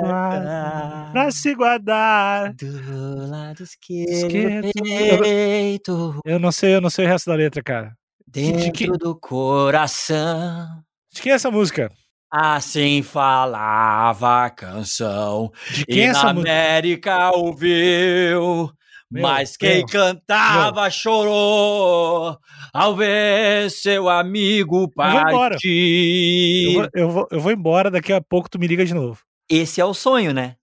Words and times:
guardar. 0.00 1.12
Pra 1.12 1.30
se 1.30 1.54
guardar. 1.54 2.52
Do 2.54 3.26
lado 3.28 3.62
Esquerdo. 3.62 4.10
esquerdo 4.12 4.70
do 4.72 5.22
peito, 5.22 6.20
Eu 6.24 6.38
não 6.38 6.52
sei, 6.52 6.74
eu 6.74 6.80
não 6.80 6.90
sei 6.90 7.04
o 7.04 7.08
resto 7.08 7.30
da 7.30 7.36
letra, 7.36 7.62
cara. 7.62 7.92
dentro 8.26 8.72
que- 8.72 8.86
do 8.86 9.14
coração. 9.18 10.66
De 11.12 11.20
quem 11.20 11.32
é 11.32 11.34
essa 11.34 11.50
música? 11.50 11.90
Assim 12.30 13.02
falava 13.02 14.44
a 14.46 14.50
canção. 14.50 15.50
De 15.70 15.82
E 15.82 15.86
quem 15.86 16.02
é 16.04 16.12
na 16.12 16.18
essa 16.18 16.32
música? 16.32 16.50
América 16.50 17.30
ouviu. 17.32 18.70
Meu, 19.10 19.22
mas 19.22 19.58
quem 19.58 19.78
meu, 19.80 19.86
cantava 19.86 20.88
chorou 20.88 22.38
ao 22.72 22.96
ver 22.96 23.70
seu 23.70 24.08
amigo 24.08 24.90
partir. 24.94 26.64
Eu 26.64 26.72
vou, 26.72 26.88
eu, 26.94 27.10
vou, 27.10 27.28
eu 27.32 27.40
vou 27.40 27.52
embora, 27.52 27.90
daqui 27.90 28.10
a 28.10 28.22
pouco 28.22 28.48
tu 28.48 28.58
me 28.58 28.66
liga 28.66 28.86
de 28.86 28.94
novo. 28.94 29.20
Esse 29.48 29.80
é 29.80 29.84
o 29.84 29.94
sonho, 29.94 30.32
né? 30.32 30.56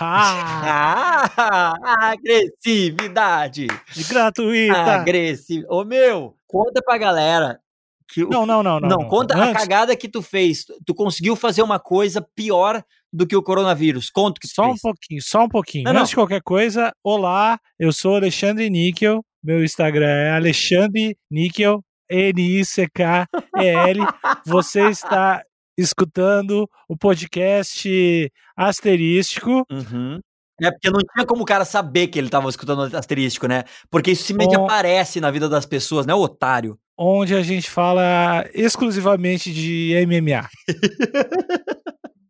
Ah, 0.00 1.74
agressividade. 2.12 3.66
de 3.92 4.04
gratuita. 4.04 4.76
Agressividade. 4.76 5.72
Ô, 5.72 5.84
meu, 5.84 6.34
conta 6.46 6.80
pra 6.84 6.98
galera 6.98 7.60
que 8.08 8.24
o- 8.24 8.28
Não, 8.28 8.44
não, 8.46 8.62
não, 8.62 8.80
não. 8.80 8.88
Não, 8.88 9.08
conta 9.08 9.34
a 9.36 9.44
Antes, 9.44 9.62
cagada 9.62 9.96
que 9.96 10.08
tu 10.08 10.22
fez. 10.22 10.64
Tu 10.84 10.94
conseguiu 10.94 11.34
fazer 11.36 11.62
uma 11.62 11.78
coisa 11.78 12.20
pior 12.34 12.82
do 13.12 13.26
que 13.26 13.36
o 13.36 13.42
coronavírus. 13.42 14.10
Conta 14.10 14.40
que 14.40 14.48
tu 14.48 14.54
Só 14.54 14.64
um 14.64 14.70
fez. 14.70 14.80
pouquinho, 14.82 15.22
só 15.22 15.44
um 15.44 15.48
pouquinho. 15.48 15.84
Não, 15.84 15.90
Antes 15.92 16.02
não. 16.02 16.08
de 16.10 16.14
qualquer 16.16 16.42
coisa, 16.42 16.92
olá, 17.04 17.58
eu 17.78 17.92
sou 17.92 18.16
Alexandre 18.16 18.68
Níquel. 18.68 19.24
Meu 19.42 19.62
Instagram 19.64 20.06
é 20.08 20.32
Alexandre 20.32 21.16
Níquel, 21.30 21.80
N-I-C-K-E-L. 22.10 24.00
Você 24.44 24.88
está 24.88 25.42
escutando 25.76 26.68
o 26.88 26.96
podcast 26.96 28.32
Asterístico. 28.56 29.66
Uhum. 29.70 30.20
É 30.60 30.70
porque 30.70 30.90
não 30.90 31.00
tinha 31.12 31.26
como 31.26 31.42
o 31.42 31.46
cara 31.46 31.66
saber 31.66 32.06
que 32.06 32.18
ele 32.18 32.30
tava 32.30 32.48
escutando 32.48 32.90
o 32.90 32.96
asterístico, 32.96 33.46
né? 33.46 33.64
Porque 33.90 34.12
isso 34.12 34.24
simplesmente 34.24 34.56
Bom. 34.56 34.64
aparece 34.64 35.20
na 35.20 35.30
vida 35.30 35.48
das 35.48 35.66
pessoas, 35.66 36.06
né, 36.06 36.14
otário? 36.14 36.78
onde 36.96 37.34
a 37.34 37.42
gente 37.42 37.70
fala 37.70 38.44
exclusivamente 38.54 39.52
de 39.52 39.92
MMA. 40.06 40.48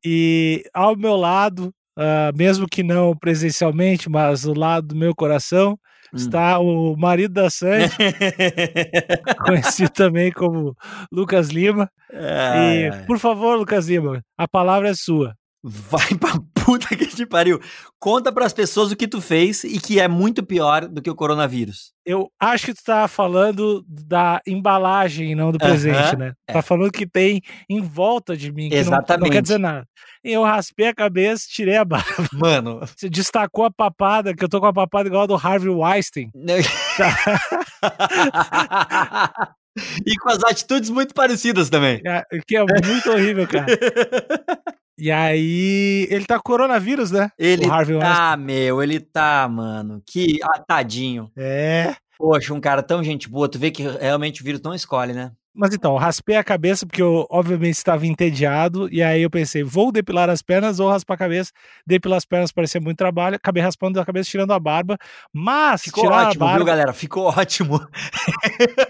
e 0.05 0.64
ao 0.74 0.97
meu 0.97 1.17
lado, 1.17 1.72
ah, 1.97 2.33
mesmo 2.34 2.67
que 2.67 2.83
não 2.83 3.17
presencialmente, 3.17 4.11
mas 4.11 4.42
do 4.42 4.58
lado 4.58 4.89
do 4.89 4.97
meu 4.97 5.14
coração, 5.14 5.78
Hum. 6.12 6.16
está 6.16 6.58
o 6.58 6.96
marido 6.96 7.34
da 7.34 7.50
Sandy, 7.50 7.90
conhecido 9.44 9.90
também 9.90 10.30
como 10.32 10.74
Lucas 11.10 11.48
Lima. 11.48 11.90
E, 12.12 13.06
por 13.06 13.18
favor, 13.18 13.56
Lucas 13.58 13.88
Lima, 13.88 14.22
a 14.38 14.48
palavra 14.48 14.90
é 14.90 14.94
sua. 14.94 15.34
Vai 15.62 16.14
pra 16.18 16.55
puta 16.67 16.95
que 16.97 17.06
te 17.06 17.25
pariu. 17.25 17.61
Conta 17.98 18.31
pras 18.33 18.53
pessoas 18.53 18.91
o 18.92 18.97
que 18.97 19.06
tu 19.09 19.20
fez 19.20 19.62
e 19.64 19.78
que 19.81 19.98
é 20.00 20.09
muito 20.09 20.45
pior 20.45 20.86
do 20.89 21.00
que 21.00 21.08
o 21.08 21.14
coronavírus. 21.14 21.92
Eu 22.05 22.31
acho 22.39 22.67
que 22.67 22.75
tu 22.75 22.83
tá 22.84 23.08
falando 23.08 23.83
da 23.89 24.41
embalagem, 24.46 25.35
não 25.35 25.51
do 25.52 25.58
presente, 25.58 26.17
né? 26.17 26.35
é. 26.48 26.52
Tá 26.52 26.63
falando 26.63 26.90
que 26.92 27.07
tem 27.07 27.40
em 27.70 27.80
volta 27.80 28.36
de 28.36 28.52
mim, 28.52 28.68
que 28.68 28.77
não- 28.77 28.83
não, 28.85 28.92
Exatamente. 28.98 29.33
quer 29.33 29.42
dizer 29.42 29.58
nada. 29.58 29.86
Eu 30.23 30.42
raspei 30.42 30.89
a 30.89 30.95
cabeça, 30.95 31.46
tirei 31.48 31.77
a 31.77 31.85
barba. 31.85 32.29
Mano. 32.33 32.80
Você 32.96 33.08
destacou 33.08 33.64
a 33.64 33.70
papada, 33.70 34.35
que 34.35 34.45
eu 34.45 34.48
tô 34.48 34.61
com 34.61 34.67
a 34.67 34.73
papada 34.73 35.08
igual 35.08 35.23
a 35.23 35.27
do 35.27 35.35
Harvey 35.36 35.70
Weinstein. 35.70 36.30
e 40.07 40.17
com 40.17 40.29
as 40.30 40.42
atitudes 40.45 40.90
muito 40.90 41.14
parecidas 41.14 41.69
também. 41.70 42.01
é- 42.07 42.24
Que 42.46 42.57
é 42.57 42.61
muito 42.64 43.11
horrível, 43.11 43.46
cara. 43.46 43.67
E 44.98 45.11
aí, 45.11 46.07
ele 46.11 46.24
tá 46.24 46.36
com 46.36 46.42
coronavírus, 46.42 47.11
né? 47.11 47.30
Ele 47.39 47.67
Harvey 47.67 47.96
Weinstein. 47.96 48.17
tá, 48.17 48.36
meu, 48.36 48.83
ele 48.83 48.98
tá, 48.98 49.46
mano. 49.48 50.02
Que 50.07 50.39
ah, 50.42 50.58
tadinho. 50.58 51.30
É. 51.36 51.95
Poxa, 52.18 52.55
um 52.55 52.61
cara 52.61 52.83
tão 52.83 53.05
gente 53.05 53.29
boa, 53.29 53.48
tu 53.48 53.58
vê 53.58 53.70
que 53.70 53.83
realmente 53.83 54.40
o 54.40 54.45
vírus 54.45 54.62
não 54.62 54.74
escolhe, 54.74 55.12
né? 55.12 55.33
Mas 55.58 55.72
então, 55.74 55.96
raspei 55.96 56.36
a 56.36 56.44
cabeça 56.44 56.84
porque 56.86 57.00
eu, 57.00 57.27
obviamente, 57.30 57.77
estava 57.77 58.06
entediado. 58.06 58.92
E 58.92 59.02
aí 59.02 59.22
eu 59.22 59.30
pensei, 59.30 59.64
vou 59.64 59.90
depilar 59.90 60.28
as 60.28 60.42
pernas 60.42 60.78
ou 60.78 60.89
raspar 60.90 61.14
a 61.14 61.18
cabeça. 61.18 61.50
Depilar 61.86 62.18
as 62.18 62.27
pernas 62.27 62.52
parecia 62.52 62.78
muito 62.80 62.98
trabalho. 62.98 63.36
Acabei 63.36 63.62
raspando 63.62 63.98
a 63.98 64.05
cabeça, 64.05 64.28
tirando 64.30 64.52
a 64.52 64.61
barba. 64.61 64.98
Mas, 65.33 65.83
Ficou 65.83 66.05
tirar 66.05 66.28
ótimo, 66.28 66.45
a 66.45 66.46
barba, 66.46 66.58
viu, 66.58 66.66
galera? 66.66 66.92
Ficou 66.92 67.24
ótimo. 67.27 67.80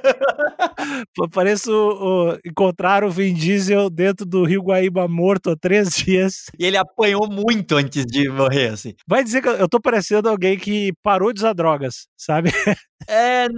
Parece 1.32 1.71
o, 1.71 2.32
o- 2.32 2.38
encontrar 2.44 3.05
o 3.05 3.10
Vin 3.10 3.32
Diesel 3.34 3.88
dentro 3.91 4.25
do 4.26 4.44
Rio 4.44 4.62
Guaíba 4.62 5.06
morto 5.09 5.50
há 5.50 5.56
três 5.56 5.91
dias. 5.97 6.44
E 6.59 6.65
ele 6.66 6.76
apanhou 6.76 7.28
muito 7.31 7.76
antes 7.76 8.05
de 8.05 8.28
morrer, 8.28 8.69
assim. 8.72 8.94
Vai 9.06 9.22
dizer 9.25 9.43
que 9.43 9.49
eu 9.49 9.56
eu 9.56 9.69
tô 9.69 9.81
parecendo 9.81 10.28
alguém 10.28 10.59
que 10.59 10.93
parou 11.03 11.32
de 11.32 11.41
usar 11.41 11.53
drogas, 11.53 12.06
sabe? 12.16 12.50
É, 13.09 13.49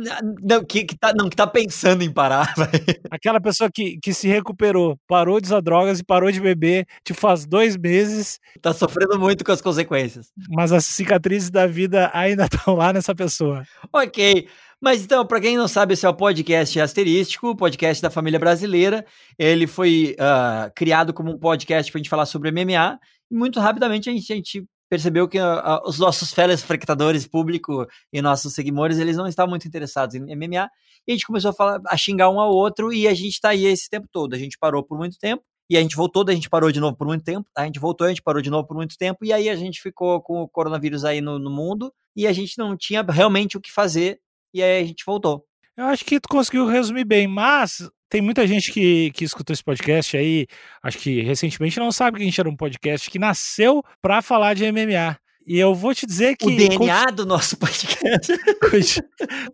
não, 0.42 0.64
que, 0.64 0.84
que 0.84 0.98
tá, 0.98 1.12
não, 1.14 1.28
que 1.28 1.36
tá 1.36 1.46
pensando 1.46 2.02
em 2.02 2.12
parar, 2.12 2.52
vai. 2.56 2.68
Aquela 3.10 3.40
pessoa 3.40 3.70
que, 3.72 3.98
que 3.98 4.12
se 4.12 4.28
recuperou, 4.28 4.98
parou 5.06 5.40
de 5.40 5.46
usar 5.46 5.60
drogas 5.60 6.00
e 6.00 6.04
parou 6.04 6.30
de 6.30 6.40
beber, 6.40 6.86
tipo, 7.04 7.18
faz 7.18 7.46
dois 7.46 7.76
meses, 7.76 8.38
Tá 8.60 8.72
sofrendo 8.72 9.18
muito 9.18 9.44
com 9.44 9.52
as 9.52 9.60
consequências. 9.60 10.30
mas 10.50 10.72
as 10.72 10.84
cicatrizes 10.84 11.50
da 11.50 11.66
vida 11.66 12.10
ainda 12.12 12.44
estão 12.52 12.74
lá 12.74 12.92
nessa 12.92 13.14
pessoa. 13.14 13.62
Ok. 13.92 14.48
Mas 14.80 15.02
então, 15.02 15.26
para 15.26 15.40
quem 15.40 15.56
não 15.56 15.66
sabe, 15.66 15.94
esse 15.94 16.06
é 16.06 16.08
o 16.08 16.14
podcast 16.14 16.78
Asterístico, 16.80 17.56
podcast 17.56 18.00
da 18.00 18.10
família 18.10 18.38
brasileira. 18.38 19.04
Ele 19.36 19.66
foi 19.66 20.14
ah, 20.20 20.70
criado 20.74 21.12
como 21.12 21.32
um 21.32 21.38
podcast 21.38 21.90
para 21.90 21.98
a 21.98 22.00
gente 22.00 22.10
falar 22.10 22.26
sobre 22.26 22.52
MMA. 22.52 22.98
E 23.30 23.34
muito 23.34 23.58
rapidamente 23.58 24.08
a 24.08 24.12
gente, 24.12 24.32
a 24.32 24.36
gente 24.36 24.64
percebeu 24.88 25.28
que 25.28 25.38
ah, 25.38 25.60
ah, 25.62 25.82
os 25.86 25.98
nossos 25.98 26.32
telespectadores, 26.32 27.26
público 27.26 27.86
e 28.12 28.22
nossos 28.22 28.54
seguidores, 28.54 28.98
eles 28.98 29.16
não 29.16 29.26
estavam 29.26 29.50
muito 29.50 29.68
interessados 29.68 30.14
em 30.14 30.20
MMA. 30.20 30.68
E 31.06 31.12
a 31.12 31.14
gente 31.14 31.26
começou 31.26 31.50
a, 31.50 31.54
falar, 31.54 31.80
a 31.86 31.96
xingar 31.96 32.30
um 32.30 32.40
ao 32.40 32.50
outro 32.50 32.92
e 32.92 33.06
a 33.06 33.14
gente 33.14 33.40
tá 33.40 33.50
aí 33.50 33.66
esse 33.66 33.88
tempo 33.88 34.08
todo. 34.10 34.34
A 34.34 34.38
gente 34.38 34.58
parou 34.58 34.82
por 34.82 34.98
muito 34.98 35.18
tempo. 35.18 35.42
E 35.70 35.76
a 35.76 35.82
gente 35.82 35.96
voltou, 35.96 36.24
daí 36.24 36.32
a 36.32 36.36
gente 36.36 36.48
parou 36.48 36.72
de 36.72 36.80
novo 36.80 36.96
por 36.96 37.06
muito 37.06 37.22
tempo. 37.22 37.46
A 37.54 37.64
gente 37.66 37.78
voltou, 37.78 38.06
a 38.06 38.08
gente 38.08 38.22
parou 38.22 38.40
de 38.40 38.48
novo 38.48 38.66
por 38.66 38.74
muito 38.74 38.96
tempo. 38.96 39.22
E 39.22 39.32
aí 39.34 39.50
a 39.50 39.56
gente 39.56 39.82
ficou 39.82 40.22
com 40.22 40.42
o 40.42 40.48
coronavírus 40.48 41.04
aí 41.04 41.20
no, 41.20 41.38
no 41.38 41.50
mundo. 41.50 41.92
E 42.16 42.26
a 42.26 42.32
gente 42.32 42.56
não 42.56 42.74
tinha 42.74 43.02
realmente 43.02 43.56
o 43.58 43.60
que 43.60 43.70
fazer. 43.70 44.18
E 44.54 44.62
aí 44.62 44.82
a 44.82 44.86
gente 44.86 45.04
voltou. 45.04 45.44
Eu 45.76 45.84
acho 45.84 46.04
que 46.04 46.18
tu 46.18 46.28
conseguiu 46.28 46.66
resumir 46.66 47.04
bem, 47.04 47.28
mas 47.28 47.88
tem 48.08 48.20
muita 48.20 48.46
gente 48.46 48.72
que, 48.72 49.10
que 49.12 49.24
escutou 49.24 49.52
esse 49.52 49.62
podcast 49.62 50.16
aí, 50.16 50.46
acho 50.82 50.98
que 50.98 51.20
recentemente 51.22 51.78
não 51.78 51.92
sabe 51.92 52.16
que 52.16 52.22
a 52.22 52.26
gente 52.26 52.40
era 52.40 52.48
um 52.48 52.56
podcast 52.56 53.10
que 53.10 53.18
nasceu 53.18 53.82
pra 54.00 54.22
falar 54.22 54.54
de 54.54 54.70
MMA. 54.70 55.18
E 55.46 55.58
eu 55.58 55.74
vou 55.74 55.94
te 55.94 56.04
dizer 56.06 56.36
que 56.36 56.46
o 56.46 56.54
DNA 56.54 57.06
do 57.06 57.24
nosso 57.24 57.56
podcast. 57.56 58.32
conti- 58.70 59.02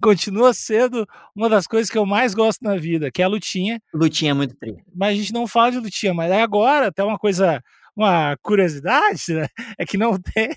continua 0.02 0.52
sendo 0.52 1.06
uma 1.36 1.48
das 1.48 1.68
coisas 1.68 1.88
que 1.88 1.96
eu 1.96 2.04
mais 2.04 2.34
gosto 2.34 2.62
na 2.62 2.76
vida, 2.76 3.12
que 3.12 3.22
é 3.22 3.24
a 3.24 3.28
lutinha. 3.28 3.80
Lutinha 3.94 4.32
é 4.32 4.34
muito 4.34 4.56
tri. 4.56 4.74
Mas 4.92 5.10
a 5.10 5.14
gente 5.14 5.32
não 5.32 5.46
fala 5.46 5.70
de 5.70 5.78
lutinha, 5.78 6.12
mas 6.12 6.32
agora 6.32 6.88
até 6.88 7.04
uma 7.04 7.16
coisa, 7.16 7.62
uma 7.96 8.36
curiosidade, 8.42 9.22
né? 9.28 9.46
É 9.78 9.84
que 9.84 9.96
não 9.96 10.18
tem, 10.18 10.50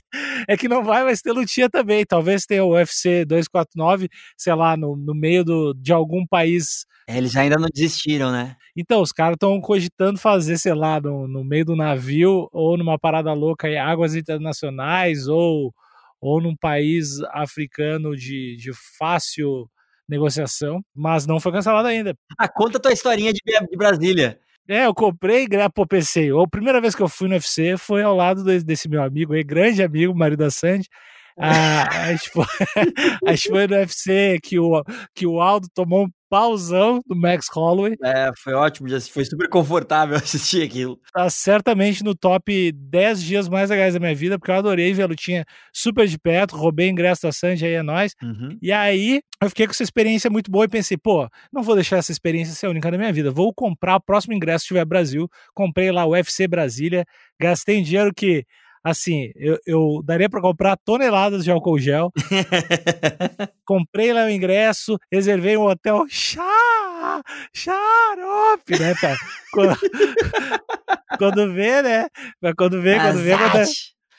é 0.48 0.58
que 0.58 0.68
não 0.68 0.84
vai 0.84 1.04
mais 1.04 1.22
ter 1.22 1.32
lutinha 1.32 1.70
também. 1.70 2.06
Talvez 2.06 2.46
tenha 2.46 2.64
o 2.64 2.72
UFC 2.72 3.26
249, 3.26 4.10
sei 4.38 4.54
lá, 4.56 4.76
no, 4.76 4.96
no 4.96 5.14
meio 5.14 5.44
do, 5.44 5.74
de 5.74 5.94
algum 5.94 6.26
país 6.26 6.86
É, 7.08 7.18
eles 7.18 7.36
ainda 7.36 7.58
não 7.58 7.68
desistiram, 7.74 8.32
né? 8.32 8.56
Então, 8.76 9.02
os 9.02 9.12
caras 9.12 9.34
estão 9.36 9.60
cogitando 9.62 10.20
fazer, 10.20 10.58
sei 10.58 10.74
lá, 10.74 11.00
no, 11.00 11.28
no 11.28 11.44
meio 11.44 11.66
do 11.66 11.76
navio 11.76 12.48
ou 12.52 12.78
numa 12.78 12.98
parada 12.98 13.34
louca 13.34 13.68
em 13.68 13.78
águas 13.78 14.16
internacionais 14.16 15.28
ou, 15.28 15.74
ou 16.22 16.42
num 16.42 16.56
país 16.56 17.20
africano 17.32 18.16
de, 18.16 18.56
de 18.58 18.72
fácil 18.98 19.70
negociação, 20.08 20.82
mas 20.96 21.26
não 21.28 21.40
foi 21.40 21.52
cancelado 21.52 21.88
ainda. 21.88 22.16
Ah, 22.38 22.48
conta 22.48 22.80
tua 22.80 22.94
historinha 22.94 23.34
de, 23.34 23.42
de 23.44 23.78
Brasília. 23.78 24.40
É, 24.70 24.86
eu 24.86 24.94
comprei, 24.94 25.48
gra- 25.48 25.70
pô, 25.70 25.86
pensei, 25.88 26.30
a 26.30 26.48
primeira 26.48 26.82
vez 26.82 26.94
que 26.94 27.02
eu 27.02 27.08
fui 27.08 27.28
no 27.30 27.36
UFC 27.36 27.78
foi 27.78 28.04
ao 28.04 28.14
lado 28.16 28.44
desse 28.44 28.90
meu 28.90 29.02
amigo 29.02 29.34
aí, 29.34 29.42
grande 29.44 29.82
amigo, 29.82 30.14
marido 30.14 30.40
da 30.40 30.52
Sandy, 30.52 30.90
a, 31.38 32.04
a, 32.04 32.12
gente 32.12 32.30
foi, 32.32 32.46
a 33.26 33.68
no 33.68 33.76
UFC 33.76 34.40
que 34.42 34.60
o, 34.60 34.84
que 35.14 35.28
o 35.28 35.40
Aldo 35.40 35.68
tomou 35.74 36.06
um 36.06 36.10
pausão 36.30 37.00
do 37.06 37.16
Max 37.16 37.48
Holloway. 37.54 37.96
É, 38.04 38.32
foi 38.38 38.54
ótimo, 38.54 38.90
foi 39.10 39.24
super 39.24 39.48
confortável 39.50 40.16
assistir 40.18 40.64
aquilo. 40.64 41.00
Tá 41.14 41.30
certamente 41.30 42.04
no 42.04 42.16
top 42.16 42.72
10 42.72 43.24
dias 43.24 43.50
mais 43.50 43.70
legais 43.70 43.94
da 43.94 44.00
minha 44.00 44.16
vida, 44.16 44.38
porque 44.38 44.52
eu 44.52 44.56
adorei 44.56 44.94
ver 44.94 45.04
a 45.04 45.08
lutinha 45.08 45.46
super 45.74 46.08
de 46.08 46.18
perto, 46.18 46.56
roubei 46.56 46.90
ingresso 46.90 47.24
da 47.24 47.32
Sandy, 47.32 47.66
aí 47.66 47.74
é 47.74 47.84
nóis. 47.84 48.14
Uhum. 48.22 48.58
E 48.62 48.72
aí 48.72 49.22
eu 49.42 49.50
fiquei 49.50 49.66
com 49.66 49.72
essa 49.72 49.84
experiência 49.84 50.30
muito 50.30 50.52
boa 50.52 50.66
e 50.66 50.70
pensei, 50.70 50.98
pô, 50.98 51.30
não 51.52 51.62
vou 51.62 51.76
deixar 51.76 51.98
essa 51.98 52.12
experiência 52.12 52.56
ser 52.56 52.68
única 52.68 52.92
na 52.92 52.98
minha 52.98 53.14
vida, 53.14 53.32
vou 53.32 53.54
comprar 53.54 53.96
o 53.98 54.02
próximo 54.02 54.34
ingresso 54.34 54.66
que 54.66 54.70
tiver 54.70 54.86
Brasil. 54.86 55.30
Comprei 55.54 55.92
lá 55.92 56.06
o 56.06 56.12
UFC 56.12 56.48
Brasília, 56.48 57.06
gastei 57.40 57.82
dinheiro 57.82 58.12
que 58.14 58.44
assim, 58.84 59.32
eu, 59.36 59.58
eu 59.66 60.02
daria 60.04 60.30
para 60.30 60.42
comprar 60.42 60.78
toneladas 60.78 61.44
de 61.44 61.52
álcool 61.52 61.80
gel. 61.80 62.12
Comprei 63.66 64.14
lá 64.14 64.26
o 64.26 64.30
ingresso, 64.30 64.98
reservei 65.12 65.58
um 65.58 65.66
hotel 65.66 66.06
chá, 66.10 67.22
xarope, 67.54 68.80
né, 68.80 68.94
cara? 68.96 69.18
Quando, 69.52 69.78
quando 71.18 71.54
vê, 71.54 71.82
né? 71.82 72.08
Quando 72.56 72.82
vê, 72.82 72.98
quando 73.00 73.20
vê, 73.20 73.38
quando 73.38 73.58
é, 73.58 73.66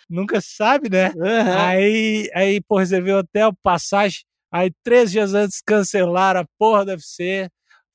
nunca 0.08 0.40
sabe, 0.40 0.90
né? 0.90 1.12
Uhum. 1.16 1.58
Aí, 1.58 2.30
aí, 2.34 2.60
pô, 2.60 2.78
reservei 2.78 3.14
hotel, 3.14 3.52
passagem. 3.62 4.20
Aí, 4.50 4.70
três 4.82 5.10
dias 5.10 5.34
antes, 5.34 5.60
cancelaram 5.64 6.40
a 6.40 6.46
porra 6.58 6.84
do 6.84 6.90
UFC 6.92 7.48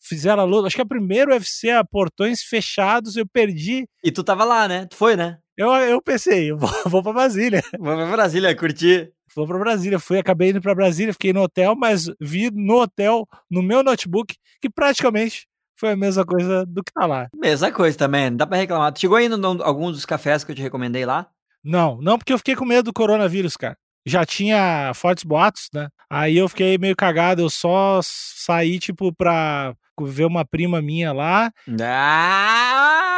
fizeram 0.04 0.44
a 0.44 0.46
luta. 0.46 0.68
Acho 0.68 0.76
que 0.76 0.82
é 0.82 0.86
o 0.86 0.88
primeiro 0.88 1.32
UFC 1.32 1.72
a 1.72 1.84
portões 1.84 2.42
fechados, 2.42 3.16
eu 3.16 3.26
perdi. 3.26 3.86
E 4.04 4.12
tu 4.12 4.24
tava 4.24 4.44
lá, 4.44 4.68
né? 4.68 4.86
Tu 4.86 4.96
foi, 4.96 5.16
né? 5.16 5.40
Eu, 5.58 5.72
eu 5.72 6.02
pensei, 6.02 6.52
eu 6.52 6.58
vou, 6.58 6.70
vou 6.86 7.04
pra 7.04 7.14
Brasília. 7.14 7.62
Vou 7.80 7.96
pra 7.96 8.12
Brasília, 8.12 8.56
curtir. 8.56 9.12
Vou 9.36 9.48
pra 9.48 9.58
Brasília. 9.58 10.00
Fui, 10.00 10.20
acabei 10.20 10.50
indo 10.50 10.62
pra 10.62 10.76
Brasília, 10.76 11.14
fiquei 11.14 11.34
no 11.34 11.42
hotel, 11.42 11.76
mas 11.76 12.10
vi 12.20 12.50
no 12.52 12.82
hotel, 12.82 13.28
no 13.50 13.62
meu 13.62 13.84
notebook, 13.84 14.36
que 14.62 14.70
praticamente 14.70 15.48
foi 15.76 15.92
a 15.92 15.96
mesma 15.96 16.26
coisa 16.26 16.66
do 16.66 16.84
que 16.84 16.94
tá 16.94 17.06
lá. 17.06 17.28
Mesma 17.36 17.72
coisa 17.72 17.98
também, 17.98 18.30
não 18.30 18.38
dá 18.38 18.48
pra 18.48 18.58
reclamar. 18.58 18.92
Tu 18.94 19.02
chegou 19.02 19.18
aí 19.18 19.28
em 19.28 19.62
algum 19.62 19.92
dos 19.92 20.06
cafés 20.06 20.44
que 20.44 20.52
eu 20.52 20.56
te 20.56 20.62
recomendei 20.62 21.06
lá? 21.06 21.28
Não, 21.64 22.00
não, 22.02 22.18
porque 22.18 22.34
eu 22.34 22.38
fiquei 22.38 22.56
com 22.56 22.66
medo 22.66 22.84
do 22.84 22.94
coronavírus, 22.94 23.56
cara. 23.56 23.78
Já 24.06 24.26
tinha 24.26 24.92
fortes 24.96 25.24
boatos, 25.24 25.70
né? 25.74 25.88
Aí 26.10 26.38
eu 26.38 26.50
fiquei 26.50 26.78
meio 26.78 26.96
cagado, 26.96 27.42
eu 27.42 27.50
só 27.50 28.00
saí, 28.04 28.80
tipo, 28.80 29.14
pra 29.14 29.74
ver 30.02 30.26
uma 30.26 30.46
prima 30.46 30.82
minha 30.82 31.14
lá. 31.14 31.52
Ah! 31.82 33.14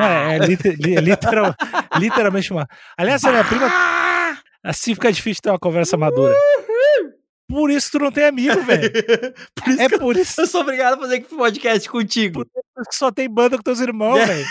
É, 0.00 0.36
é, 0.36 0.38
liter, 0.38 0.76
literal, 0.78 1.54
literalmente 1.98 2.52
uma. 2.52 2.66
Aliás, 2.96 3.24
a 3.24 3.30
minha 3.30 3.44
prima. 3.44 3.68
Assim 4.62 4.94
fica 4.94 5.12
difícil 5.12 5.42
ter 5.42 5.50
uma 5.50 5.58
conversa 5.58 5.96
madura. 5.96 6.34
Por 7.48 7.70
isso 7.70 7.90
tu 7.92 7.98
não 7.98 8.10
tem 8.10 8.24
amigo, 8.24 8.60
velho. 8.62 8.90
é 9.78 9.98
por 9.98 10.16
isso. 10.16 10.40
Eu 10.40 10.46
sou 10.46 10.62
obrigado 10.62 10.94
a 10.94 10.98
fazer 10.98 11.20
podcast 11.20 11.88
contigo. 11.88 12.44
Por 12.44 12.46
isso 12.46 12.88
que 12.88 12.96
só 12.96 13.12
tem 13.12 13.28
banda 13.28 13.56
com 13.56 13.62
teus 13.62 13.80
irmãos, 13.80 14.16
é. 14.18 14.26
velho. 14.26 14.46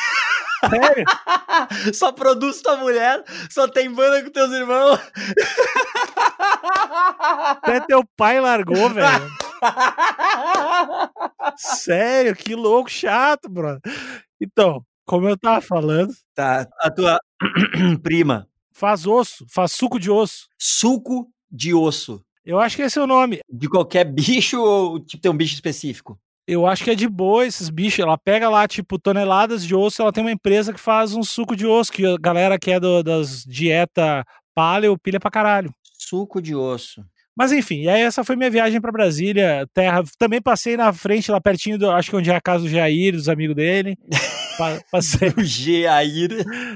Sério? 0.70 1.06
Só 1.94 2.12
produz 2.12 2.62
tua 2.62 2.78
mulher, 2.78 3.24
só 3.50 3.68
tem 3.68 3.92
banda 3.92 4.24
com 4.24 4.30
teus 4.30 4.52
irmãos. 4.52 5.00
Até 7.20 7.80
teu 7.82 8.04
pai 8.18 8.40
largou, 8.40 8.90
velho. 8.90 9.30
Sério, 11.58 12.36
que 12.36 12.56
louco, 12.56 12.90
chato, 12.90 13.50
brother. 13.50 13.82
Então, 14.42 14.84
como 15.06 15.28
eu 15.28 15.38
tava 15.38 15.62
falando. 15.62 16.14
Tá, 16.36 16.68
a 16.80 16.92
tua 16.92 17.20
prima. 18.02 18.48
Faz 18.74 19.06
osso, 19.06 19.46
faz 19.50 19.72
suco 19.74 20.00
de 20.00 20.10
osso. 20.10 20.48
Suco 20.58 21.30
de 21.52 21.74
osso. 21.74 22.24
Eu 22.46 22.60
acho 22.60 22.76
que 22.76 22.82
esse 22.82 23.00
é 23.00 23.02
o 23.02 23.08
nome. 23.08 23.40
De 23.50 23.70
qualquer 23.70 24.04
bicho 24.04 24.62
ou 24.62 25.00
tipo, 25.00 25.22
tem 25.22 25.32
um 25.32 25.38
bicho 25.38 25.54
específico? 25.54 26.20
Eu 26.48 26.68
acho 26.68 26.84
que 26.84 26.92
é 26.92 26.96
de 26.96 27.08
boa 27.08 27.46
esses 27.46 27.70
bichos. 27.70 28.00
Ela 28.00 28.18
pega 28.18 28.50
lá, 28.50 28.68
tipo, 28.68 29.00
toneladas 29.00 29.66
de 29.66 29.74
osso. 29.74 30.02
Ela 30.02 30.12
tem 30.12 30.24
uma 30.24 30.32
empresa 30.32 30.74
que 30.74 30.80
faz 30.80 31.14
um 31.14 31.24
suco 31.24 31.56
de 31.56 31.66
osso, 31.66 31.92
que 31.92 32.06
a 32.06 32.18
galera 32.18 32.60
que 32.60 32.72
é 32.72 32.80
do, 32.80 33.02
das 33.02 33.44
dieta 33.44 34.26
paleo 34.54 34.98
pilha 34.98 35.20
pra 35.20 35.32
caralho. 35.32 35.74
Suco 35.98 36.42
de 36.42 36.54
osso. 36.56 37.04
Mas 37.36 37.52
enfim, 37.52 37.82
e 37.82 37.90
aí 37.90 38.02
essa 38.02 38.24
foi 38.24 38.36
minha 38.36 38.50
viagem 38.50 38.80
para 38.80 38.92
Brasília, 38.92 39.68
terra. 39.74 40.04
Também 40.20 40.40
passei 40.40 40.78
na 40.78 40.94
frente, 40.94 41.32
lá 41.32 41.42
pertinho, 41.42 41.80
do, 41.80 41.90
acho 41.90 42.12
que 42.12 42.16
onde 42.16 42.30
é 42.30 42.36
a 42.36 42.42
casa 42.42 42.64
do 42.64 42.70
Jair, 42.70 43.14
dos 43.14 43.28
amigos 43.28 43.56
dele. 43.56 43.98
passei. 44.92 45.30
o 45.36 45.44
Jair. 45.44 46.30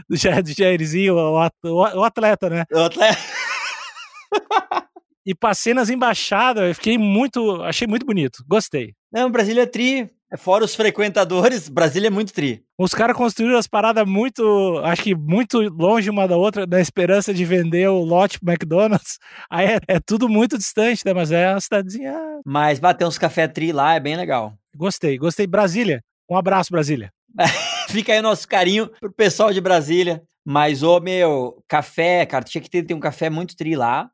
Do, 0.09 0.15
Jair, 0.15 0.41
do 0.41 0.51
Jairzinho, 0.51 1.15
o, 1.15 1.47
o, 1.63 1.99
o 1.99 2.03
atleta, 2.03 2.49
né? 2.49 2.65
O 2.71 2.79
atleta. 2.79 3.19
e 5.27 5.35
passei 5.35 5.73
nas 5.73 5.89
embaixadas, 5.89 6.63
eu 6.63 6.73
fiquei 6.73 6.97
muito. 6.97 7.61
Achei 7.63 7.85
muito 7.85 8.05
bonito, 8.05 8.43
gostei. 8.47 8.93
Não, 9.11 9.29
Brasília 9.29 9.63
é 9.63 9.65
tri. 9.65 10.09
Fora 10.37 10.65
os 10.65 10.75
frequentadores, 10.75 11.69
Brasília 11.69 12.07
é 12.07 12.09
muito 12.09 12.33
tri. 12.33 12.61
Os 12.77 12.93
caras 12.93 13.15
construíram 13.15 13.57
as 13.57 13.67
paradas 13.67 14.05
muito, 14.05 14.77
acho 14.83 15.03
que 15.03 15.15
muito 15.15 15.57
longe 15.69 16.09
uma 16.09 16.27
da 16.27 16.35
outra, 16.35 16.65
na 16.65 16.81
esperança 16.81 17.33
de 17.33 17.45
vender 17.45 17.87
o 17.87 18.03
lote 18.03 18.37
pro 18.37 18.51
McDonald's. 18.51 19.19
Aí 19.49 19.67
é, 19.67 19.79
é 19.87 19.99
tudo 19.99 20.27
muito 20.27 20.57
distante, 20.57 21.05
né? 21.05 21.13
Mas 21.13 21.31
é 21.31 21.51
uma 21.51 21.61
cidadezinha. 21.61 22.13
Mas 22.45 22.79
bater 22.79 23.07
uns 23.07 23.17
café 23.17 23.47
tri 23.47 23.71
lá 23.71 23.95
é 23.95 23.99
bem 23.99 24.17
legal. 24.17 24.53
Gostei, 24.75 25.17
gostei. 25.17 25.47
Brasília. 25.47 26.01
Um 26.29 26.37
abraço, 26.37 26.71
Brasília. 26.71 27.09
Fica 27.89 28.11
aí 28.11 28.19
o 28.19 28.23
nosso 28.23 28.47
carinho 28.47 28.89
pro 28.99 29.11
pessoal 29.11 29.53
de 29.53 29.61
Brasília. 29.61 30.21
Mas, 30.45 30.83
ô, 30.83 30.99
meu, 31.01 31.61
café, 31.67 32.25
cara, 32.25 32.43
tinha 32.43 32.61
que 32.61 32.69
ter, 32.69 32.83
ter 32.83 32.93
um 32.93 32.99
café 32.99 33.29
muito 33.29 33.55
tri 33.55 33.75
lá. 33.75 34.09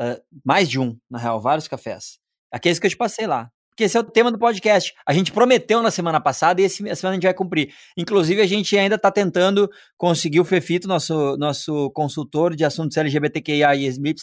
Uh, 0.00 0.20
mais 0.44 0.68
de 0.68 0.78
um, 0.78 0.98
na 1.10 1.18
real, 1.18 1.40
vários 1.40 1.68
cafés. 1.68 2.18
Aqueles 2.52 2.78
que 2.78 2.86
eu 2.86 2.90
te 2.90 2.96
passei 2.96 3.26
lá 3.26 3.50
porque 3.76 3.84
esse 3.84 3.96
é 3.98 4.00
o 4.00 4.04
tema 4.04 4.32
do 4.32 4.38
podcast. 4.38 4.94
A 5.06 5.12
gente 5.12 5.30
prometeu 5.30 5.82
na 5.82 5.90
semana 5.90 6.18
passada 6.18 6.62
e 6.62 6.64
essa 6.64 6.76
semana 6.76 7.10
a 7.10 7.12
gente 7.12 7.24
vai 7.24 7.34
cumprir. 7.34 7.74
Inclusive, 7.94 8.40
a 8.40 8.46
gente 8.46 8.76
ainda 8.76 8.94
está 8.94 9.10
tentando 9.10 9.70
conseguir 9.98 10.40
o 10.40 10.46
Fefito, 10.46 10.88
nosso, 10.88 11.36
nosso 11.36 11.90
consultor 11.90 12.56
de 12.56 12.64
assuntos 12.64 12.96
LGBTQIA 12.96 13.76
e 13.76 13.84
YY, 13.84 14.14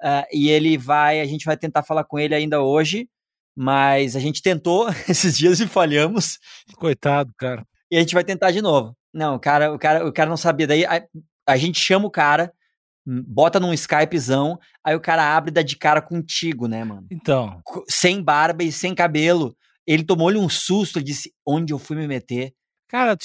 uh, 0.00 0.24
e 0.32 0.48
ele 0.48 0.78
vai, 0.78 1.20
a 1.20 1.24
gente 1.24 1.44
vai 1.44 1.56
tentar 1.56 1.82
falar 1.82 2.04
com 2.04 2.20
ele 2.20 2.36
ainda 2.36 2.62
hoje, 2.62 3.08
mas 3.56 4.14
a 4.14 4.20
gente 4.20 4.40
tentou 4.40 4.88
esses 5.10 5.36
dias 5.36 5.58
e 5.58 5.66
falhamos. 5.66 6.38
Coitado, 6.76 7.32
cara. 7.36 7.66
E 7.90 7.96
a 7.96 8.00
gente 8.00 8.14
vai 8.14 8.22
tentar 8.22 8.52
de 8.52 8.62
novo. 8.62 8.96
Não, 9.12 9.34
o 9.34 9.40
cara, 9.40 9.74
o 9.74 9.78
cara, 9.78 10.06
o 10.06 10.12
cara 10.12 10.30
não 10.30 10.36
sabia. 10.36 10.68
Daí 10.68 10.84
a, 10.84 11.04
a 11.48 11.56
gente 11.56 11.80
chama 11.80 12.06
o 12.06 12.10
cara, 12.12 12.52
bota 13.06 13.58
num 13.58 13.72
Skypezão, 13.72 14.58
aí 14.84 14.94
o 14.94 15.00
cara 15.00 15.36
abre 15.36 15.50
e 15.50 15.54
dá 15.54 15.62
de 15.62 15.76
cara 15.76 16.00
contigo, 16.00 16.66
né, 16.66 16.84
mano? 16.84 17.06
Então. 17.10 17.60
Sem 17.88 18.22
barba 18.22 18.62
e 18.62 18.72
sem 18.72 18.94
cabelo. 18.94 19.54
Ele 19.86 20.04
tomou-lhe 20.04 20.38
um 20.38 20.48
susto 20.48 20.98
e 21.00 21.02
disse: 21.02 21.32
onde 21.46 21.72
eu 21.72 21.78
fui 21.78 21.96
me 21.96 22.06
meter? 22.06 22.52
Cara, 22.88 23.16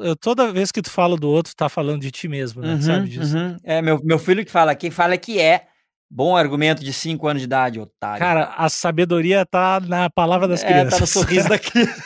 eu, 0.00 0.16
toda 0.16 0.50
vez 0.50 0.72
que 0.72 0.80
tu 0.80 0.90
fala 0.90 1.18
do 1.18 1.28
outro, 1.28 1.54
tá 1.54 1.68
falando 1.68 2.00
de 2.00 2.10
ti 2.10 2.28
mesmo, 2.28 2.62
né? 2.62 2.72
Uhum, 2.74 2.82
Sabe 2.82 3.08
disso? 3.08 3.36
Uhum. 3.36 3.56
É, 3.62 3.82
meu, 3.82 4.00
meu 4.02 4.18
filho 4.18 4.42
que 4.42 4.50
fala, 4.50 4.74
quem 4.74 4.90
fala 4.90 5.16
que 5.18 5.38
é. 5.38 5.66
Bom 6.08 6.36
argumento 6.36 6.84
de 6.84 6.92
5 6.92 7.26
anos 7.26 7.42
de 7.42 7.46
idade, 7.46 7.80
otário. 7.80 8.20
Cara, 8.20 8.54
a 8.56 8.68
sabedoria 8.68 9.44
tá 9.44 9.80
na 9.80 10.08
palavra 10.08 10.46
das 10.46 10.62
é, 10.62 10.66
crianças. 10.68 10.92
tá 10.92 11.00
no 11.00 11.06
sorriso 11.06 11.48
da 11.48 11.58
criança. 11.58 12.02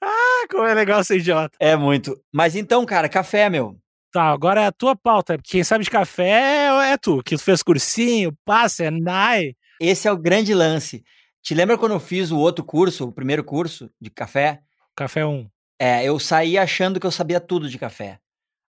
ah, 0.00 0.46
como 0.50 0.66
é 0.66 0.72
legal 0.74 1.02
ser 1.02 1.18
idiota. 1.18 1.56
É 1.60 1.76
muito. 1.76 2.16
Mas 2.32 2.54
então, 2.54 2.86
cara, 2.86 3.08
café, 3.08 3.50
meu. 3.50 3.76
Tá, 4.14 4.30
agora 4.30 4.62
é 4.62 4.66
a 4.66 4.70
tua 4.70 4.94
pauta. 4.94 5.36
Quem 5.42 5.64
sabe 5.64 5.82
de 5.82 5.90
café 5.90 6.68
é, 6.68 6.92
é 6.92 6.96
tu, 6.96 7.20
que 7.20 7.36
tu 7.36 7.42
fez 7.42 7.64
cursinho, 7.64 8.32
passa, 8.44 8.84
é 8.84 8.90
NAI. 8.92 9.56
Esse 9.80 10.06
é 10.06 10.12
o 10.12 10.16
grande 10.16 10.54
lance. 10.54 11.02
Te 11.42 11.52
lembra 11.52 11.76
quando 11.76 11.96
eu 11.96 11.98
fiz 11.98 12.30
o 12.30 12.38
outro 12.38 12.64
curso, 12.64 13.08
o 13.08 13.12
primeiro 13.12 13.42
curso 13.42 13.90
de 14.00 14.10
café? 14.10 14.60
Café 14.94 15.26
1. 15.26 15.48
É, 15.80 16.04
eu 16.04 16.16
saí 16.20 16.56
achando 16.56 17.00
que 17.00 17.06
eu 17.08 17.10
sabia 17.10 17.40
tudo 17.40 17.68
de 17.68 17.76
café. 17.76 18.20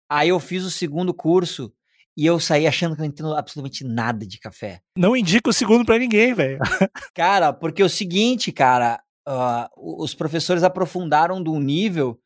Aí 0.09 0.29
eu 0.29 0.39
fiz 0.39 0.63
o 0.63 0.71
segundo 0.71 1.13
curso 1.13 1.71
e 2.17 2.25
eu 2.25 2.39
saí 2.39 2.65
achando 2.65 2.95
que 2.95 3.01
eu 3.01 3.03
não 3.03 3.09
entendo 3.11 3.35
absolutamente 3.35 3.83
nada 3.83 4.25
de 4.25 4.39
café. 4.39 4.79
Não 4.97 5.15
indica 5.15 5.51
o 5.51 5.53
segundo 5.53 5.85
para 5.85 5.99
ninguém, 5.99 6.33
velho. 6.33 6.57
cara, 7.13 7.53
porque 7.53 7.83
é 7.83 7.85
o 7.85 7.89
seguinte, 7.89 8.51
cara, 8.51 8.99
uh, 9.29 10.01
os 10.01 10.15
professores 10.15 10.63
aprofundaram 10.63 11.43
de 11.43 11.51
um 11.51 11.59
nível 11.59 12.19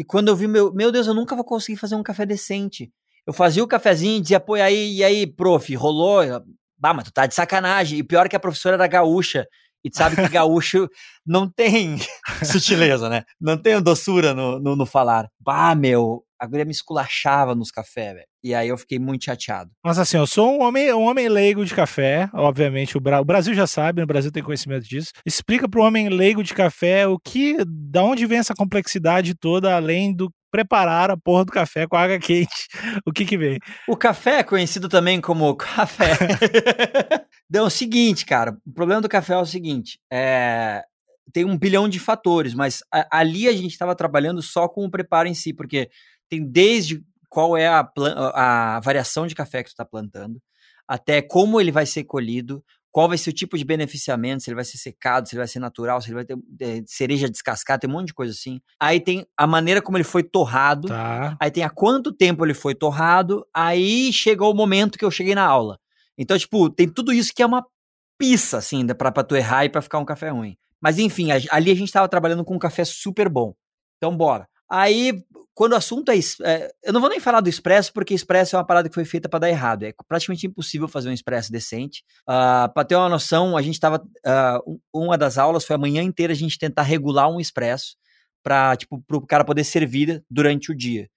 que 0.00 0.04
quando 0.04 0.28
eu 0.28 0.36
vi, 0.36 0.48
meu, 0.48 0.72
meu 0.72 0.90
Deus, 0.90 1.06
eu 1.06 1.12
nunca 1.12 1.36
vou 1.36 1.44
conseguir 1.44 1.76
fazer 1.76 1.94
um 1.94 2.02
café 2.02 2.24
decente. 2.24 2.90
Eu 3.26 3.34
fazia 3.34 3.62
o 3.62 3.68
cafezinho 3.68 4.16
e 4.16 4.20
dizia, 4.22 4.40
pô, 4.40 4.56
e 4.56 4.62
aí, 4.62 4.96
e 4.96 5.04
aí, 5.04 5.26
prof, 5.26 5.74
rolou? 5.74 6.22
Bah, 6.78 6.94
mas 6.94 7.04
tu 7.04 7.12
tá 7.12 7.26
de 7.26 7.34
sacanagem. 7.34 7.98
E 7.98 8.02
pior 8.02 8.26
que 8.26 8.34
a 8.34 8.40
professora 8.40 8.76
era 8.76 8.86
gaúcha. 8.86 9.46
E 9.84 9.90
tu 9.90 9.98
sabe 9.98 10.16
que 10.16 10.26
gaúcho 10.32 10.88
não 11.26 11.46
tem 11.46 11.98
sutileza, 12.42 13.10
né? 13.10 13.24
Não 13.38 13.58
tem 13.58 13.78
doçura 13.82 14.32
no, 14.32 14.58
no, 14.58 14.74
no 14.74 14.86
falar. 14.86 15.28
Bah, 15.38 15.74
meu, 15.74 16.24
a 16.38 16.46
guria 16.46 16.64
me 16.64 16.72
esculachava 16.72 17.54
nos 17.54 17.70
cafés, 17.70 18.14
velho. 18.14 18.26
E 18.42 18.54
aí 18.54 18.68
eu 18.68 18.78
fiquei 18.78 18.98
muito 18.98 19.24
chateado. 19.24 19.70
Mas 19.84 19.98
assim, 19.98 20.16
eu 20.16 20.26
sou 20.26 20.58
um 20.58 20.62
homem, 20.62 20.92
um 20.92 21.02
homem 21.02 21.28
leigo 21.28 21.64
de 21.64 21.74
café, 21.74 22.28
obviamente 22.32 22.96
o, 22.96 23.00
Bra 23.00 23.20
o 23.20 23.24
Brasil 23.24 23.54
já 23.54 23.66
sabe, 23.66 24.02
o 24.02 24.06
Brasil 24.06 24.32
tem 24.32 24.42
conhecimento 24.42 24.88
disso. 24.88 25.10
Explica 25.26 25.68
para 25.68 25.80
o 25.80 25.84
homem 25.84 26.08
leigo 26.08 26.42
de 26.42 26.54
café 26.54 27.06
o 27.06 27.18
que, 27.18 27.56
da 27.66 28.02
onde 28.02 28.26
vem 28.26 28.38
essa 28.38 28.54
complexidade 28.54 29.34
toda, 29.34 29.74
além 29.74 30.14
do 30.14 30.30
prepararam 30.50 31.14
a 31.14 31.16
porra 31.16 31.44
do 31.44 31.52
café 31.52 31.86
com 31.86 31.96
água 31.96 32.18
quente. 32.18 32.68
O 33.06 33.12
que 33.12 33.24
que 33.24 33.38
vem? 33.38 33.58
O 33.88 33.96
café, 33.96 34.42
conhecido 34.42 34.88
também 34.88 35.20
como 35.20 35.54
café. 35.56 36.16
Então, 37.48 37.64
é 37.64 37.66
o 37.66 37.70
seguinte, 37.70 38.26
cara. 38.26 38.56
O 38.66 38.72
problema 38.72 39.00
do 39.00 39.08
café 39.08 39.34
é 39.34 39.38
o 39.38 39.46
seguinte: 39.46 39.98
é, 40.12 40.82
tem 41.32 41.44
um 41.44 41.56
bilhão 41.56 41.88
de 41.88 41.98
fatores, 41.98 42.54
mas 42.54 42.80
a, 42.92 43.18
ali 43.18 43.48
a 43.48 43.52
gente 43.52 43.70
estava 43.70 43.94
trabalhando 43.94 44.42
só 44.42 44.68
com 44.68 44.84
o 44.84 44.90
preparo 44.90 45.28
em 45.28 45.34
si, 45.34 45.52
porque 45.52 45.88
tem 46.28 46.44
desde 46.44 47.02
qual 47.30 47.56
é 47.56 47.66
a, 47.68 47.88
a 48.34 48.80
variação 48.80 49.26
de 49.26 49.34
café 49.34 49.62
que 49.62 49.70
tu 49.70 49.72
está 49.72 49.84
plantando, 49.84 50.38
até 50.86 51.22
como 51.22 51.60
ele 51.60 51.70
vai 51.72 51.86
ser 51.86 52.04
colhido, 52.04 52.62
qual 52.92 53.08
vai 53.08 53.16
ser 53.16 53.30
o 53.30 53.32
tipo 53.32 53.56
de 53.56 53.64
beneficiamento, 53.64 54.42
se 54.42 54.50
ele 54.50 54.56
vai 54.56 54.64
ser 54.64 54.76
secado, 54.76 55.28
se 55.28 55.34
ele 55.36 55.38
vai 55.40 55.46
ser 55.46 55.60
natural, 55.60 56.02
se 56.02 56.08
ele 56.08 56.16
vai 56.16 56.24
ter 56.24 56.36
é, 56.60 56.82
cereja 56.86 57.28
descascada, 57.30 57.78
tem 57.78 57.88
um 57.88 57.92
monte 57.92 58.08
de 58.08 58.14
coisa 58.14 58.32
assim. 58.32 58.60
Aí 58.80 58.98
tem 59.00 59.24
a 59.36 59.46
maneira 59.46 59.80
como 59.80 59.96
ele 59.96 60.02
foi 60.04 60.24
torrado, 60.24 60.88
Tá. 60.88 61.36
aí 61.40 61.50
tem 61.52 61.62
há 61.62 61.70
quanto 61.70 62.12
tempo 62.12 62.44
ele 62.44 62.52
foi 62.54 62.74
torrado, 62.74 63.46
aí 63.54 64.12
chegou 64.12 64.50
o 64.50 64.56
momento 64.56 64.98
que 64.98 65.04
eu 65.04 65.10
cheguei 65.10 65.36
na 65.36 65.46
aula. 65.46 65.78
Então, 66.18 66.36
tipo, 66.36 66.68
tem 66.68 66.88
tudo 66.88 67.12
isso 67.12 67.32
que 67.32 67.42
é 67.42 67.46
uma 67.46 67.64
pista, 68.18 68.58
assim, 68.58 68.84
pra, 68.88 69.12
pra 69.12 69.22
tu 69.22 69.36
errar 69.36 69.64
e 69.64 69.68
pra 69.68 69.80
ficar 69.80 70.00
um 70.00 70.04
café 70.04 70.30
ruim. 70.30 70.56
Mas 70.82 70.98
enfim, 70.98 71.28
ali 71.30 71.70
a 71.70 71.74
gente 71.76 71.92
tava 71.92 72.08
trabalhando 72.08 72.44
com 72.44 72.56
um 72.56 72.58
café 72.58 72.84
super 72.84 73.28
bom. 73.28 73.54
Então, 73.98 74.16
bora. 74.16 74.48
Aí, 74.70 75.22
quando 75.52 75.72
o 75.72 75.76
assunto 75.76 76.10
é, 76.12 76.18
é, 76.44 76.70
Eu 76.84 76.92
não 76.92 77.00
vou 77.00 77.10
nem 77.10 77.18
falar 77.18 77.40
do 77.40 77.48
expresso, 77.48 77.92
porque 77.92 78.14
expresso 78.14 78.54
é 78.54 78.58
uma 78.58 78.64
parada 78.64 78.88
que 78.88 78.94
foi 78.94 79.04
feita 79.04 79.28
pra 79.28 79.40
dar 79.40 79.48
errado. 79.48 79.82
É 79.82 79.92
praticamente 80.06 80.46
impossível 80.46 80.86
fazer 80.86 81.08
um 81.08 81.12
expresso 81.12 81.50
decente. 81.50 82.04
Uh, 82.22 82.72
para 82.72 82.84
ter 82.84 82.94
uma 82.94 83.08
noção, 83.08 83.56
a 83.56 83.62
gente 83.62 83.74
estava. 83.74 84.00
uma 84.94 85.18
das 85.18 85.38
aulas 85.38 85.64
foi 85.64 85.74
a 85.74 85.78
manhã 85.78 86.02
inteira 86.02 86.32
a 86.32 86.36
gente 86.36 86.58
tentar 86.58 86.82
regular 86.82 87.28
um 87.28 87.40
expresso 87.40 87.96
para 88.42 88.76
tipo, 88.76 89.02
o 89.10 89.26
cara 89.26 89.44
poder 89.44 89.64
servir 89.64 90.24
durante 90.30 90.70
o 90.70 90.76
dia. 90.76 91.08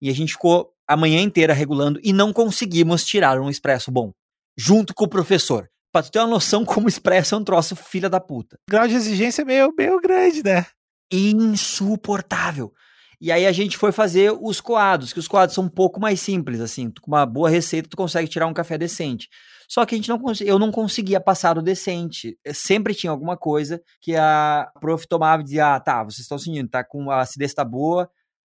E 0.00 0.10
a 0.10 0.14
gente 0.14 0.34
ficou 0.34 0.72
a 0.86 0.96
manhã 0.96 1.20
inteira 1.20 1.52
regulando 1.52 1.98
e 2.04 2.12
não 2.12 2.32
conseguimos 2.32 3.04
tirar 3.04 3.40
um 3.40 3.50
expresso 3.50 3.90
bom. 3.90 4.12
Junto 4.56 4.94
com 4.94 5.04
o 5.04 5.08
professor. 5.08 5.68
Pra 5.90 6.02
tu 6.02 6.10
ter 6.10 6.18
uma 6.18 6.28
noção 6.28 6.64
como 6.64 6.86
o 6.86 6.88
expresso 6.88 7.34
é 7.34 7.38
um 7.38 7.44
troço 7.44 7.74
filha 7.74 8.10
da 8.10 8.20
puta 8.20 8.56
O 8.68 8.70
grau 8.70 8.86
de 8.86 8.94
exigência 8.94 9.40
é 9.40 9.44
meio, 9.44 9.72
meio 9.76 9.98
grande, 10.00 10.42
né? 10.44 10.66
insuportável. 11.10 12.72
E 13.20 13.32
aí 13.32 13.46
a 13.46 13.52
gente 13.52 13.76
foi 13.76 13.90
fazer 13.90 14.32
os 14.40 14.60
coados, 14.60 15.12
que 15.12 15.18
os 15.18 15.26
coados 15.26 15.54
são 15.54 15.64
um 15.64 15.68
pouco 15.68 16.00
mais 16.00 16.20
simples, 16.20 16.60
assim, 16.60 16.90
com 17.00 17.10
uma 17.10 17.26
boa 17.26 17.50
receita 17.50 17.88
tu 17.88 17.96
consegue 17.96 18.28
tirar 18.28 18.46
um 18.46 18.54
café 18.54 18.78
decente. 18.78 19.28
Só 19.68 19.84
que 19.84 19.94
a 19.94 19.98
gente 19.98 20.08
não 20.08 20.20
eu 20.40 20.58
não 20.58 20.70
conseguia 20.70 21.20
passar 21.20 21.54
do 21.54 21.62
decente. 21.62 22.38
Eu 22.44 22.54
sempre 22.54 22.94
tinha 22.94 23.10
alguma 23.10 23.36
coisa 23.36 23.82
que 24.00 24.14
a 24.16 24.70
prof 24.80 25.06
tomava 25.08 25.42
e 25.42 25.44
dizia: 25.44 25.74
"Ah, 25.74 25.80
tá, 25.80 26.04
vocês 26.04 26.20
estão 26.20 26.38
sentindo, 26.38 26.68
tá 26.70 26.84
com 26.84 27.10
a 27.10 27.20
acidez 27.20 27.52
tá 27.52 27.64
boa, 27.64 28.08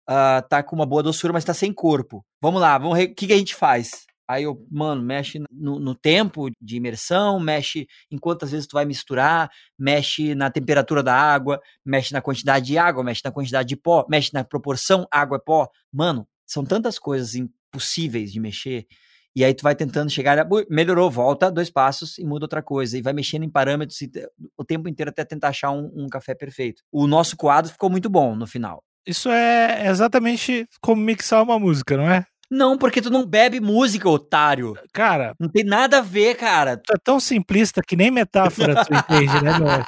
ah, 0.07 0.41
tá 0.49 0.63
com 0.63 0.75
uma 0.75 0.85
boa 0.85 1.03
doçura, 1.03 1.33
mas 1.33 1.45
tá 1.45 1.53
sem 1.53 1.73
corpo. 1.73 2.25
Vamos 2.41 2.61
lá, 2.61 2.77
vamos 2.77 2.97
o 2.99 3.15
que, 3.15 3.27
que 3.27 3.33
a 3.33 3.37
gente 3.37 3.55
faz?" 3.55 4.05
Aí 4.27 4.43
eu, 4.43 4.65
mano, 4.71 5.01
mexe 5.01 5.39
no, 5.51 5.79
no 5.79 5.93
tempo 5.93 6.49
de 6.61 6.77
imersão, 6.77 7.39
mexe 7.39 7.87
em 8.09 8.17
quantas 8.17 8.51
vezes 8.51 8.67
tu 8.67 8.73
vai 8.73 8.85
misturar, 8.85 9.49
mexe 9.77 10.33
na 10.33 10.49
temperatura 10.49 11.03
da 11.03 11.13
água, 11.13 11.59
mexe 11.85 12.13
na 12.13 12.21
quantidade 12.21 12.65
de 12.65 12.77
água, 12.77 13.03
mexe 13.03 13.21
na 13.23 13.31
quantidade 13.31 13.67
de 13.67 13.75
pó, 13.75 14.05
mexe 14.09 14.31
na 14.33 14.43
proporção 14.43 15.05
água-pó. 15.11 15.67
Mano, 15.91 16.27
são 16.45 16.63
tantas 16.63 16.97
coisas 16.97 17.35
impossíveis 17.35 18.31
de 18.31 18.39
mexer. 18.39 18.87
E 19.35 19.43
aí 19.43 19.53
tu 19.53 19.63
vai 19.63 19.75
tentando 19.75 20.11
chegar, 20.11 20.47
melhorou, 20.69 21.09
volta 21.09 21.51
dois 21.51 21.69
passos 21.69 22.19
e 22.19 22.23
muda 22.23 22.45
outra 22.45 22.61
coisa. 22.61 22.97
E 22.97 23.01
vai 23.01 23.13
mexendo 23.13 23.43
em 23.43 23.49
parâmetros 23.49 23.99
e 24.01 24.11
o 24.55 24.63
tempo 24.63 24.87
inteiro 24.87 25.09
até 25.09 25.25
tentar 25.25 25.49
achar 25.49 25.71
um, 25.71 25.91
um 25.95 26.07
café 26.07 26.35
perfeito. 26.35 26.83
O 26.91 27.07
nosso 27.07 27.35
quadro 27.35 27.71
ficou 27.71 27.89
muito 27.89 28.09
bom 28.09 28.35
no 28.35 28.45
final. 28.45 28.83
Isso 29.05 29.29
é 29.29 29.87
exatamente 29.87 30.67
como 30.79 31.01
mixar 31.01 31.43
uma 31.43 31.59
música, 31.59 31.97
não 31.97 32.09
é? 32.09 32.25
Não, 32.55 32.77
porque 32.77 33.01
tu 33.01 33.09
não 33.09 33.25
bebe 33.25 33.59
música, 33.59 34.07
otário. 34.07 34.77
Cara, 34.93 35.33
Não 35.39 35.49
tem 35.49 35.63
nada 35.63 35.97
a 35.97 36.01
ver, 36.01 36.35
cara. 36.35 36.77
tu 36.77 36.93
é 36.93 36.97
tão 37.03 37.19
simplista 37.19 37.81
que 37.81 37.95
nem 37.95 38.11
metáfora 38.11 38.85
tu 38.85 38.93
entende, 38.93 39.43
né, 39.43 39.57
meu? 39.59 39.83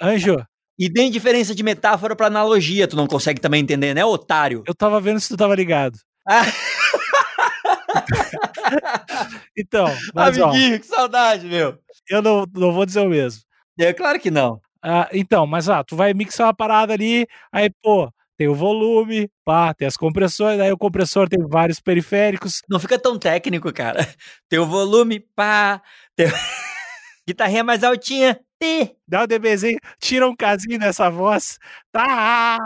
Anjo, 0.00 0.36
E 0.78 0.90
tem 0.92 1.10
diferença 1.10 1.54
de 1.54 1.62
metáfora 1.64 2.14
pra 2.14 2.26
analogia, 2.28 2.86
tu 2.86 2.96
não 2.96 3.06
consegue 3.06 3.40
também 3.40 3.62
entender, 3.62 3.94
né, 3.94 4.04
otário? 4.04 4.62
eu 4.66 4.74
tava 4.74 5.00
vendo 5.00 5.18
se 5.20 5.28
tu 5.28 5.36
tava 5.36 5.54
ligado. 5.56 5.98
Ah, 6.28 6.44
Então, 9.56 9.86
mas 10.14 10.38
ó, 10.38 10.48
Amiguinho, 10.48 10.80
que 10.80 10.86
saudade, 10.86 11.46
meu. 11.46 11.78
eu 12.10 12.22
não, 12.22 12.44
não 12.54 12.72
vou 12.72 12.86
dizer 12.86 13.00
o 13.00 13.08
mesmo. 13.08 13.42
É 13.78 13.92
claro 13.92 14.20
que 14.20 14.30
não. 14.30 14.60
Ah, 14.82 15.08
então, 15.12 15.46
mas 15.46 15.68
ah, 15.68 15.82
tu 15.82 15.96
vai 15.96 16.14
mixar 16.14 16.46
uma 16.46 16.54
parada 16.54 16.92
ali, 16.92 17.26
aí, 17.52 17.70
pô, 17.82 18.10
tem 18.36 18.48
o 18.48 18.54
volume, 18.54 19.30
pá, 19.44 19.72
tem 19.72 19.88
as 19.88 19.96
compressões, 19.96 20.60
aí 20.60 20.70
o 20.70 20.78
compressor 20.78 21.28
tem 21.28 21.38
vários 21.46 21.80
periféricos. 21.80 22.60
Não 22.68 22.78
fica 22.78 22.98
tão 22.98 23.18
técnico, 23.18 23.72
cara. 23.72 24.06
Tem 24.48 24.58
o 24.58 24.66
volume, 24.66 25.20
pá. 25.34 25.80
Tem... 26.14 26.26
Guitarrinha 27.26 27.64
mais 27.64 27.82
altinha. 27.82 28.38
Ti. 28.62 28.96
Dá 29.06 29.22
o 29.22 29.26
DBzinho, 29.26 29.78
tira 30.00 30.26
um 30.26 30.34
casinho 30.34 30.78
nessa 30.78 31.10
voz. 31.10 31.58
Tá. 31.92 32.56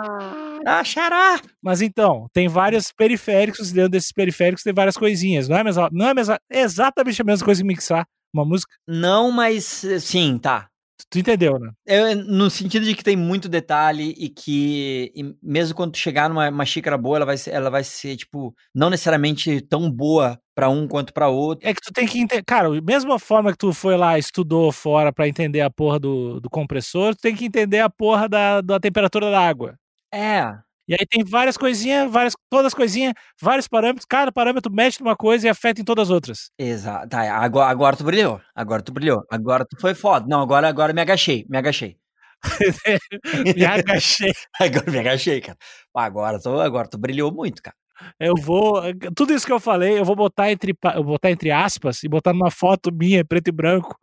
Ah, 0.65 0.85
xará. 0.85 1.41
Mas 1.61 1.83
então, 1.83 2.29
tem 2.33 2.47
vários 2.47 2.93
periféricos, 2.93 3.73
dentro 3.73 3.91
desses 3.91 4.13
periféricos 4.13 4.63
tem 4.63 4.73
várias 4.73 4.97
coisinhas. 4.97 5.49
Não 5.49 5.57
é, 5.57 5.61
a 5.61 5.65
mesma, 5.65 5.89
não 5.91 6.07
é 6.07 6.11
a 6.11 6.15
mesma, 6.15 6.41
exatamente 6.49 7.21
a 7.21 7.25
mesma 7.25 7.45
coisa 7.45 7.61
que 7.61 7.67
mixar 7.67 8.07
uma 8.33 8.45
música. 8.45 8.73
Não, 8.87 9.33
mas 9.33 9.83
eh, 9.85 9.99
sim, 9.99 10.39
tá. 10.39 10.70
Tu, 11.09 11.19
entendeu, 11.19 11.59
né? 11.59 11.71
É, 11.87 12.15
no 12.15 12.51
sentido 12.51 12.85
de 12.85 12.95
que 12.95 13.05
tem 13.05 13.17
muito 13.17 13.49
detalhe 13.49 14.15
e 14.19 14.29
que 14.29 15.13
e 15.15 15.35
mesmo 15.43 15.75
quando 15.75 15.93
tu 15.93 15.99
chegar 15.99 16.29
numa 16.29 16.49
uma 16.49 16.65
xícara 16.67 16.99
boa, 16.99 17.17
ela 17.17 17.27
vai 17.27 17.37
ser, 17.37 17.51
ela 17.51 17.71
vai 17.71 17.85
ser 17.85 18.17
tipo 18.17 18.55
não 18.75 18.91
necessariamente 18.91 19.61
tão 19.61 19.91
boa 19.91 20.39
pra 20.55 20.69
um 20.69 20.87
quanto 20.87 21.13
pra 21.13 21.29
outro. 21.29 21.67
É 21.67 21.73
que 21.73 21.81
tu 21.81 21.93
tem 21.93 22.07
que 22.07 22.19
entender. 22.19 22.43
Cara, 22.45 22.69
a 22.69 22.81
mesma 22.83 23.19
forma 23.19 23.53
que 23.53 23.59
tu 23.59 23.73
foi 23.73 23.97
lá, 23.97 24.19
estudou 24.19 24.71
fora 24.73 25.13
pra 25.13 25.29
entender 25.29 25.61
a 25.61 25.71
porra 25.71 25.99
do, 25.99 26.41
do 26.41 26.51
compressor, 26.51 27.15
tu 27.15 27.23
tem 27.23 27.35
que 27.35 27.47
entender 27.47 27.81
a 27.81 27.89
porra 27.89 28.29
da, 28.29 28.61
da 28.61 28.79
temperatura 28.79 29.31
da 29.31 29.41
água. 29.41 29.75
É, 30.13 30.55
E 30.91 30.95
aí 30.95 31.07
tem 31.09 31.23
várias 31.23 31.57
coisinhas, 31.57 32.11
várias, 32.11 32.35
todas 32.51 32.67
as 32.67 32.75
coisinhas, 32.75 33.15
vários 33.41 33.69
parâmetros, 33.69 34.05
cada 34.05 34.33
parâmetro 34.33 34.73
mexe 34.73 35.01
numa 35.01 35.15
coisa 35.15 35.47
e 35.47 35.51
afeta 35.51 35.81
em 35.81 35.85
todas 35.85 36.09
as 36.09 36.11
outras. 36.11 36.51
exato. 36.59 37.09
Tá, 37.09 37.33
agora, 37.37 37.71
agora 37.71 37.97
tu 37.97 38.03
brilhou. 38.03 38.41
Agora 38.53 38.83
tu 38.83 38.93
brilhou. 38.93 39.23
Agora 39.31 39.65
tu 39.65 39.81
foi 39.81 39.95
foda. 39.95 40.27
Não, 40.29 40.43
agora 40.43 40.67
agora 40.69 40.93
me 40.93 41.01
agachei, 41.01 41.47
me 41.49 41.59
agachei. 41.59 41.97
Me 43.57 43.65
agachei. 43.67 44.33
Agora 44.59 44.91
me 44.91 44.99
agachei, 44.99 45.41
cara. 45.43 45.59
Agora 45.95 46.41
tu, 46.41 46.59
agora 46.59 46.89
tu 46.89 46.99
brilhou 46.99 47.31
muito, 47.33 47.63
cara. 47.63 47.77
Eu 48.19 48.35
vou. 48.35 48.81
Tudo 49.15 49.35
isso 49.35 49.45
que 49.47 49.53
eu 49.53 49.61
falei, 49.61 49.99
eu 49.99 50.05
vou 50.07 50.17
botar 50.17 50.51
entre, 50.51 50.75
eu 50.95 51.05
vou 51.05 51.13
botar 51.13 51.31
entre 51.31 51.51
aspas 51.51 52.03
e 52.03 52.09
botar 52.09 52.33
numa 52.33 52.51
foto 52.51 52.91
minha, 52.93 53.23
preto 53.25 53.49
e 53.49 53.53
branco, 53.53 53.95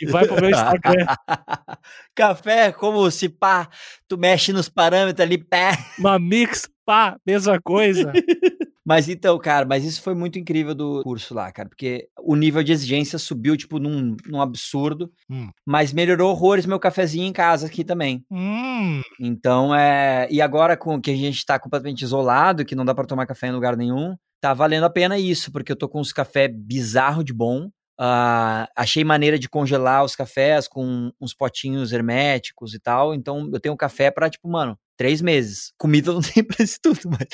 e 0.00 0.06
vai 0.06 0.26
pro 0.26 0.40
meu 0.40 0.50
Instagram. 0.50 1.06
Café, 2.14 2.72
como 2.72 3.10
se 3.10 3.28
pá, 3.28 3.68
tu 4.06 4.16
mexe 4.18 4.52
nos 4.52 4.68
parâmetros 4.68 5.24
ali, 5.24 5.38
pé. 5.38 5.72
Uma 5.98 6.18
mix, 6.18 6.68
pá, 6.84 7.16
mesma 7.26 7.60
coisa. 7.60 8.12
Mas 8.86 9.06
então, 9.06 9.38
cara, 9.38 9.66
mas 9.66 9.84
isso 9.84 10.00
foi 10.00 10.14
muito 10.14 10.38
incrível 10.38 10.74
do 10.74 11.02
curso 11.02 11.34
lá, 11.34 11.52
cara, 11.52 11.68
porque 11.68 12.08
o 12.22 12.34
nível 12.34 12.62
de 12.62 12.72
exigência 12.72 13.18
subiu, 13.18 13.54
tipo, 13.54 13.78
num, 13.78 14.16
num 14.26 14.40
absurdo, 14.40 15.12
Hum. 15.28 15.50
mas 15.66 15.92
melhorou 15.92 16.30
horrores 16.30 16.64
meu 16.64 16.78
cafezinho 16.80 17.26
em 17.26 17.32
casa 17.34 17.66
aqui 17.66 17.84
também. 17.84 18.24
Hum, 18.30 19.02
Então, 19.20 19.74
é. 19.74 20.26
E 20.30 20.40
agora 20.40 20.74
com 20.74 20.98
que 20.98 21.10
a 21.10 21.14
gente 21.14 21.44
tá 21.44 21.58
completamente 21.58 22.00
isolado, 22.00 22.64
que 22.64 22.74
não 22.74 22.82
dá 22.82 22.94
pra 22.94 23.04
tomar 23.04 23.26
café 23.26 23.48
em 23.48 23.52
lugar 23.52 23.76
nenhum, 23.76 24.16
tá 24.40 24.54
valendo 24.54 24.84
a 24.84 24.90
pena 24.90 25.18
isso, 25.18 25.52
porque 25.52 25.70
eu 25.70 25.76
tô 25.76 25.86
com 25.86 26.00
uns 26.00 26.10
café 26.10 26.48
bizarro 26.48 27.22
de 27.22 27.34
bom. 27.34 27.68
Ah, 27.98 28.68
achei 28.76 29.02
maneira 29.04 29.38
de 29.38 29.48
congelar 29.48 30.04
os 30.04 30.14
cafés 30.14 30.68
com 30.68 31.10
uns 31.20 31.34
potinhos 31.34 31.92
herméticos 31.92 32.72
e 32.74 32.78
tal. 32.80 33.14
Então, 33.14 33.50
eu 33.52 33.58
tenho 33.60 33.76
café 33.76 34.10
pra, 34.10 34.30
tipo, 34.30 34.48
mano, 34.48 34.78
três 34.96 35.20
meses. 35.20 35.72
Comida 35.76 36.12
não 36.12 36.20
tem 36.22 36.44
pra 36.44 36.62
isso 36.64 36.78
tudo, 36.82 37.00
mas, 37.06 37.28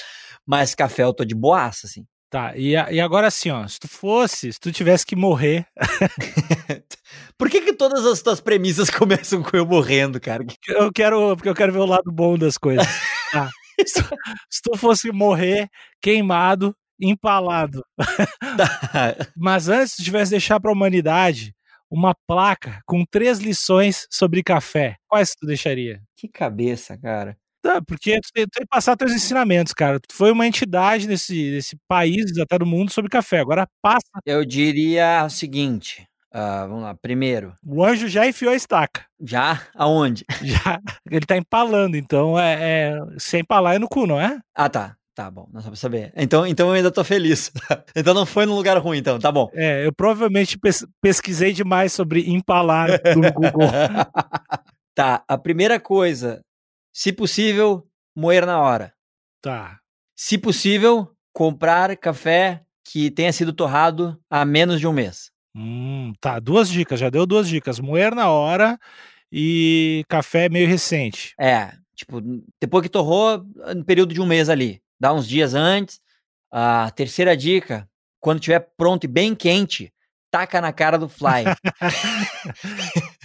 mas 0.47 0.75
café 0.75 1.03
eu 1.05 1.13
tô 1.15 1.25
de 1.25 1.35
boaça, 1.35 1.87
assim. 1.87 2.07
tá. 2.31 2.57
E, 2.57 2.75
a- 2.77 2.91
e 2.93 2.99
agora 3.01 3.27
assim, 3.29 3.51
ó, 3.51 3.67
se 3.69 3.79
tu 3.79 3.89
fosse, 3.89 4.53
se 4.53 4.59
tu 4.61 4.73
tivesse 4.73 5.05
que 5.07 5.15
morrer, 5.17 5.67
Por 7.39 7.51
que, 7.51 7.61
que 7.61 7.73
todas 7.73 8.05
as 8.07 8.23
tuas 8.23 8.41
premissas 8.41 8.89
começam 8.91 9.43
com 9.43 9.57
eu 9.57 9.67
morrendo, 9.67 10.21
cara? 10.21 10.45
eu 10.69 10.93
quero, 10.93 11.37
porque 11.37 11.49
eu 11.49 11.55
quero 11.55 11.73
ver 11.73 11.81
o 11.81 11.87
lado 11.87 12.11
bom 12.13 12.37
das 12.39 12.57
coisas. 12.59 12.87
Tá. 13.33 13.49
Se, 13.87 14.03
tu- 14.03 14.17
se 14.51 14.63
tu 14.63 14.79
fosse 14.79 15.11
morrer 15.13 15.69
queimado, 16.01 16.75
empalado, 17.11 17.85
mas 19.37 19.69
antes 19.69 19.97
tu 19.97 20.03
tivesse 20.03 20.31
deixar 20.31 20.61
pra 20.61 20.73
humanidade 20.73 21.55
uma 21.91 22.15
placa 22.27 22.81
com 22.87 23.05
três 23.05 23.39
lições 23.39 24.07
sobre 24.11 24.43
café, 24.43 24.97
quais 25.09 25.35
tu 25.35 25.47
deixaria? 25.47 26.01
que 26.17 26.29
cabeça, 26.29 26.97
cara. 26.99 27.37
Tá, 27.63 27.81
porque 27.81 28.21
tu 28.21 28.29
tem, 28.33 28.45
tu 28.45 28.51
tem 28.51 28.63
que 28.63 28.69
passar 28.69 28.97
teus 28.97 29.13
ensinamentos, 29.13 29.73
cara. 29.73 29.99
Tu 29.99 30.15
foi 30.15 30.31
uma 30.31 30.47
entidade 30.47 31.09
nesse, 31.09 31.51
nesse 31.51 31.79
país, 31.89 32.37
até 32.39 32.59
do 32.59 32.67
mundo, 32.67 32.93
sobre 32.93 33.11
café. 33.11 33.39
Agora 33.39 33.67
passa. 33.81 34.05
Eu 34.27 34.45
diria 34.45 35.25
o 35.25 35.31
seguinte: 35.31 36.07
Uh, 36.35 36.67
vamos 36.69 36.83
lá, 36.83 36.95
primeiro. 36.97 37.55
O 37.65 37.85
anjo 37.85 38.09
já 38.09 38.27
enfiou 38.27 38.53
a 38.53 38.57
estaca. 38.57 39.07
Já? 39.21 39.63
Aonde? 39.73 40.25
Já. 40.43 40.81
Ele 41.09 41.25
tá 41.25 41.37
empalando, 41.37 41.97
então 41.97 42.37
é, 42.37 42.57
é 42.91 42.99
sem 43.19 43.41
empalar 43.41 43.77
é 43.77 43.79
no 43.79 43.89
cu, 43.89 44.05
não 44.05 44.21
é? 44.21 44.41
Ah, 44.53 44.69
tá. 44.69 44.97
Tá 45.15 45.31
bom, 45.31 45.49
não 45.53 45.61
só 45.61 45.69
pra 45.69 45.77
saber. 45.77 46.13
Então, 46.17 46.45
então 46.45 46.69
eu 46.69 46.75
ainda 46.75 46.91
tô 46.91 47.05
feliz. 47.05 47.53
então 47.95 48.13
não 48.13 48.27
foi 48.27 48.47
num 48.47 48.55
lugar 48.55 48.77
ruim, 48.79 48.99
então, 48.99 49.17
tá 49.19 49.31
bom. 49.31 49.49
É, 49.53 49.87
eu 49.87 49.93
provavelmente 49.93 50.59
pes 50.59 50.85
pesquisei 51.01 51.53
demais 51.53 51.93
sobre 51.93 52.29
empalar 52.29 52.89
no 53.17 53.33
Google. 53.33 53.69
tá, 54.93 55.23
a 55.29 55.39
primeira 55.39 55.79
coisa, 55.79 56.41
se 56.93 57.13
possível, 57.13 57.87
moer 58.17 58.45
na 58.45 58.61
hora. 58.61 58.93
Tá. 59.41 59.79
Se 60.17 60.37
possível, 60.37 61.09
comprar 61.33 61.97
café 61.97 62.63
que 62.85 63.09
tenha 63.09 63.33
sido 63.33 63.53
torrado 63.53 64.19
há 64.29 64.45
menos 64.45 64.81
de 64.81 64.87
um 64.89 64.93
mês. 64.93 65.31
Hum, 65.57 66.13
tá, 66.21 66.41
duas 66.41 66.69
dicas, 66.69 66.99
já 66.99 67.09
deu 67.09 67.25
duas 67.25 67.49
dicas. 67.49 67.79
Moer 67.79 68.17
na 68.17 68.31
hora 68.31 68.77
e 69.31 70.05
café 70.09 70.49
meio 70.49 70.67
recente. 70.67 71.35
É, 71.39 71.73
tipo, 71.95 72.21
depois 72.61 72.83
que 72.83 72.89
torrou, 72.89 73.45
no 73.77 73.85
período 73.85 74.13
de 74.13 74.21
um 74.21 74.27
mês 74.27 74.49
ali. 74.49 74.83
Dá 74.99 75.13
uns 75.13 75.29
dias 75.29 75.55
antes. 75.55 76.01
A 76.53 76.91
terceira 76.93 77.37
dica, 77.37 77.89
quando 78.21 78.39
estiver 78.39 78.61
pronto 78.77 79.05
e 79.05 79.09
bem 79.09 79.35
quente, 79.35 79.93
taca 80.31 80.61
na 80.61 80.73
cara 80.73 80.99
do 80.99 81.09
fly. 81.09 81.45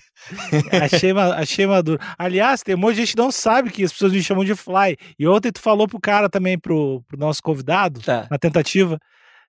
achei, 0.83 1.11
achei 1.11 1.67
maduro. 1.67 1.99
Aliás, 2.17 2.61
tem 2.61 2.75
um 2.75 2.77
monte 2.77 2.95
de 2.95 3.01
gente 3.01 3.11
que 3.11 3.21
não 3.21 3.31
sabe 3.31 3.71
que 3.71 3.83
as 3.83 3.91
pessoas 3.91 4.13
me 4.13 4.23
chamam 4.23 4.43
de 4.43 4.55
fly. 4.55 4.97
E 5.17 5.27
ontem 5.27 5.51
tu 5.51 5.61
falou 5.61 5.88
pro 5.88 5.99
cara 5.99 6.29
também, 6.29 6.57
pro, 6.57 7.03
pro 7.07 7.17
nosso 7.17 7.41
convidado, 7.41 8.01
tá. 8.01 8.27
na 8.29 8.38
tentativa. 8.38 8.99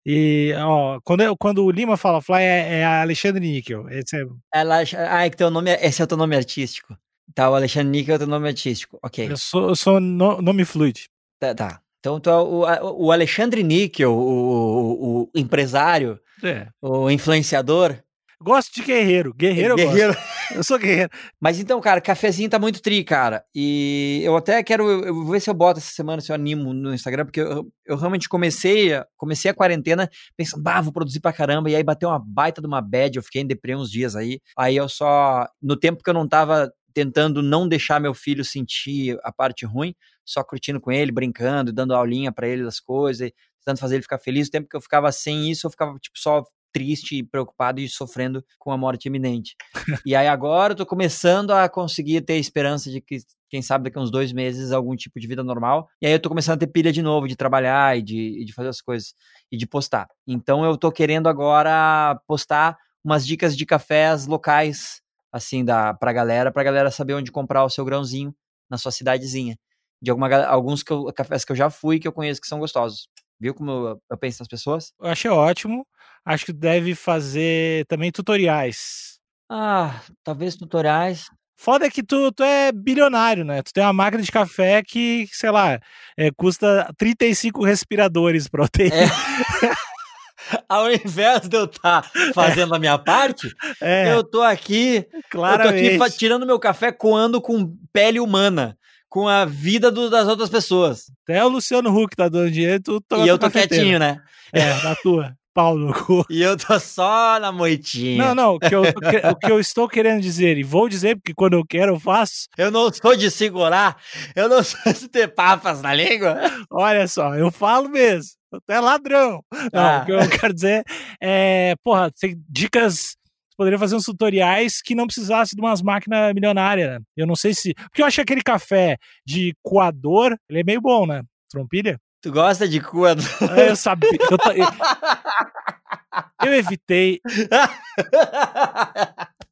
E, 0.05 0.55
ó, 0.57 0.99
quando, 1.05 1.37
quando 1.37 1.65
o 1.65 1.71
Lima 1.71 1.97
fala 1.97 2.23
Fly, 2.23 2.43
é, 2.43 2.81
é 2.81 2.85
Alexandre 2.85 3.41
Níquel. 3.41 3.89
Esse 3.91 4.17
é... 4.17 4.25
Ela, 4.55 4.79
ah, 4.79 5.27
é 5.27 5.31
que 5.31 5.37
teu 5.37 5.51
nome, 5.51 5.71
é, 5.71 5.87
esse 5.87 6.01
é 6.01 6.05
o 6.05 6.09
teu 6.09 6.17
nome 6.17 6.37
artístico. 6.37 6.97
Tá, 7.35 7.51
o 7.51 7.55
Alexandre 7.55 7.91
Níquel 7.91 8.15
é 8.15 8.17
o 8.17 8.21
teu 8.21 8.27
nome 8.27 8.49
artístico. 8.49 8.99
Ok. 9.03 9.31
Eu 9.31 9.37
sou, 9.37 9.69
eu 9.69 9.77
sou 9.77 10.01
no, 10.01 10.41
nome 10.41 10.65
fluid. 10.65 11.09
Tá, 11.39 11.55
tá. 11.55 11.81
Então, 12.01 12.19
tu 12.19 12.31
é 12.31 12.83
o, 12.83 13.07
o 13.07 13.13
Alexandre 13.13 13.63
Níquel, 13.63 14.13
o, 14.13 15.23
o, 15.23 15.31
empresário, 15.35 16.19
é. 16.43 16.67
o 16.81 17.11
influenciador, 17.11 17.97
Gosto 18.43 18.75
de 18.75 18.83
guerreiro. 18.83 19.35
Guerreiro, 19.35 19.77
guerreiro. 19.77 20.13
eu 20.13 20.15
gosto. 20.15 20.41
Eu 20.57 20.65
sou 20.65 20.79
guerreiro. 20.79 21.11
Mas 21.39 21.61
então, 21.61 21.81
cara, 21.81 22.01
cafezinho 22.01 22.51
tá 22.51 22.59
muito 22.59 22.83
tri, 22.83 23.05
cara. 23.05 23.45
E 23.55 24.21
eu 24.25 24.37
até 24.37 24.61
quero 24.65 24.91
eu, 24.91 25.15
vou 25.15 25.27
ver 25.27 25.41
se 25.41 25.49
eu 25.49 25.55
boto 25.55 25.79
essa 25.79 25.93
semana, 25.93 26.21
se 26.21 26.33
eu 26.33 26.35
animo 26.35 26.75
no 26.75 26.93
Instagram, 26.93 27.25
porque 27.25 27.41
eu, 27.41 27.71
eu 27.87 27.97
realmente 27.97 28.29
comecei, 28.29 28.91
comecei 29.17 29.49
a 29.49 29.55
quarentena 29.55 30.11
pensando, 30.37 30.61
bah, 30.61 30.81
vou 30.81 30.93
produzir 30.93 31.21
pra 31.21 31.33
caramba. 31.33 31.71
E 31.71 31.77
aí 31.77 31.85
bateu 31.85 32.09
uma 32.09 32.19
baita 32.19 32.61
de 32.61 32.67
uma 32.67 32.81
bad, 32.81 33.17
eu 33.17 33.23
fiquei 33.23 33.43
em 33.43 33.47
deprê 33.47 33.77
uns 33.77 33.89
dias 33.93 34.17
aí. 34.17 34.41
Aí 34.59 34.75
eu 34.75 34.89
só, 34.89 35.47
no 35.63 35.77
tempo 35.77 36.03
que 36.03 36.11
eu 36.11 36.15
não 36.15 36.27
tava 36.27 36.73
tentando 36.93 37.43
não 37.43 37.69
deixar 37.69 38.01
meu 38.01 38.13
filho 38.13 38.45
sentir 38.45 39.17
a 39.23 39.31
parte 39.31 39.65
ruim, 39.65 39.95
só 40.31 40.45
curtindo 40.45 40.81
com 40.81 40.93
ele, 40.93 41.11
brincando, 41.11 41.73
dando 41.73 41.95
aulinha 41.95 42.31
para 42.31 42.47
ele 42.47 42.63
das 42.63 42.79
coisas, 42.79 43.31
tentando 43.59 43.79
fazer 43.79 43.97
ele 43.97 44.03
ficar 44.03 44.19
feliz. 44.19 44.49
O 44.49 44.51
tempo 44.51 44.69
que 44.69 44.77
eu 44.77 44.81
ficava 44.81 45.11
sem 45.11 45.51
isso, 45.51 45.67
eu 45.67 45.71
ficava 45.71 45.99
tipo 45.99 46.19
só 46.19 46.45
triste, 46.73 47.25
preocupado 47.25 47.81
e 47.81 47.89
sofrendo 47.89 48.45
com 48.57 48.71
a 48.71 48.79
morte 48.79 49.07
iminente. 49.07 49.57
e 50.07 50.15
aí 50.15 50.29
agora 50.29 50.73
eu 50.73 50.77
tô 50.77 50.87
começando 50.87 51.51
a 51.51 51.69
conseguir 51.69 52.21
ter 52.21 52.37
esperança 52.37 52.89
de 52.93 53.01
que, 53.01 53.19
quem 53.49 53.61
sabe, 53.61 53.85
daqui 53.85 53.99
a 53.99 54.01
uns 54.01 54.11
dois 54.11 54.33
meses, 54.33 54.71
algum 54.71 54.95
tipo 54.95 55.19
de 55.19 55.27
vida 55.27 55.43
normal. 55.43 55.89
E 56.01 56.07
aí 56.07 56.13
eu 56.13 56.21
tô 56.21 56.29
começando 56.29 56.55
a 56.55 56.59
ter 56.59 56.69
pilha 56.69 56.93
de 56.93 57.03
novo, 57.03 57.27
de 57.27 57.35
trabalhar 57.35 57.99
e 57.99 58.03
de, 58.03 58.41
e 58.41 58.45
de 58.45 58.53
fazer 58.53 58.69
as 58.69 58.81
coisas 58.81 59.15
e 59.51 59.57
de 59.57 59.67
postar. 59.67 60.07
Então 60.25 60.65
eu 60.65 60.77
tô 60.77 60.93
querendo 60.93 61.29
agora 61.29 62.21
postar 62.25 62.79
umas 63.03 63.27
dicas 63.27 63.57
de 63.57 63.67
cafés 63.67 64.29
locais, 64.29 65.03
assim, 65.33 65.65
da, 65.65 65.93
pra 65.95 66.13
galera, 66.13 66.53
pra 66.53 66.63
galera 66.63 66.91
saber 66.93 67.15
onde 67.15 67.33
comprar 67.33 67.65
o 67.65 67.71
seu 67.71 67.85
grãozinho 67.85 68.33
na 68.71 68.79
sua 68.79 68.93
cidadezinha. 68.93 69.59
De 70.03 70.11
alguma, 70.11 70.35
alguns 70.47 70.83
que 70.83 70.93
eu, 70.93 71.13
cafés 71.13 71.45
que 71.45 71.53
eu 71.53 71.57
já 71.57 71.71
fui 71.71 71.99
que 71.99 72.09
eu 72.09 72.13
conheço 72.13 72.41
que 72.41 72.47
são 72.47 72.59
gostosos. 72.59 73.09
Viu 73.39 73.55
como 73.55 73.71
eu, 73.71 74.03
eu 74.11 74.19
penso 74.19 74.41
nas 74.41 74.49
pessoas? 74.49 74.93
Eu 75.01 75.09
achei 75.09 75.31
ótimo. 75.31 75.87
Acho 76.25 76.47
que 76.47 76.53
deve 76.53 76.95
fazer 76.95 77.87
também 77.87 78.13
tutoriais. 78.13 79.19
Ah, 79.51 80.01
talvez 80.23 80.55
tutoriais. 80.55 81.27
Foda 81.57 81.87
é 81.87 81.91
que 81.91 82.03
tu, 82.03 82.33
tu 82.33 82.43
é 82.43 82.73
bilionário, 82.73 83.45
né? 83.45 83.63
Tu 83.63 83.73
tem 83.73 83.85
uma 83.85 83.93
máquina 83.93 84.23
de 84.23 84.33
café 84.33 84.83
que, 84.83 85.29
sei 85.31 85.51
lá, 85.51 85.79
é, 86.17 86.31
custa 86.31 86.91
35 86.97 87.65
respiradores 87.65 88.49
pra 88.49 88.65
eu 88.65 88.69
ter. 88.69 88.91
É. 88.93 89.07
Ao 90.69 90.91
invés 90.91 91.49
de 91.49 91.57
eu 91.57 91.65
estar 91.65 92.03
tá 92.03 92.11
fazendo 92.35 92.73
é. 92.73 92.77
a 92.77 92.81
minha 92.81 92.99
parte, 92.99 93.55
é. 93.81 94.13
eu 94.13 94.25
tô 94.25 94.41
aqui, 94.43 95.07
Claramente. 95.31 95.93
eu 95.93 95.99
tô 95.99 96.05
aqui 96.05 96.17
tirando 96.17 96.47
meu 96.47 96.59
café 96.59 96.91
coando 96.91 97.43
com 97.43 97.77
pele 97.93 98.19
humana 98.19 98.79
com 99.11 99.29
a 99.29 99.45
vida 99.45 99.91
do, 99.91 100.09
das 100.09 100.29
outras 100.29 100.49
pessoas. 100.49 101.11
Até 101.25 101.45
o 101.45 101.49
Luciano 101.49 101.95
Huck 101.95 102.17
tá 102.17 102.29
dando 102.29 102.51
dinheiro, 102.51 102.81
tu 102.81 103.03
E 103.19 103.29
eu 103.29 103.37
tô 103.37 103.51
quietinho, 103.51 103.99
né? 103.99 104.23
É, 104.53 104.83
na 104.83 104.95
tua. 104.95 105.35
Pau 105.53 105.77
no 105.77 105.93
cu. 105.93 106.25
E 106.31 106.41
eu 106.41 106.57
tô 106.57 106.79
só 106.79 107.41
na 107.41 107.51
moitinha. 107.51 108.25
Não, 108.25 108.35
não, 108.37 108.55
o 108.55 108.61
que, 108.61 108.73
eu, 108.73 108.83
o 108.83 109.37
que 109.37 109.51
eu 109.51 109.59
estou 109.59 109.89
querendo 109.89 110.23
dizer, 110.23 110.57
e 110.57 110.63
vou 110.63 110.89
dizer 110.89 111.17
porque 111.17 111.35
quando 111.35 111.55
eu 111.55 111.67
quero 111.67 111.95
eu 111.95 112.01
faço. 112.01 112.47
Eu 112.57 112.71
não 112.71 112.91
sou 112.93 113.17
de 113.17 113.29
segurar, 113.33 113.97
eu 114.37 114.49
não 114.49 114.63
sou 114.63 114.93
de 114.93 115.09
ter 115.09 115.27
papas 115.27 115.83
na 115.83 115.93
língua. 115.93 116.39
Olha 116.71 117.09
só, 117.09 117.35
eu 117.35 117.51
falo 117.51 117.89
mesmo. 117.89 118.31
Tu 118.53 118.73
é 118.73 118.81
ladrão. 118.81 119.45
Não, 119.73 119.83
ah. 119.83 120.01
o 120.03 120.07
que 120.07 120.13
eu 120.13 120.29
quero 120.29 120.55
dizer 120.55 120.85
é, 121.21 121.75
porra, 121.83 122.13
tem 122.13 122.41
dicas 122.49 123.17
poderia 123.61 123.79
fazer 123.79 123.95
uns 123.95 124.07
tutoriais 124.07 124.81
que 124.81 124.95
não 124.95 125.05
precisasse 125.05 125.55
de 125.55 125.61
umas 125.61 125.83
máquinas 125.83 126.33
milionárias. 126.33 126.93
Né? 126.93 126.99
Eu 127.15 127.27
não 127.27 127.37
sei 127.37 127.53
se. 127.53 127.75
Porque 127.75 128.01
eu 128.01 128.07
acho 128.07 128.15
que 128.15 128.23
aquele 128.23 128.41
café 128.41 128.97
de 129.27 129.55
coador, 129.63 130.35
ele 130.49 130.61
é 130.61 130.65
meio 130.65 130.81
bom, 130.81 131.07
né? 131.07 131.23
Trompilha? 131.51 132.01
Tu 132.23 132.33
gosta 132.33 132.67
de 132.67 132.81
coador? 132.81 133.23
É, 133.55 133.69
eu 133.69 133.77
sabia. 133.77 134.09
Eu, 134.19 134.39
eu, 134.55 134.67
eu 136.49 136.55
evitei. 136.55 137.21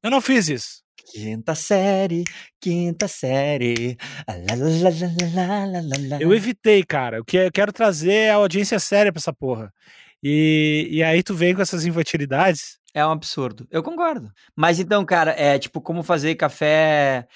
Eu 0.03 0.11
não 0.11 0.23
fiz 0.23 0.49
isso. 0.49 0.83
Quinta 1.13 1.55
série, 1.55 2.25
quinta 2.59 3.07
série. 3.09 3.99
Eu 6.19 6.33
evitei, 6.33 6.83
cara. 6.83 7.21
O 7.21 7.25
que 7.27 7.37
eu 7.37 7.53
quero 7.53 7.75
trazer 7.75 8.13
é 8.13 8.31
a 8.31 8.37
audiência 8.37 8.79
séria 8.79 9.13
pra 9.13 9.21
essa 9.21 9.35
porra. 9.35 9.71
E, 10.23 10.89
e 10.91 11.03
aí 11.03 11.23
tu 11.23 11.35
vem 11.35 11.55
com 11.55 11.61
essas 11.61 11.85
infantilidades. 11.85 12.78
É 12.95 13.05
um 13.07 13.11
absurdo. 13.11 13.67
Eu 13.71 13.83
concordo. 13.83 14.33
Mas 14.57 14.81
então, 14.81 15.05
cara, 15.05 15.33
é 15.33 15.59
tipo 15.59 15.81
como 15.81 16.03
fazer 16.03 16.35
café. 16.35 17.27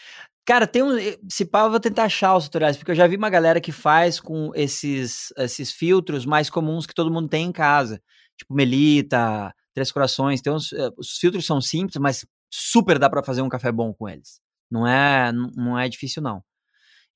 Cara, 0.45 0.67
tem 0.67 0.83
um. 0.83 0.97
Eh, 0.97 1.19
se 1.29 1.45
pá, 1.45 1.63
eu 1.63 1.71
vou 1.71 1.81
tentar 1.81 2.05
achar 2.05 2.37
os 2.37 2.45
tutoriais, 2.45 2.77
porque 2.77 2.91
eu 2.91 2.95
já 2.97 3.07
vi 3.07 3.17
uma 3.17 3.31
galera 3.31 3.61
que 3.61 3.71
faz 3.73 4.19
com 4.19 4.51
esses, 4.55 5.33
esses 5.39 5.71
filtros 5.73 6.27
mais 6.27 6.51
comuns 6.51 6.87
que 6.87 6.95
todo 6.95 7.13
mundo 7.13 7.29
tem 7.29 7.47
em 7.47 7.53
casa. 7.53 8.03
Tipo 8.37 8.55
Melita, 8.55 9.55
Três 9.75 9.93
Corações. 9.93 10.41
Tem 10.41 10.53
uns, 10.53 10.73
eh, 10.73 10.91
os 10.97 11.17
filtros 11.19 11.47
são 11.47 11.61
simples, 11.61 11.97
mas 11.99 12.27
super 12.51 12.99
dá 12.99 13.09
para 13.09 13.23
fazer 13.23 13.43
um 13.43 13.49
café 13.49 13.71
bom 13.71 13.93
com 13.95 14.09
eles. 14.09 14.41
Não 14.71 14.87
é, 14.87 15.33
não 15.33 15.79
é 15.79 15.89
difícil, 15.89 16.23
não. 16.23 16.43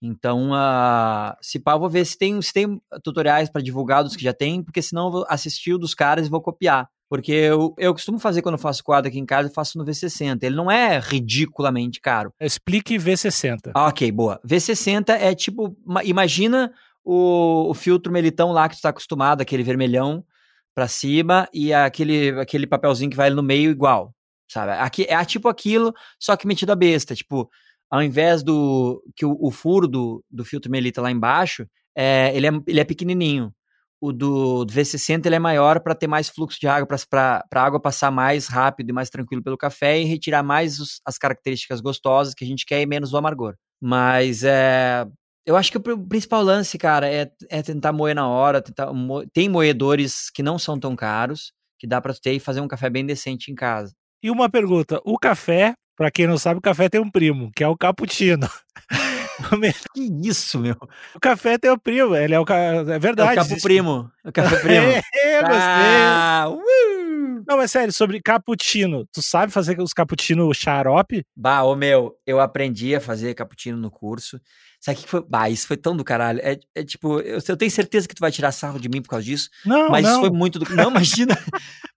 Então, 0.01 0.51
uh, 0.51 1.35
se 1.41 1.59
pá, 1.59 1.77
vou 1.77 1.89
ver 1.89 2.05
se 2.05 2.19
tem, 2.19 2.41
se 2.43 2.53
tem 2.53 2.81
tutoriais 3.03 3.49
para 3.49 3.63
divulgar 3.63 4.05
dos 4.05 4.15
que 4.15 4.23
já 4.23 4.33
tem, 4.33 4.63
porque 4.63 4.83
senão 4.83 5.07
eu 5.07 5.11
vou 5.11 5.27
assistir 5.29 5.75
o 5.75 5.79
dos 5.79 5.95
caras 5.95 6.27
e 6.27 6.31
vou 6.31 6.41
copiar. 6.41 6.89
Porque 7.09 7.33
eu, 7.33 7.73
eu 7.79 7.93
costumo 7.93 8.19
fazer 8.19 8.43
quando 8.43 8.57
eu 8.57 8.61
faço 8.61 8.83
quadro 8.83 9.09
aqui 9.09 9.19
em 9.19 9.27
casa, 9.27 9.49
eu 9.49 9.55
faço 9.55 9.79
no 9.79 9.85
V60. 9.85 10.43
Ele 10.43 10.57
não 10.57 10.71
é 10.71 10.99
ridiculamente 10.99 12.01
caro. 12.01 12.33
Explique 12.41 12.97
V60. 12.97 13.71
Ah, 13.75 13.87
ok, 13.87 14.11
boa. 14.11 14.41
V60 14.47 15.11
é 15.11 15.35
tipo, 15.35 15.77
imagina 16.05 16.73
o, 17.05 17.71
o 17.71 17.75
filtro 17.75 18.13
melitão 18.13 18.51
lá 18.51 18.69
que 18.69 18.77
tu 18.77 18.83
tá 18.83 18.89
acostumado, 18.89 19.41
aquele 19.41 19.63
vermelhão 19.63 20.25
para 20.75 20.89
cima 20.89 21.49
e 21.55 21.73
aquele, 21.73 22.31
aquele 22.41 22.67
papelzinho 22.67 23.11
que 23.11 23.17
vai 23.17 23.31
no 23.31 23.43
meio 23.43 23.71
igual, 23.71 24.13
sabe? 24.51 24.73
Aqui, 24.73 25.07
é 25.09 25.25
tipo 25.25 25.49
aquilo, 25.49 25.95
só 26.19 26.37
que 26.37 26.47
metido 26.47 26.73
a 26.73 26.77
besta. 26.77 27.15
Tipo, 27.15 27.49
ao 27.91 28.03
invés 28.03 28.43
do 28.43 29.03
que 29.15 29.25
o, 29.25 29.37
o 29.41 29.51
furo 29.51 29.89
do, 29.89 30.25
do 30.31 30.45
filtro 30.45 30.71
melita 30.71 31.01
lá 31.01 31.11
embaixo, 31.11 31.67
é, 31.97 32.35
ele, 32.35 32.47
é, 32.47 32.51
ele 32.67 32.81
é 32.81 32.85
pequenininho 32.85 33.53
o 34.01 34.13
do, 34.13 34.65
do 34.65 34.73
V60 34.73 35.27
ele 35.27 35.37
é 35.37 35.39
maior 35.39 35.81
para 35.81 35.95
ter 35.95 36.07
mais 36.07 36.29
fluxo 36.29 36.61
de 36.61 36.69
água, 36.69 36.87
para 37.09 37.45
a 37.55 37.61
água 37.61 37.81
passar 37.81 38.11
mais 38.11 38.47
rápido 38.47 38.91
e 38.91 38.93
mais 38.93 39.11
tranquilo 39.11 39.43
pelo 39.43 39.57
café 39.57 40.01
e 40.01 40.05
retirar 40.05 40.43
mais 40.43 40.79
os, 40.79 41.01
as 41.05 41.19
características 41.19 41.81
gostosas 41.81 42.35
que 42.35 42.45
a 42.45 42.47
gente 42.47 42.67
quer 42.67 42.81
e 42.81 42.87
menos 42.87 43.13
o 43.13 43.17
amargor. 43.17 43.55
Mas 43.81 44.43
é, 44.45 45.07
eu 45.45 45.57
acho 45.57 45.71
que 45.71 45.79
o 45.79 46.07
principal 46.07 46.43
lance, 46.43 46.79
cara, 46.79 47.09
é, 47.11 47.31
é 47.49 47.63
tentar 47.63 47.93
moer 47.93 48.15
na 48.15 48.29
hora. 48.29 48.63
Tentar 48.63 48.93
mo 48.93 49.27
tem 49.33 49.49
moedores 49.49 50.31
que 50.31 50.43
não 50.43 50.59
são 50.59 50.79
tão 50.79 50.95
caros, 50.95 51.53
que 51.79 51.87
dá 51.87 52.01
para 52.01 52.15
ter 52.15 52.33
e 52.33 52.41
fazer 52.41 52.61
um 52.61 52.69
café 52.69 52.89
bem 52.91 53.05
decente 53.05 53.51
em 53.51 53.55
casa. 53.55 53.93
E 54.23 54.31
uma 54.31 54.51
pergunta: 54.51 55.01
o 55.05 55.19
café, 55.19 55.75
para 55.97 56.11
quem 56.11 56.27
não 56.27 56.39
sabe, 56.39 56.59
o 56.59 56.63
café 56.63 56.89
tem 56.89 57.01
um 57.01 57.11
primo, 57.11 57.51
que 57.55 57.65
é 57.65 57.69
o 57.69 57.77
cappuccino. 57.77 58.49
que 59.95 60.03
isso, 60.25 60.59
meu? 60.59 60.77
O 61.15 61.21
café 61.21 61.59
tem 61.59 61.71
o 61.71 61.79
primo, 61.79 62.15
ele 62.15 62.35
é 62.35 62.41
o 62.41 62.45
é 62.49 62.99
verdade. 62.99 63.31
É 63.31 63.43
o 63.43 63.45
capo 63.45 63.63
primo. 63.63 64.11
O 64.25 64.33
café 64.33 64.59
primo. 64.61 64.87
é, 65.15 65.41
gostei. 65.41 65.57
Ah, 65.59 66.49
uh! 66.49 67.45
Não, 67.47 67.57
mas 67.59 67.71
sério, 67.71 67.93
sobre 67.93 68.21
cappuccino. 68.21 69.07
Tu 69.13 69.23
sabe 69.23 69.53
fazer 69.53 69.81
os 69.81 69.93
cappuccino 69.93 70.53
xarope? 70.53 71.25
Bah, 71.37 71.63
ô 71.63 71.77
meu, 71.77 72.17
eu 72.27 72.41
aprendi 72.41 72.95
a 72.95 73.01
fazer 73.01 73.35
cappuccino 73.35 73.79
no 73.79 73.91
curso. 73.91 74.41
Sabe 74.81 74.99
o 74.99 75.03
que 75.03 75.09
foi? 75.09 75.25
Bah, 75.29 75.49
isso 75.49 75.67
foi 75.67 75.77
tão 75.77 75.97
do 75.97 76.03
caralho. 76.05 76.41
É, 76.43 76.59
é 76.75 76.85
tipo, 76.85 77.21
eu, 77.21 77.39
eu, 77.47 77.57
tenho 77.57 77.71
certeza 77.71 78.09
que 78.09 78.15
tu 78.15 78.21
vai 78.21 78.33
tirar 78.33 78.53
sarro 78.53 78.81
de 78.81 78.89
mim 78.89 79.01
por 79.01 79.11
causa 79.11 79.25
disso. 79.25 79.49
Não, 79.65 79.89
mas 79.91 80.03
não. 80.03 80.11
isso 80.11 80.21
foi 80.21 80.31
muito 80.31 80.59
do. 80.59 80.75
Não, 80.75 80.91
imagina. 80.91 81.39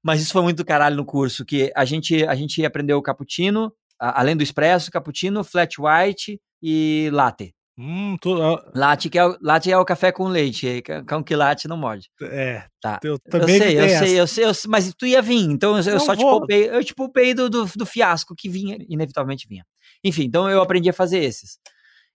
mas 0.04 0.22
isso 0.22 0.32
foi 0.32 0.42
muito 0.42 0.58
do 0.58 0.66
caralho 0.66 0.96
no 0.96 1.06
curso. 1.06 1.46
Que 1.46 1.72
a 1.76 1.86
gente, 1.86 2.24
a 2.26 2.36
gente 2.36 2.64
aprendeu 2.64 2.98
o 2.98 3.02
cappuccino, 3.02 3.74
além 4.00 4.36
do 4.36 4.44
expresso, 4.44 4.92
cappuccino, 4.92 5.44
flat 5.44 5.76
white 5.80 6.40
e 6.62 7.10
latte. 7.12 7.54
Hum, 7.82 8.18
uh, 8.26 8.72
latte, 8.76 9.10
que 9.10 9.18
é, 9.18 9.26
o, 9.26 9.38
latte 9.42 9.72
é 9.72 9.78
o 9.78 9.86
café 9.86 10.12
com 10.12 10.28
leite, 10.28 10.84
com 11.08 11.24
que 11.24 11.34
latte 11.34 11.66
não 11.66 11.78
morde. 11.78 12.10
É, 12.22 12.66
tá. 12.82 13.00
Eu, 13.02 13.18
eu 13.32 13.48
sei, 13.48 13.80
eu 13.80 13.90
sei, 13.90 14.20
eu 14.20 14.28
sei, 14.28 14.46
eu 14.46 14.54
sei, 14.54 14.70
mas 14.70 14.94
tu 14.94 15.06
ia 15.06 15.22
vir, 15.22 15.50
então 15.50 15.78
eu, 15.78 15.94
eu 15.94 16.00
só 16.02 16.14
vou. 16.14 16.16
te 16.16 16.22
poupei, 16.22 16.70
eu 16.70 16.84
te 16.84 16.94
poupei 16.94 17.34
do, 17.34 17.50
do, 17.50 17.66
do, 17.66 17.86
fiasco 17.86 18.36
que 18.36 18.50
vinha, 18.50 18.78
inevitavelmente 18.90 19.48
vinha. 19.48 19.66
Enfim, 20.04 20.24
então 20.24 20.50
eu 20.50 20.62
aprendi 20.62 20.90
a 20.90 20.94
fazer 20.94 21.20
esses. 21.20 21.58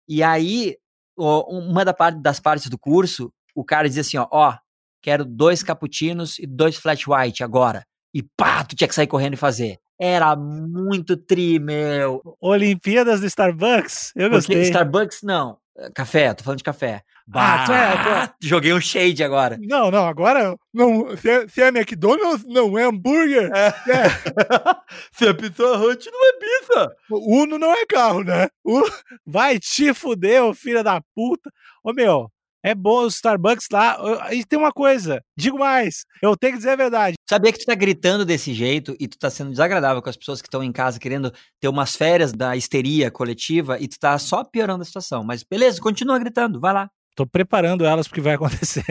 E 0.07 0.23
aí, 0.23 0.77
uma 1.17 1.83
das 1.83 2.41
partes 2.41 2.69
do 2.69 2.79
curso, 2.79 3.33
o 3.55 3.65
cara 3.65 3.89
dizia 3.89 4.03
assim, 4.03 4.19
ó, 4.19 4.29
ó, 4.31 4.55
quero 5.01 5.25
dois 5.25 5.63
cappuccinos 5.63 6.39
e 6.39 6.47
dois 6.47 6.77
flat 6.77 7.09
white 7.09 7.43
agora. 7.43 7.87
E 8.13 8.23
pá, 8.37 8.65
tu 8.65 8.77
tinha 8.77 8.87
que 8.87 8.95
sair 8.95 9.07
correndo 9.07 9.33
e 9.33 9.39
fazer. 9.39 9.79
Era 9.99 10.35
muito 10.35 11.17
tri, 11.17 11.59
meu. 11.59 12.21
Olimpíadas 12.41 13.21
do 13.21 13.27
Starbucks? 13.27 14.13
Eu 14.17 14.31
gostei. 14.31 14.57
Porque 14.57 14.69
Starbucks, 14.69 15.23
não. 15.23 15.59
Café, 15.93 16.33
tô 16.35 16.45
falando 16.45 16.59
de 16.59 16.65
café. 16.65 17.03
Bah, 17.27 17.63
ah, 17.63 17.65
tu 17.65 17.73
é, 17.73 17.97
tu 17.97 18.09
é. 18.09 18.35
Joguei 18.41 18.73
um 18.73 18.81
shade 18.81 19.25
agora. 19.25 19.59
Não, 19.61 19.91
não, 19.91 20.07
agora 20.07 20.55
não. 20.73 21.17
Se 21.17 21.31
é, 21.31 21.49
se 21.49 21.63
é 21.63 21.69
McDonald's, 21.69 22.45
não 22.47 22.79
é 22.79 22.85
hambúrguer. 22.85 23.51
É. 23.53 23.69
é. 23.91 24.09
se 25.11 25.27
é 25.27 25.33
Pizza 25.33 25.77
Hut, 25.77 26.09
não 26.11 26.29
é 26.29 26.33
pizza. 26.33 26.97
Uno 27.11 27.59
não 27.59 27.73
é 27.73 27.87
carro, 27.87 28.23
né? 28.23 28.49
Uno... 28.65 28.87
Vai 29.27 29.59
te 29.59 29.93
fuder, 29.95 30.45
ô 30.45 30.55
filho 30.55 30.85
da 30.85 31.01
puta. 31.15 31.51
Ô 31.83 31.93
meu, 31.93 32.31
é 32.65 32.75
bom 32.75 33.05
o 33.05 33.07
Starbucks 33.07 33.67
lá. 33.71 33.99
E 34.33 34.43
tem 34.45 34.59
uma 34.59 34.73
coisa, 34.73 35.23
digo 35.37 35.59
mais, 35.59 36.07
eu 36.23 36.35
tenho 36.35 36.55
que 36.55 36.59
dizer 36.59 36.71
a 36.71 36.77
verdade. 36.77 37.15
Sabia 37.29 37.53
que 37.53 37.59
tu 37.59 37.67
tá 37.67 37.75
gritando 37.75 38.25
desse 38.25 38.55
jeito 38.55 38.97
e 38.99 39.07
tu 39.07 39.19
tá 39.19 39.29
sendo 39.29 39.51
desagradável 39.51 40.01
com 40.01 40.09
as 40.09 40.17
pessoas 40.17 40.41
que 40.41 40.49
estão 40.49 40.65
em 40.65 40.73
casa 40.73 40.99
querendo 40.99 41.31
ter 41.61 41.69
umas 41.69 41.95
férias 41.95 42.33
da 42.33 42.57
histeria 42.57 43.11
coletiva 43.11 43.79
e 43.79 43.87
tu 43.87 43.99
tá 43.99 44.19
só 44.19 44.43
piorando 44.43 44.83
a 44.83 44.87
situação. 44.87 45.23
Mas 45.23 45.45
beleza, 45.45 45.81
continua 45.81 46.19
gritando, 46.19 46.59
vai 46.59 46.73
lá. 46.73 46.91
Tô 47.15 47.27
preparando 47.27 47.85
elas 47.85 48.09
porque 48.09 48.23
vai 48.23 48.35
acontecer. 48.35 48.85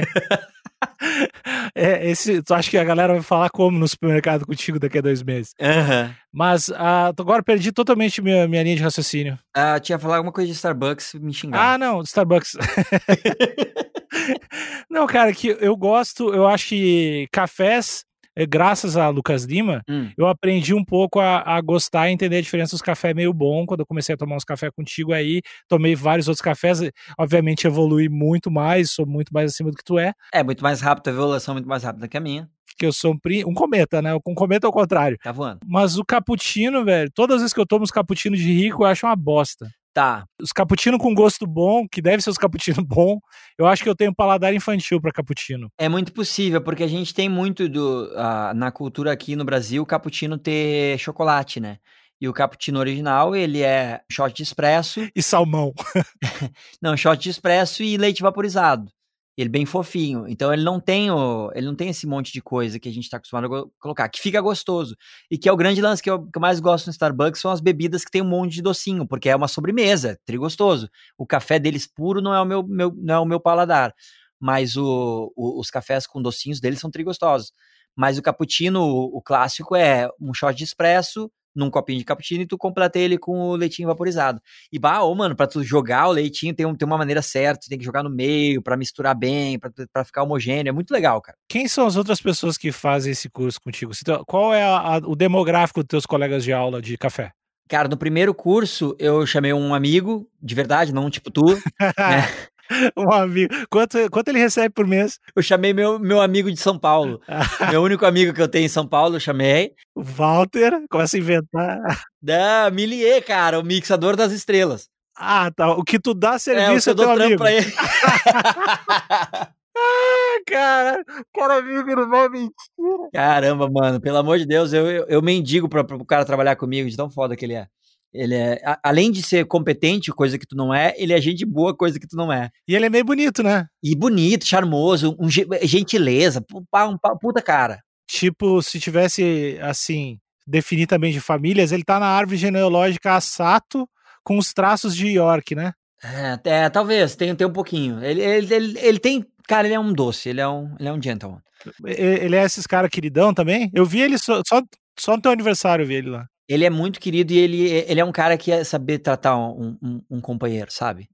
É, 1.76 2.10
esse, 2.10 2.42
tu 2.42 2.54
acha 2.54 2.70
que 2.70 2.78
a 2.78 2.84
galera 2.84 3.14
vai 3.14 3.22
falar 3.22 3.50
como 3.50 3.78
no 3.78 3.88
supermercado 3.88 4.46
contigo 4.46 4.80
daqui 4.80 4.98
a 4.98 5.02
dois 5.02 5.24
meses? 5.24 5.54
Uhum. 5.60 6.14
Mas 6.32 6.68
uh, 6.70 7.14
agora 7.18 7.44
perdi 7.44 7.72
totalmente 7.72 8.22
minha, 8.22 8.48
minha 8.48 8.64
linha 8.64 8.76
de 8.76 8.84
raciocínio. 8.84 9.38
Ah, 9.56 9.76
uh, 9.78 9.80
tinha 9.80 10.00
falar 10.00 10.18
alguma 10.18 10.34
coisa 10.34 10.50
de 10.50 10.56
Starbucks, 10.56 11.16
me 11.16 11.34
xingar. 11.34 11.74
Ah, 11.74 11.78
não, 11.78 12.02
Starbucks. 12.02 12.58
não, 14.90 15.06
cara, 15.08 15.34
que 15.34 15.58
eu 15.60 15.76
gosto, 15.76 16.34
eu 16.34 16.48
acho 16.48 16.70
que 16.70 17.28
cafés 17.32 18.06
graças 18.48 18.98
a 18.98 19.10
Lucas 19.10 19.44
Lima, 19.44 19.82
hum. 19.90 20.10
eu 20.18 20.28
aprendi 20.28 20.74
um 20.74 20.84
pouco 20.84 21.20
a, 21.20 21.42
a, 21.42 21.62
gostar 21.62 22.10
e 22.10 22.14
entender 22.14 22.38
a 22.38 22.42
diferença 22.42 22.72
dos 22.72 22.82
cafés 22.82 23.16
meio 23.16 23.34
bom. 23.34 23.66
Quando 23.66 23.82
eu 23.82 23.86
comecei 23.86 24.16
a 24.16 24.18
tomar 24.18 24.36
uns 24.36 24.44
cafés 24.44 24.72
contigo 24.76 25.14
aí, 25.14 25.42
tomei 25.68 25.96
vários 25.96 26.28
outros 26.28 26.42
cafés. 26.42 26.80
Obviamente, 27.18 27.68
evolui 27.68 28.10
muito 28.10 28.50
mais, 28.50 28.92
sou 28.92 29.06
muito 29.06 29.34
mais 29.34 29.52
acima 29.52 29.70
do 29.70 29.78
que 29.78 29.84
tu 29.84 30.00
é. 30.00 30.14
É, 30.34 30.44
muito 30.44 30.64
mais 30.64 30.82
rápido, 30.82 31.08
a 31.08 31.12
evolução 31.12 31.54
é 31.54 31.56
muito 31.56 31.70
mais 31.70 31.84
rápida 31.84 32.08
que 32.08 32.18
a 32.18 32.22
minha. 32.22 32.50
Que 32.78 32.86
eu 32.86 32.92
sou 32.92 33.14
um, 33.14 33.50
um 33.50 33.54
cometa, 33.54 34.02
né? 34.02 34.16
Um 34.16 34.34
cometa 34.34 34.66
ao 34.66 34.74
contrário. 34.74 35.18
Tá 35.22 35.32
voando. 35.32 35.60
Mas 35.66 35.98
o 35.98 36.04
cappuccino, 36.04 36.84
velho, 36.84 37.12
todas 37.14 37.36
as 37.36 37.42
vezes 37.42 37.54
que 37.54 37.60
eu 37.60 37.68
tomo 37.68 37.84
os 37.84 37.92
cappuccinos 37.92 38.40
de 38.40 38.52
rico, 38.52 38.84
eu 38.84 38.88
acho 38.88 39.06
uma 39.06 39.16
bosta. 39.16 39.70
Tá. 39.94 40.26
Os 40.42 40.52
cappuccino 40.52 40.98
com 40.98 41.14
gosto 41.14 41.46
bom, 41.46 41.88
que 41.88 42.02
deve 42.02 42.24
ser 42.24 42.32
os 42.32 42.38
cappuccino 42.38 42.84
bom, 42.86 43.20
eu 43.58 43.68
acho 43.68 43.84
que 43.84 43.90
eu 43.90 43.96
tenho 43.96 44.14
paladar 44.14 44.54
infantil 44.54 45.00
para 45.00 45.12
cappuccino. 45.12 45.70
É 45.78 45.88
muito 45.88 46.12
possível, 46.12 46.62
porque 46.62 46.84
a 46.84 46.88
gente 46.88 47.14
tem 47.14 47.30
muito 47.30 47.70
do 47.70 48.12
uh, 48.12 48.54
na 48.56 48.72
cultura 48.72 49.12
aqui 49.12 49.36
no 49.36 49.46
Brasil, 49.46 49.84
o 49.84 49.86
cappuccino 49.86 50.38
ter 50.38 50.98
chocolate, 50.98 51.60
né? 51.60 51.78
E 52.20 52.28
o 52.28 52.34
cappuccino 52.34 52.80
original, 52.80 53.36
ele 53.36 53.62
é 53.62 54.02
shot 54.10 54.34
de 54.34 54.44
espresso. 54.44 55.08
E 55.16 55.22
salmão. 55.22 55.74
não, 56.82 56.98
shot 56.98 57.22
de 57.22 57.30
espresso 57.30 57.84
e 57.84 57.98
leite 57.98 58.22
vaporizado. 58.22 58.90
Ele 59.38 59.48
é 59.48 59.52
bem 59.52 59.66
fofinho. 59.66 60.28
Então 60.28 60.54
ele 60.54 60.64
não 60.64 60.80
tem 60.80 61.10
o, 61.10 61.52
ele 61.56 61.66
não 61.66 61.76
tem 61.76 61.90
esse 61.90 62.06
monte 62.06 62.32
de 62.32 62.42
coisa 62.42 62.80
que 62.80 62.88
a 62.88 62.92
gente 62.92 63.06
está 63.06 63.18
acostumado 63.18 63.54
a 63.54 63.66
colocar, 63.80 64.08
que 64.10 64.20
fica 64.20 64.40
gostoso. 64.42 64.96
E 65.30 65.38
que 65.38 65.50
é 65.50 65.52
o 65.52 65.58
grande 65.58 65.82
lance 65.82 66.04
que 66.04 66.10
eu, 66.10 66.24
que 66.24 66.38
eu, 66.38 66.42
mais 66.42 66.60
gosto 66.60 66.88
no 66.88 66.92
Starbucks 66.92 67.42
são 67.42 67.52
as 67.52 67.62
bebidas 67.62 68.06
que 68.06 68.12
tem 68.12 68.22
um 68.22 68.30
monte 68.30 68.54
de 68.54 68.62
docinho, 68.62 69.08
porque 69.08 69.30
é 69.30 69.36
uma 69.36 69.48
sobremesa, 69.48 70.12
é 70.12 70.18
trigostoso. 70.26 70.90
O 71.18 71.26
café 71.26 71.60
deles 71.60 71.88
puro 71.88 72.22
não 72.22 72.34
é 72.34 72.42
o 72.42 72.46
meu, 72.46 72.64
meu 72.64 72.94
não 72.98 73.14
é 73.16 73.20
o 73.20 73.26
meu 73.26 73.40
paladar, 73.40 73.94
mas 74.40 74.78
o, 74.78 75.32
o, 75.36 75.60
os 75.60 75.70
cafés 75.70 76.06
com 76.06 76.22
docinhos 76.22 76.60
deles 76.60 76.80
são 76.80 76.92
trigostosos. 76.92 77.52
Mas 77.96 78.18
o 78.18 78.22
cappuccino, 78.22 78.82
o, 78.82 79.18
o 79.18 79.22
clássico 79.22 79.76
é 79.76 80.10
um 80.20 80.34
shot 80.34 80.56
de 80.56 80.64
espresso, 80.64 81.32
num 81.56 81.70
copinho 81.70 82.00
de 82.00 82.06
cappuccino 82.06 82.44
e 82.44 82.48
tu 82.48 82.58
completa 82.58 83.00
ele 83.00 83.18
com 83.18 83.50
o 83.50 83.56
leitinho 83.56 83.88
vaporizado. 83.88 84.42
E 84.72 84.80
bah, 84.80 85.04
ô, 85.04 85.14
mano, 85.16 85.36
pra 85.36 85.48
tu 85.48 85.64
jogar 85.64 86.08
o 86.08 86.12
leitinho 86.12 86.54
tem, 86.54 86.66
um, 86.66 86.76
tem 86.76 86.86
uma 86.86 86.98
maneira 86.98 87.22
certa, 87.22 87.62
tu 87.62 87.70
tem 87.70 87.78
que 87.78 87.86
jogar 87.86 88.04
no 88.04 88.10
meio 88.10 88.62
para 88.62 88.78
misturar 88.78 89.16
bem, 89.16 89.60
para 89.60 90.06
ficar 90.06 90.24
homogêneo, 90.24 90.70
é 90.70 90.74
muito 90.74 90.92
legal, 90.92 91.22
cara. 91.22 91.38
Quem 91.48 91.68
são 91.68 91.86
as 91.86 91.96
outras 91.96 92.22
pessoas 92.22 92.58
que 92.58 92.72
fazem 92.72 93.12
esse 93.12 93.30
curso 93.30 93.60
contigo? 93.62 93.92
Qual 94.28 94.54
é 94.54 94.64
a, 94.64 94.78
a, 94.78 94.98
o 94.98 95.16
demográfico 95.16 95.82
dos 95.82 95.88
teus 95.88 96.06
colegas 96.06 96.44
de 96.44 96.52
aula 96.54 96.82
de 96.82 96.98
café? 96.98 97.32
Cara, 97.70 97.88
no 97.88 97.98
primeiro 97.98 98.34
curso 98.34 98.96
eu 99.00 99.26
chamei 99.26 99.54
um 99.54 99.74
amigo, 99.74 100.30
de 100.42 100.54
verdade, 100.54 100.94
não 100.94 101.10
tipo 101.10 101.32
tu, 101.32 101.46
né? 101.98 102.28
um 102.98 103.12
amigo. 103.12 103.54
Quanto, 103.70 103.98
quanto 104.10 104.28
ele 104.30 104.40
recebe 104.40 104.70
por 104.74 104.88
mês? 104.88 105.20
Eu 105.36 105.44
chamei 105.44 105.74
meu, 105.74 106.00
meu 106.00 106.22
amigo 106.22 106.52
de 106.52 106.60
São 106.60 106.78
Paulo. 106.78 107.22
meu 107.72 107.82
único 107.82 108.06
amigo 108.06 108.34
que 108.34 108.42
eu 108.42 108.48
tenho 108.48 108.66
em 108.66 108.70
São 108.70 108.88
Paulo, 108.88 109.16
eu 109.16 109.20
chamei. 109.20 109.74
Walter, 109.96 110.84
começa 110.90 111.18
a 111.18 111.20
inventar. 111.20 111.80
Da 112.22 112.70
Milier, 112.72 113.24
cara, 113.24 113.60
o 113.60 113.64
mixador 113.64 114.16
das 114.16 114.32
estrelas. 114.32 114.90
Ah, 115.16 115.52
tá. 115.52 115.72
O 115.74 115.84
que 115.84 116.00
tu 116.00 116.14
dá 116.14 116.40
serviço 116.40 116.90
é, 116.90 116.94
o 116.94 116.96
que 116.96 117.02
eu 117.02 117.06
dou 117.06 117.16
trampo 117.16 117.38
pra 117.38 117.52
ele. 117.52 117.74
Ah, 119.76 120.40
cara, 120.46 121.02
o 121.02 121.40
cara 121.40 121.62
vive 121.62 121.96
numa 121.96 122.30
mentira. 122.30 123.10
Caramba, 123.12 123.68
mano, 123.68 124.00
pelo 124.00 124.18
amor 124.18 124.38
de 124.38 124.46
Deus, 124.46 124.72
eu, 124.72 124.86
eu, 124.86 125.06
eu 125.08 125.20
mendigo 125.20 125.68
pra, 125.68 125.84
pro 125.84 126.06
cara 126.06 126.24
trabalhar 126.24 126.56
comigo, 126.56 126.88
de 126.88 126.96
tão 126.96 127.10
foda 127.10 127.36
que 127.36 127.44
ele 127.44 127.56
é. 127.56 127.68
Ele 128.14 128.36
é, 128.36 128.62
a, 128.64 128.80
além 128.84 129.12
de 129.12 129.24
ser 129.24 129.46
competente, 129.46 130.12
coisa 130.12 130.38
que 130.38 130.46
tu 130.46 130.56
não 130.56 130.74
é, 130.74 130.94
ele 130.98 131.14
é 131.14 131.20
gente 131.20 131.46
boa, 131.46 131.76
coisa 131.76 132.00
que 132.00 132.08
tu 132.08 132.16
não 132.16 132.32
é. 132.32 132.50
E 132.68 132.76
ele 132.76 132.86
é 132.86 132.90
meio 132.90 133.04
bonito, 133.04 133.42
né? 133.42 133.66
E 133.82 133.96
bonito, 133.96 134.46
charmoso, 134.46 135.18
um, 135.20 135.30
gentileza, 135.30 136.46
um, 136.54 136.64
um, 136.90 136.98
puta 137.20 137.42
cara. 137.42 137.80
Tipo, 138.08 138.62
se 138.62 138.80
tivesse, 138.80 139.58
assim, 139.62 140.20
definir 140.46 140.88
também 140.88 141.12
de 141.12 141.20
famílias, 141.20 141.72
ele 141.72 141.84
tá 141.84 142.00
na 142.00 142.08
árvore 142.08 142.38
genealógica 142.38 143.20
Sato 143.20 143.90
com 144.24 144.38
os 144.38 144.54
traços 144.54 144.96
de 144.96 145.08
York, 145.08 145.56
né? 145.56 145.74
É, 146.04 146.66
é 146.66 146.70
talvez, 146.70 147.16
tem, 147.16 147.34
tem 147.36 147.48
um 147.48 147.54
pouquinho. 147.54 148.04
Ele, 148.04 148.22
ele, 148.22 148.54
ele, 148.54 148.80
ele, 148.80 149.00
tem. 149.00 149.26
Cara, 149.48 149.68
ele 149.68 149.76
é 149.76 149.80
um 149.80 149.94
doce, 149.94 150.30
ele 150.30 150.42
é 150.42 150.48
um, 150.48 150.76
ele 150.80 150.90
é 150.90 150.94
um 150.94 151.02
gentleman. 151.02 151.42
Ele 151.86 152.36
é 152.36 152.44
esses 152.44 152.68
cara 152.68 152.90
queridão 152.90 153.34
também? 153.34 153.72
Eu 153.74 153.86
vi 153.86 154.02
ele 154.02 154.18
só, 154.18 154.42
só, 154.46 154.62
só 155.00 155.16
no 155.16 155.22
teu 155.22 155.32
aniversário, 155.32 155.84
eu 155.84 155.88
vi 155.88 155.96
ele 155.96 156.10
lá. 156.10 156.28
Ele 156.48 156.66
é 156.66 156.70
muito 156.70 157.00
querido 157.00 157.32
e 157.32 157.38
ele, 157.38 157.70
ele 157.88 158.00
é 158.00 158.06
um 158.06 158.12
cara 158.12 158.38
que 158.38 158.52
é 158.52 158.64
saber 158.64 159.00
tratar 159.00 159.38
um, 159.38 159.78
um, 159.82 160.02
um 160.10 160.22
companheiro, 160.22 160.72
sabe? 160.72 161.08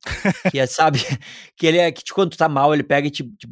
que 0.50 0.60
é, 0.60 0.66
sabe, 0.66 1.00
que 1.56 1.68
ele 1.68 1.78
é 1.78 1.92
que 1.92 2.04
quando 2.12 2.32
tu 2.32 2.38
tá 2.38 2.50
mal, 2.50 2.74
ele 2.74 2.84
pega 2.84 3.08
e 3.08 3.12
te, 3.12 3.24
te, 3.24 3.48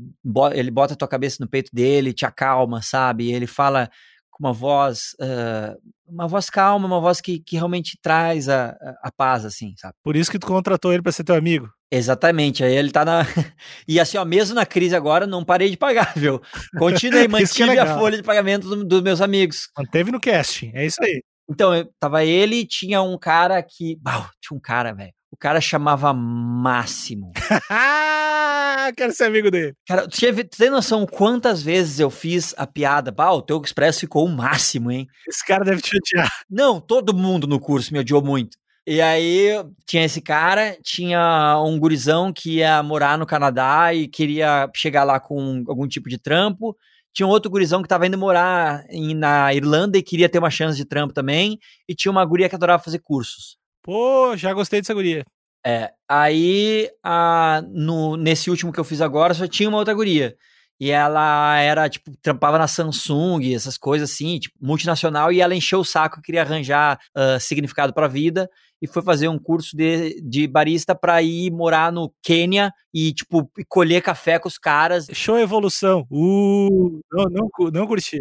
ele 0.53 0.71
bota 0.71 0.93
a 0.93 0.97
tua 0.97 1.07
cabeça 1.07 1.37
no 1.39 1.47
peito 1.47 1.69
dele, 1.73 2.13
te 2.13 2.25
acalma, 2.25 2.81
sabe? 2.81 3.31
Ele 3.31 3.45
fala 3.45 3.89
com 4.37 4.43
uma 4.43 4.53
voz, 4.53 5.15
uh, 5.19 5.75
uma 6.07 6.27
voz 6.27 6.49
calma, 6.49 6.85
uma 6.85 7.01
voz 7.01 7.19
que, 7.19 7.39
que 7.39 7.55
realmente 7.55 7.97
traz 8.01 8.47
a, 8.47 8.69
a, 8.69 9.07
a, 9.07 9.11
paz, 9.11 9.43
assim, 9.43 9.73
sabe? 9.77 9.95
Por 10.03 10.15
isso 10.15 10.31
que 10.31 10.37
tu 10.37 10.45
contratou 10.45 10.93
ele 10.93 11.01
para 11.01 11.11
ser 11.11 11.23
teu 11.23 11.35
amigo. 11.35 11.69
Exatamente, 11.91 12.63
aí 12.63 12.75
ele 12.75 12.91
tá 12.91 13.03
na. 13.03 13.21
e 13.87 13.99
assim, 13.99 14.17
ó, 14.17 14.25
mesmo 14.25 14.53
na 14.53 14.65
crise 14.65 14.95
agora, 14.95 15.25
não 15.25 15.43
parei 15.43 15.69
de 15.69 15.77
pagar, 15.77 16.13
viu? 16.15 16.39
Continuei, 16.77 17.25
é 17.25 17.27
mantive 17.27 17.75
é 17.75 17.79
a 17.79 17.97
folha 17.97 18.17
de 18.17 18.23
pagamento 18.23 18.67
do, 18.67 18.83
dos 18.83 19.01
meus 19.01 19.21
amigos. 19.21 19.69
Manteve 19.77 20.11
no 20.11 20.19
casting, 20.19 20.71
é 20.73 20.85
isso 20.85 21.01
aí. 21.01 21.21
Então, 21.49 21.73
eu, 21.73 21.89
tava 21.99 22.23
ele, 22.23 22.65
tinha 22.65 23.01
um 23.01 23.17
cara 23.17 23.61
que. 23.63 23.97
Uau, 24.05 24.29
tinha 24.41 24.57
um 24.57 24.59
cara, 24.59 24.93
velho. 24.93 25.13
O 25.31 25.37
cara 25.37 25.59
chamava 25.59 26.13
Máximo. 26.13 27.31
Quero 28.95 29.13
ser 29.13 29.25
amigo 29.25 29.51
dele. 29.51 29.73
Cara, 29.85 30.07
tu, 30.07 30.17
teve, 30.17 30.43
tu 30.43 30.57
tem 30.57 30.69
noção 30.69 31.05
quantas 31.05 31.61
vezes 31.61 31.99
eu 31.99 32.09
fiz 32.09 32.53
a 32.57 32.65
piada? 32.65 33.11
Bah, 33.11 33.31
o 33.31 33.41
teu 33.41 33.61
Expresso 33.61 33.99
ficou 33.99 34.25
o 34.25 34.29
máximo, 34.29 34.89
hein? 34.89 35.05
Esse 35.27 35.45
cara 35.45 35.65
deve 35.65 35.81
te 35.81 35.97
odiar. 35.97 36.31
Não, 36.49 36.79
todo 36.79 37.13
mundo 37.13 37.45
no 37.45 37.59
curso 37.59 37.91
me 37.91 37.99
odiou 37.99 38.23
muito. 38.23 38.57
E 38.85 39.01
aí 39.01 39.49
tinha 39.85 40.05
esse 40.05 40.21
cara, 40.21 40.77
tinha 40.81 41.61
um 41.61 41.77
gurizão 41.77 42.31
que 42.31 42.59
ia 42.59 42.81
morar 42.81 43.17
no 43.17 43.25
Canadá 43.25 43.93
e 43.93 44.07
queria 44.07 44.69
chegar 44.73 45.03
lá 45.03 45.19
com 45.19 45.65
algum 45.67 45.85
tipo 45.85 46.07
de 46.07 46.17
trampo 46.17 46.73
tinha 47.17 47.25
um 47.25 47.31
outro 47.31 47.49
gurizão 47.49 47.81
que 47.81 47.87
tava 47.87 48.05
indo 48.05 48.15
morar 48.15 48.85
em, 48.91 49.15
na 49.15 49.51
Irlanda 49.51 49.97
e 49.97 50.03
queria 50.03 50.29
ter 50.29 50.37
uma 50.37 50.51
chance 50.51 50.77
de 50.77 50.85
trampo 50.85 51.15
também, 51.15 51.57
e 51.89 51.95
tinha 51.95 52.11
uma 52.11 52.23
guria 52.23 52.47
que 52.47 52.53
adorava 52.53 52.83
fazer 52.83 52.99
cursos. 52.99 53.57
Pô, 53.81 54.37
já 54.37 54.53
gostei 54.53 54.79
dessa 54.79 54.93
guria. 54.93 55.25
É, 55.65 55.89
aí 56.07 56.87
a, 57.03 57.63
no, 57.69 58.15
nesse 58.15 58.51
último 58.51 58.71
que 58.71 58.79
eu 58.79 58.83
fiz 58.83 59.01
agora 59.01 59.33
só 59.33 59.47
tinha 59.47 59.67
uma 59.67 59.79
outra 59.79 59.95
guria. 59.95 60.37
E 60.79 60.91
ela 60.91 61.57
era, 61.59 61.89
tipo, 61.89 62.11
trampava 62.21 62.57
na 62.57 62.67
Samsung, 62.67 63.53
essas 63.53 63.77
coisas 63.77 64.11
assim, 64.11 64.37
tipo, 64.39 64.55
multinacional, 64.61 65.31
e 65.31 65.41
ela 65.41 65.55
encheu 65.55 65.79
o 65.79 65.85
saco, 65.85 66.21
queria 66.21 66.41
arranjar 66.41 66.99
uh, 67.15 67.39
significado 67.39 67.93
pra 67.93 68.07
vida, 68.07 68.47
e 68.81 68.87
foi 68.87 69.01
fazer 69.01 69.27
um 69.27 69.39
curso 69.39 69.75
de, 69.75 70.21
de 70.21 70.47
barista 70.47 70.93
pra 70.93 71.21
ir 71.21 71.51
morar 71.51 71.91
no 71.91 72.13
Quênia 72.21 72.71
e, 72.93 73.11
tipo, 73.11 73.49
colher 73.67 74.01
café 74.01 74.37
com 74.37 74.47
os 74.47 74.59
caras. 74.59 75.07
Show 75.13 75.39
evolução. 75.39 76.05
Uh, 76.11 77.01
não, 77.11 77.25
não, 77.25 77.71
não 77.71 77.87
curti. 77.87 78.19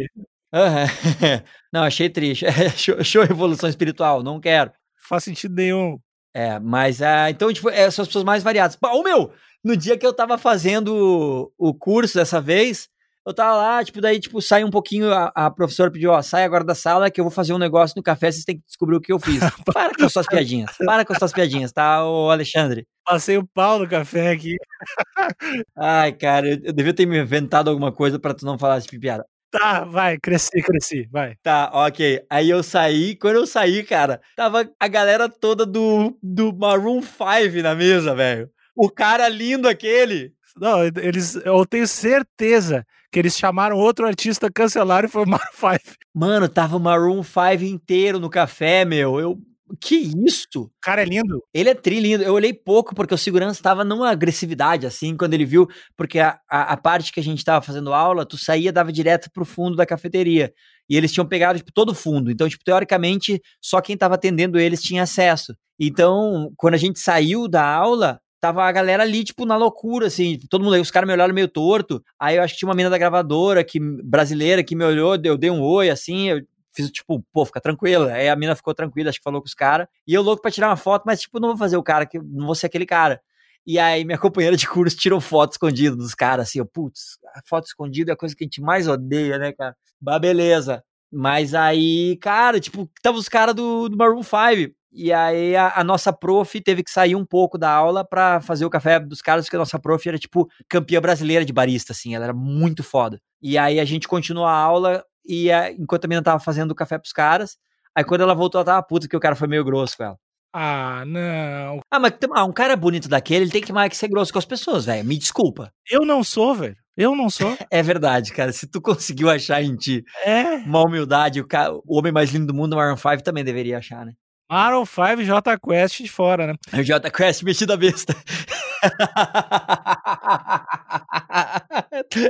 Uhum. 0.51 1.41
não, 1.71 1.83
achei 1.83 2.09
triste. 2.09 2.45
show, 2.75 3.03
show 3.03 3.23
evolução 3.23 3.69
espiritual, 3.69 4.23
não 4.23 4.39
quero. 4.39 4.71
Faz 5.07 5.23
sentido 5.23 5.53
nenhum. 5.55 5.99
É, 6.33 6.59
mas, 6.59 6.99
uh, 7.01 7.29
então, 7.29 7.51
tipo, 7.51 7.69
é, 7.69 7.89
são 7.89 8.03
as 8.03 8.07
pessoas 8.07 8.23
mais 8.23 8.43
variadas. 8.43 8.77
Ô, 8.81 9.03
meu, 9.03 9.31
no 9.63 9.75
dia 9.75 9.97
que 9.97 10.05
eu 10.05 10.13
tava 10.13 10.37
fazendo 10.37 11.51
o 11.57 11.73
curso 11.73 12.15
dessa 12.15 12.39
vez, 12.41 12.89
eu 13.27 13.33
tava 13.33 13.57
lá, 13.57 13.83
tipo, 13.83 13.99
daí, 13.99 14.21
tipo, 14.21 14.41
sai 14.41 14.63
um 14.63 14.69
pouquinho, 14.69 15.11
a, 15.11 15.29
a 15.35 15.51
professora 15.51 15.91
pediu, 15.91 16.11
ó, 16.11 16.21
sai 16.21 16.45
agora 16.45 16.63
da 16.63 16.73
sala 16.73 17.11
que 17.11 17.19
eu 17.19 17.25
vou 17.25 17.31
fazer 17.31 17.51
um 17.53 17.57
negócio 17.57 17.93
no 17.97 18.01
café, 18.01 18.31
vocês 18.31 18.45
têm 18.45 18.55
que 18.57 18.65
descobrir 18.65 18.95
o 18.95 19.01
que 19.01 19.11
eu 19.11 19.19
fiz. 19.19 19.39
Para 19.65 19.93
com 19.93 20.05
as 20.05 20.13
suas 20.13 20.25
piadinhas, 20.27 20.71
para 20.85 21.03
com 21.03 21.11
as 21.11 21.19
suas 21.19 21.33
piadinhas, 21.33 21.73
tá, 21.73 22.05
ô 22.05 22.31
Alexandre? 22.31 22.87
Passei 23.05 23.37
o 23.37 23.45
pau 23.45 23.79
no 23.79 23.89
café 23.89 24.31
aqui. 24.31 24.55
Ai, 25.75 26.13
cara, 26.13 26.47
eu, 26.47 26.57
eu 26.63 26.71
devia 26.73 26.93
ter 26.93 27.05
me 27.05 27.19
inventado 27.19 27.69
alguma 27.69 27.91
coisa 27.91 28.17
para 28.17 28.33
tu 28.33 28.45
não 28.45 28.57
falar 28.57 28.77
esse 28.77 28.87
piada. 28.97 29.25
Tá, 29.51 29.83
vai, 29.83 30.17
cresci, 30.17 30.61
cresci, 30.61 31.07
vai. 31.11 31.35
Tá, 31.43 31.69
ok. 31.73 32.21
Aí 32.29 32.49
eu 32.49 32.63
saí, 32.63 33.15
quando 33.17 33.35
eu 33.35 33.47
saí, 33.47 33.83
cara, 33.83 34.21
tava 34.37 34.69
a 34.79 34.87
galera 34.87 35.27
toda 35.27 35.65
do, 35.65 36.17
do 36.23 36.53
Maroon 36.53 37.01
5 37.01 37.61
na 37.61 37.75
mesa, 37.75 38.15
velho. 38.15 38.49
O 38.77 38.89
cara 38.89 39.27
lindo 39.27 39.67
aquele. 39.67 40.33
Não, 40.55 40.83
eles, 40.83 41.35
eu 41.43 41.65
tenho 41.65 41.87
certeza 41.87 42.85
que 43.11 43.19
eles 43.19 43.37
chamaram 43.37 43.77
outro 43.77 44.05
artista, 44.05 44.51
cancelaram 44.51 45.07
e 45.07 45.11
foi 45.11 45.23
o 45.23 45.27
Maroon 45.27 45.45
5. 45.53 45.95
Mano, 46.13 46.47
tava 46.47 46.77
o 46.77 46.79
Maroon 46.79 47.23
5 47.23 47.63
inteiro 47.63 48.19
no 48.19 48.29
café, 48.29 48.85
meu. 48.85 49.19
Eu, 49.19 49.39
que 49.81 49.95
isso? 50.25 50.63
O 50.63 50.71
cara 50.81 51.01
é 51.01 51.05
lindo. 51.05 51.43
Ele 51.53 51.69
é 51.69 51.75
trilindo. 51.75 52.23
Eu 52.23 52.33
olhei 52.33 52.53
pouco 52.53 52.95
porque 52.95 53.13
o 53.13 53.17
segurança 53.17 53.59
estava 53.59 53.83
numa 53.83 54.09
agressividade, 54.09 54.85
assim, 54.85 55.15
quando 55.17 55.33
ele 55.33 55.45
viu, 55.45 55.67
porque 55.95 56.19
a, 56.19 56.39
a, 56.49 56.73
a, 56.73 56.77
parte 56.77 57.11
que 57.11 57.19
a 57.19 57.23
gente 57.23 57.43
tava 57.43 57.65
fazendo 57.65 57.93
aula, 57.93 58.25
tu 58.25 58.37
saía 58.37 58.71
dava 58.71 58.91
direto 58.91 59.29
pro 59.31 59.45
fundo 59.45 59.75
da 59.75 59.85
cafeteria. 59.85 60.53
E 60.89 60.95
eles 60.95 61.11
tinham 61.11 61.27
pegado, 61.27 61.59
tipo, 61.59 61.71
todo 61.73 61.89
o 61.89 61.95
fundo. 61.95 62.31
Então, 62.31 62.47
tipo, 62.47 62.63
teoricamente, 62.63 63.41
só 63.61 63.81
quem 63.81 63.97
tava 63.97 64.15
atendendo 64.15 64.59
eles 64.59 64.81
tinha 64.81 65.03
acesso. 65.03 65.53
Então, 65.79 66.51
quando 66.55 66.75
a 66.75 66.77
gente 66.77 66.99
saiu 66.99 67.47
da 67.47 67.63
aula, 67.63 68.19
tava 68.39 68.63
a 68.63 68.71
galera 68.71 69.03
ali, 69.03 69.23
tipo, 69.23 69.45
na 69.45 69.55
loucura, 69.57 70.07
assim, 70.07 70.37
todo 70.49 70.63
mundo 70.63 70.75
aí, 70.75 70.81
os 70.81 70.91
caras 70.91 71.07
me 71.07 71.13
olharam 71.13 71.33
meio 71.33 71.47
torto. 71.47 72.03
Aí 72.19 72.37
eu 72.37 72.43
acho 72.43 72.53
que 72.53 72.59
tinha 72.59 72.69
uma 72.69 72.75
mina 72.75 72.89
da 72.89 72.97
gravadora 72.97 73.63
que, 73.63 73.79
brasileira 73.79 74.63
que 74.63 74.75
me 74.75 74.85
olhou, 74.85 75.17
eu 75.23 75.37
dei 75.37 75.49
um 75.49 75.61
oi, 75.61 75.89
assim, 75.89 76.29
eu 76.29 76.41
fiz 76.75 76.91
tipo, 76.91 77.23
pô, 77.33 77.45
fica 77.45 77.59
tranquilo. 77.59 78.05
Aí 78.05 78.29
a 78.29 78.35
mina 78.35 78.55
ficou 78.55 78.73
tranquila, 78.73 79.09
acho 79.09 79.19
que 79.19 79.23
falou 79.23 79.41
com 79.41 79.47
os 79.47 79.55
caras. 79.55 79.87
E 80.07 80.13
eu 80.13 80.21
louco 80.21 80.41
pra 80.41 80.51
tirar 80.51 80.69
uma 80.69 80.77
foto, 80.77 81.03
mas 81.05 81.21
tipo, 81.21 81.39
não 81.39 81.49
vou 81.49 81.57
fazer 81.57 81.77
o 81.77 81.83
cara, 81.83 82.05
que 82.05 82.19
não 82.19 82.45
vou 82.45 82.55
ser 82.55 82.67
aquele 82.67 82.85
cara. 82.85 83.19
E 83.65 83.79
aí 83.79 84.05
minha 84.05 84.17
companheira 84.19 84.55
de 84.55 84.67
curso 84.67 84.95
tirou 84.95 85.19
foto 85.19 85.53
escondida 85.53 85.95
dos 85.95 86.13
caras, 86.13 86.47
assim, 86.47 86.63
putz, 86.65 87.17
foto 87.45 87.65
escondida 87.65 88.11
é 88.11 88.13
a 88.13 88.17
coisa 88.17 88.35
que 88.35 88.43
a 88.43 88.45
gente 88.45 88.61
mais 88.61 88.87
odeia, 88.87 89.37
né, 89.37 89.51
cara? 89.51 89.75
Bah, 89.99 90.19
beleza. 90.19 90.83
Mas 91.11 91.53
aí, 91.53 92.17
cara, 92.17 92.59
tipo, 92.59 92.89
tava 93.01 93.17
os 93.17 93.29
caras 93.29 93.55
do, 93.55 93.89
do 93.89 93.97
Maroon 93.97 94.21
5. 94.23 94.75
E 94.99 95.13
aí 95.13 95.55
a, 95.55 95.73
a, 95.75 95.83
nossa 95.83 96.11
prof 96.11 96.59
teve 96.59 96.83
que 96.83 96.89
sair 96.89 97.15
um 97.15 97.23
pouco 97.23 97.55
da 97.55 97.69
aula 97.69 98.03
para 98.03 98.41
fazer 98.41 98.65
o 98.65 98.69
café 98.69 98.99
dos 98.99 99.21
caras, 99.21 99.45
porque 99.45 99.55
a 99.55 99.59
nossa 99.59 99.77
prof 99.77 100.09
era 100.09 100.17
tipo 100.17 100.49
campeã 100.67 100.99
brasileira 100.99 101.45
de 101.45 101.53
barista, 101.53 101.93
assim, 101.93 102.15
ela 102.15 102.25
era 102.25 102.33
muito 102.33 102.83
foda. 102.83 103.21
E 103.39 103.59
aí 103.59 103.79
a 103.79 103.85
gente 103.85 104.07
continuou 104.07 104.47
a 104.47 104.51
aula 104.51 105.05
e 105.23 105.51
a, 105.51 105.71
enquanto 105.71 106.05
a 106.05 106.07
menina 106.07 106.23
tava 106.23 106.39
fazendo 106.39 106.71
o 106.71 106.75
café 106.75 106.97
pros 106.97 107.13
caras, 107.13 107.57
aí 107.95 108.03
quando 108.03 108.21
ela 108.21 108.33
voltou, 108.33 108.57
ela 108.57 108.65
tava 108.65 108.81
puta 108.81 109.07
que 109.07 109.15
o 109.15 109.19
cara 109.19 109.35
foi 109.35 109.47
meio 109.47 109.63
grosso 109.63 109.95
com 109.97 110.03
ela. 110.03 110.17
Ah, 110.51 111.03
não. 111.05 111.81
Ah, 111.91 111.99
mas 111.99 112.13
ah, 112.33 112.45
um 112.45 112.51
cara 112.51 112.75
bonito 112.75 113.07
daquele, 113.07 113.43
ele 113.45 113.51
tem 113.51 113.61
que 113.61 113.71
mais 113.71 113.89
que 113.89 113.97
ser 113.97 114.07
grosso 114.07 114.33
com 114.33 114.39
as 114.39 114.45
pessoas, 114.45 114.85
velho. 114.85 115.05
Me 115.05 115.15
desculpa. 115.15 115.71
Eu 115.87 116.03
não 116.07 116.23
sou, 116.23 116.55
velho. 116.55 116.75
Eu 116.97 117.15
não 117.15 117.29
sou. 117.29 117.55
é 117.69 117.83
verdade, 117.83 118.33
cara. 118.33 118.51
Se 118.51 118.65
tu 118.65 118.81
conseguiu 118.81 119.29
achar 119.29 119.61
em 119.61 119.75
ti 119.75 120.03
é. 120.25 120.55
uma 120.65 120.81
humildade, 120.81 121.39
o, 121.39 121.47
cara, 121.47 121.71
o 121.71 121.99
homem 121.99 122.11
mais 122.11 122.31
lindo 122.31 122.47
do 122.47 122.55
mundo, 122.55 122.73
o 122.73 122.77
Maroon 122.77 122.97
5, 122.97 123.21
também 123.21 123.43
deveria 123.43 123.77
achar, 123.77 124.03
né? 124.03 124.13
Maroon 124.49 124.85
5 124.85 125.23
J 125.23 125.57
Quest 125.59 126.03
de 126.03 126.09
fora, 126.09 126.47
né? 126.47 126.55
J 126.83 127.11
Quest 127.11 127.43
metido 127.43 127.73
a 127.73 127.77
besta. 127.77 128.15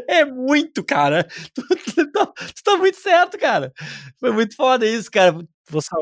é 0.08 0.26
muito, 0.26 0.84
cara. 0.84 1.28
Tu, 1.54 1.62
tu, 1.68 2.12
tu, 2.12 2.12
tu, 2.12 2.64
tá 2.64 2.78
muito 2.78 2.98
certo, 2.98 3.38
cara. 3.38 3.72
Foi 4.20 4.32
muito 4.32 4.56
foda 4.56 4.86
isso, 4.86 5.12
cara. 5.12 5.36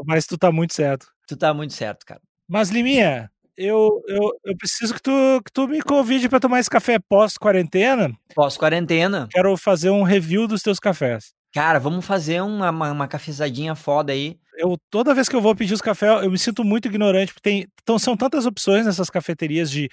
Mas 0.06 0.26
tu 0.26 0.38
tá 0.38 0.52
muito 0.52 0.74
certo. 0.74 1.08
Tu 1.28 1.36
tá 1.36 1.54
muito 1.54 1.74
certo, 1.74 2.06
cara. 2.06 2.22
Mas, 2.48 2.70
Liminha, 2.70 3.30
eu, 3.58 4.04
eu, 4.08 4.32
eu 4.44 4.58
preciso 4.58 4.94
que 4.94 5.02
tu, 5.02 5.12
que 5.44 5.52
tu 5.52 5.68
me 5.68 5.82
convide 5.82 6.30
para 6.30 6.40
tomar 6.40 6.60
esse 6.60 6.70
café 6.70 7.00
pós-quarentena. 7.00 8.14
Pós-quarentena. 8.34 9.28
Quero 9.32 9.58
fazer 9.58 9.90
um 9.90 10.04
review 10.04 10.48
dos 10.48 10.62
teus 10.62 10.80
cafés. 10.80 11.34
Cara, 11.54 11.80
vamos 11.80 12.06
fazer 12.06 12.42
uma, 12.42 12.70
uma, 12.70 12.92
uma 12.92 13.08
cafezadinha 13.08 13.76
foda 13.76 14.12
aí. 14.12 14.38
Eu, 14.58 14.78
toda 14.90 15.14
vez 15.14 15.28
que 15.28 15.36
eu 15.36 15.42
vou 15.42 15.56
pedir 15.56 15.74
os 15.74 15.82
cafés, 15.82 16.24
eu 16.24 16.32
me 16.32 16.38
sinto 16.38 16.64
muito 16.64 16.88
ignorante, 16.88 17.34
porque 17.34 17.50
tem, 17.50 17.68
então, 17.82 18.00
são 18.00 18.16
tantas 18.16 18.46
opções 18.46 18.86
nessas 18.86 19.10
cafeterias 19.10 19.70
de 19.70 19.90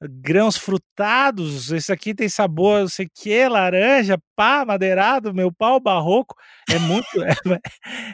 grãos 0.00 0.56
frutados. 0.56 1.70
Esse 1.72 1.92
aqui 1.92 2.14
tem 2.14 2.28
sabor, 2.28 2.80
não 2.80 2.88
sei 2.88 3.06
o 3.06 3.10
que, 3.14 3.48
laranja, 3.48 4.18
pá, 4.34 4.64
madeirado, 4.64 5.34
meu 5.34 5.52
pau 5.52 5.80
barroco. 5.80 6.34
É 6.70 6.78
muito, 6.78 7.06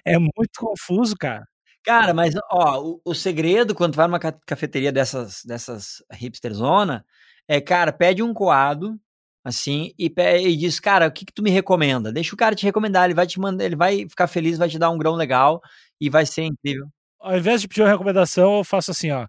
é, 0.07 0.15
é 0.15 0.19
muito 0.19 0.59
confuso, 0.59 1.15
cara. 1.19 1.47
Cara, 1.85 2.15
mas 2.15 2.35
ó, 2.51 2.81
o, 2.81 3.01
o, 3.05 3.15
segredo 3.15 3.75
quando 3.75 3.95
tu 3.95 3.97
vai 3.97 4.07
numa 4.07 4.21
cafeteria 4.21 4.93
dessas, 4.93 5.43
dessas 5.45 6.03
hipsterzona 6.13 7.05
é, 7.49 7.61
cara, 7.61 7.93
pede 7.93 8.23
um 8.23 8.33
coado, 8.33 8.99
assim, 9.45 9.93
e, 9.99 10.13
e 10.17 10.57
diz, 10.57 10.79
cara, 10.79 11.09
o 11.09 11.13
que, 11.13 11.25
que 11.25 11.33
tu 11.33 11.43
me 11.43 11.51
recomenda? 11.51 12.13
Deixa 12.13 12.35
o 12.35 12.39
cara 12.39 12.55
te 12.55 12.65
recomendar, 12.65 13.05
ele 13.05 13.15
vai 13.15 13.27
te 13.27 13.41
mandar, 13.41 13.65
ele 13.65 13.77
vai 13.77 14.09
ficar 14.09 14.27
feliz, 14.29 14.59
vai 14.59 14.69
te 14.69 14.79
dar 14.79 14.91
um 14.91 14.99
grão 14.99 15.15
legal 15.15 15.61
e 16.03 16.11
vai 16.11 16.27
ser 16.27 16.43
incrível. 16.43 16.89
Ao 17.21 17.39
invés 17.39 17.61
de 17.61 17.69
pedir 17.69 17.83
uma 17.83 17.91
recomendação, 17.91 18.59
eu 18.59 18.65
faço 18.65 18.91
assim, 18.91 19.13
ó. 19.13 19.29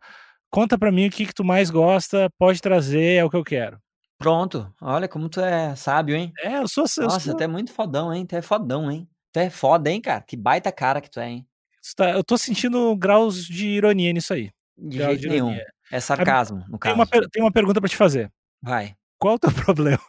Conta 0.50 0.76
pra 0.76 0.92
mim 0.92 1.06
o 1.06 1.12
que, 1.12 1.28
que 1.28 1.34
tu 1.34 1.44
mais 1.44 1.70
gosta, 1.70 2.28
pode 2.36 2.60
trazer, 2.60 3.18
é 3.18 3.24
o 3.24 3.30
que 3.30 3.36
eu 3.36 3.44
quero. 3.44 3.78
Pronto. 4.18 4.74
Olha 4.82 5.08
como 5.08 5.30
tu 5.30 5.40
é 5.40 5.76
sábio, 5.76 6.16
hein? 6.16 6.32
É, 6.40 6.58
eu 6.58 6.68
sou... 6.68 6.86
Eu 6.98 7.04
Nossa, 7.04 7.20
sou... 7.20 7.38
tu 7.38 7.44
é 7.44 7.48
muito 7.48 7.72
fodão, 7.72 8.12
hein? 8.12 8.26
Tu 8.26 8.36
é 8.36 8.42
fodão, 8.42 8.90
hein? 8.90 9.08
Tu 9.32 9.40
é 9.40 9.52
foda, 9.52 9.92
hein, 9.92 10.02
cara? 10.02 10.22
Que 10.22 10.36
baita 10.36 10.72
cara 10.72 11.00
que 11.00 11.12
tu 11.12 11.20
é, 11.20 11.30
hein? 11.30 11.48
Tá, 11.96 12.10
eu 12.10 12.24
tô 12.24 12.40
sentindo 12.40 12.96
graus 12.96 13.46
de 13.46 13.68
ironia 13.68 14.12
nisso 14.12 14.34
aí. 14.34 14.50
De 14.76 14.98
jeito 14.98 15.22
de 15.22 15.30
nenhum. 15.30 15.56
É 15.92 16.00
sarcasmo, 16.00 16.60
no 16.68 16.80
tem 16.80 16.80
caso. 16.80 16.96
Uma, 16.96 17.06
tem 17.06 17.44
uma 17.44 17.52
pergunta 17.52 17.80
para 17.80 17.90
te 17.90 17.98
fazer. 17.98 18.32
Vai. 18.60 18.96
Qual 19.24 19.36
o 19.36 19.40
teu 19.40 19.52
problema? 19.56 20.00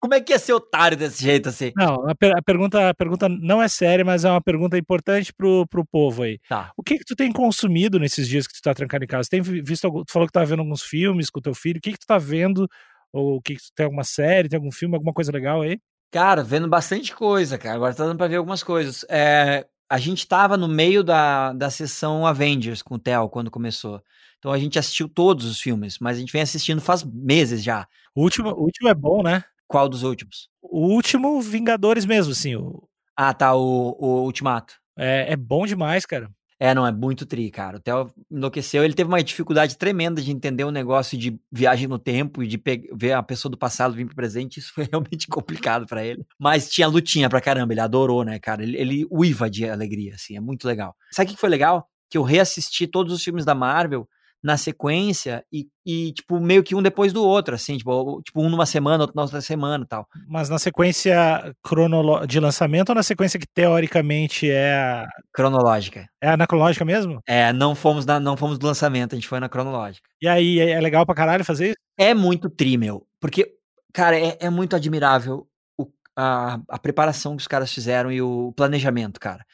Como 0.00 0.14
é 0.14 0.20
que 0.20 0.32
é 0.32 0.38
ser 0.38 0.52
otário 0.52 0.96
desse 0.96 1.22
jeito 1.22 1.48
assim? 1.48 1.70
Não, 1.76 2.08
a, 2.08 2.12
per 2.12 2.36
a, 2.36 2.42
pergunta, 2.42 2.88
a 2.88 2.92
pergunta 2.92 3.28
não 3.28 3.62
é 3.62 3.68
séria, 3.68 4.04
mas 4.04 4.24
é 4.24 4.30
uma 4.30 4.40
pergunta 4.40 4.76
importante 4.76 5.32
pro, 5.32 5.64
pro 5.68 5.86
povo 5.86 6.24
aí. 6.24 6.40
Tá. 6.48 6.72
O 6.76 6.82
que 6.82 6.98
que 6.98 7.04
tu 7.04 7.14
tem 7.14 7.30
consumido 7.30 8.00
nesses 8.00 8.26
dias 8.26 8.48
que 8.48 8.54
tu 8.54 8.62
tá 8.62 8.74
trancado 8.74 9.04
em 9.04 9.06
casa? 9.06 9.28
Tem 9.30 9.40
visto, 9.40 9.88
tu 9.88 10.12
falou 10.12 10.26
que 10.26 10.32
tá 10.32 10.42
vendo 10.42 10.58
alguns 10.58 10.82
filmes 10.82 11.30
com 11.30 11.38
o 11.38 11.42
teu 11.42 11.54
filho, 11.54 11.78
o 11.78 11.80
que 11.80 11.92
que 11.92 12.00
tu 12.00 12.06
tá 12.06 12.18
vendo? 12.18 12.66
Ou 13.12 13.36
o 13.36 13.40
que 13.40 13.54
que 13.54 13.62
tu 13.62 13.72
tem 13.76 13.84
alguma 13.84 14.02
série, 14.02 14.48
tem 14.48 14.56
algum 14.56 14.72
filme, 14.72 14.96
alguma 14.96 15.12
coisa 15.12 15.30
legal 15.30 15.62
aí? 15.62 15.78
Cara, 16.10 16.42
vendo 16.42 16.66
bastante 16.66 17.14
coisa, 17.14 17.56
cara. 17.56 17.76
Agora 17.76 17.94
tá 17.94 18.04
dando 18.04 18.18
pra 18.18 18.26
ver 18.26 18.36
algumas 18.36 18.64
coisas. 18.64 19.06
É, 19.08 19.64
a 19.92 19.98
gente 19.98 20.26
tava 20.26 20.56
no 20.56 20.66
meio 20.66 21.04
da, 21.04 21.52
da 21.52 21.68
sessão 21.68 22.26
Avengers 22.26 22.80
com 22.80 22.94
o 22.94 22.98
Theo 22.98 23.28
quando 23.28 23.50
começou. 23.50 24.02
Então 24.38 24.50
a 24.50 24.56
gente 24.58 24.78
assistiu 24.78 25.06
todos 25.06 25.44
os 25.44 25.60
filmes, 25.60 25.98
mas 26.00 26.16
a 26.16 26.20
gente 26.20 26.32
vem 26.32 26.40
assistindo 26.40 26.80
faz 26.80 27.04
meses 27.04 27.62
já. 27.62 27.86
O 28.14 28.22
último, 28.22 28.48
o 28.52 28.62
último 28.62 28.88
é 28.88 28.94
bom, 28.94 29.22
né? 29.22 29.44
Qual 29.68 29.90
dos 29.90 30.02
últimos? 30.02 30.48
O 30.62 30.86
último, 30.86 31.42
Vingadores 31.42 32.06
mesmo, 32.06 32.32
assim. 32.32 32.56
O... 32.56 32.88
Ah, 33.14 33.34
tá, 33.34 33.54
o, 33.54 33.94
o 33.98 34.22
Ultimato. 34.24 34.80
É, 34.96 35.34
é 35.34 35.36
bom 35.36 35.66
demais, 35.66 36.06
cara. 36.06 36.30
É, 36.62 36.72
não, 36.72 36.86
é 36.86 36.92
muito 36.92 37.26
tri, 37.26 37.50
cara. 37.50 37.78
O 37.78 37.80
Theo 37.80 38.08
enlouqueceu. 38.30 38.84
Ele 38.84 38.94
teve 38.94 39.08
uma 39.08 39.20
dificuldade 39.20 39.76
tremenda 39.76 40.22
de 40.22 40.30
entender 40.30 40.62
o 40.62 40.70
negócio 40.70 41.18
de 41.18 41.36
viagem 41.50 41.88
no 41.88 41.98
tempo 41.98 42.40
e 42.40 42.46
de 42.46 42.62
ver 42.94 43.14
a 43.14 43.22
pessoa 43.22 43.50
do 43.50 43.58
passado 43.58 43.96
vir 43.96 44.06
pro 44.06 44.14
presente. 44.14 44.60
Isso 44.60 44.72
foi 44.72 44.86
realmente 44.88 45.26
complicado 45.26 45.88
para 45.88 46.04
ele. 46.04 46.24
Mas 46.38 46.70
tinha 46.70 46.86
lutinha 46.86 47.28
pra 47.28 47.40
caramba. 47.40 47.74
Ele 47.74 47.80
adorou, 47.80 48.22
né, 48.22 48.38
cara? 48.38 48.62
Ele, 48.62 48.76
ele 48.76 49.06
uiva 49.10 49.50
de 49.50 49.68
alegria, 49.68 50.14
assim. 50.14 50.36
É 50.36 50.40
muito 50.40 50.64
legal. 50.64 50.94
Sabe 51.10 51.30
o 51.30 51.34
que 51.34 51.40
foi 51.40 51.50
legal? 51.50 51.84
Que 52.08 52.16
eu 52.16 52.22
reassisti 52.22 52.86
todos 52.86 53.12
os 53.12 53.24
filmes 53.24 53.44
da 53.44 53.56
Marvel 53.56 54.08
na 54.42 54.56
sequência 54.56 55.44
e, 55.52 55.68
e, 55.86 56.12
tipo, 56.12 56.40
meio 56.40 56.62
que 56.62 56.74
um 56.74 56.82
depois 56.82 57.12
do 57.12 57.22
outro, 57.22 57.54
assim, 57.54 57.78
tipo, 57.78 58.20
tipo 58.22 58.42
um 58.42 58.50
numa 58.50 58.66
semana, 58.66 59.04
outro 59.04 59.14
na 59.14 59.22
outra 59.22 59.40
semana 59.40 59.84
e 59.84 59.86
tal. 59.86 60.06
Mas 60.26 60.48
na 60.48 60.58
sequência 60.58 61.54
cronolo 61.62 62.26
de 62.26 62.40
lançamento 62.40 62.88
ou 62.88 62.94
na 62.94 63.02
sequência 63.02 63.38
que 63.38 63.46
teoricamente 63.46 64.50
é 64.50 64.74
a... 64.74 65.08
Cronológica. 65.32 66.06
É 66.20 66.30
anacronológica 66.30 66.84
mesmo? 66.84 67.20
É, 67.26 67.52
não 67.52 67.74
fomos, 67.74 68.04
na, 68.04 68.18
não 68.18 68.36
fomos 68.36 68.58
do 68.58 68.66
lançamento, 68.66 69.14
a 69.14 69.16
gente 69.16 69.28
foi 69.28 69.38
na 69.38 69.48
cronológica. 69.48 70.08
E 70.20 70.26
aí, 70.26 70.58
é 70.58 70.80
legal 70.80 71.06
pra 71.06 71.14
caralho 71.14 71.44
fazer 71.44 71.68
isso? 71.68 71.76
É 71.96 72.12
muito 72.12 72.50
tri, 72.50 72.76
meu. 72.76 73.06
Porque, 73.20 73.54
cara, 73.92 74.18
é, 74.18 74.38
é 74.40 74.50
muito 74.50 74.74
admirável 74.74 75.46
o, 75.78 75.86
a, 76.16 76.58
a 76.68 76.78
preparação 76.78 77.36
que 77.36 77.42
os 77.42 77.48
caras 77.48 77.72
fizeram 77.72 78.10
e 78.10 78.20
o 78.20 78.52
planejamento, 78.56 79.20
cara 79.20 79.44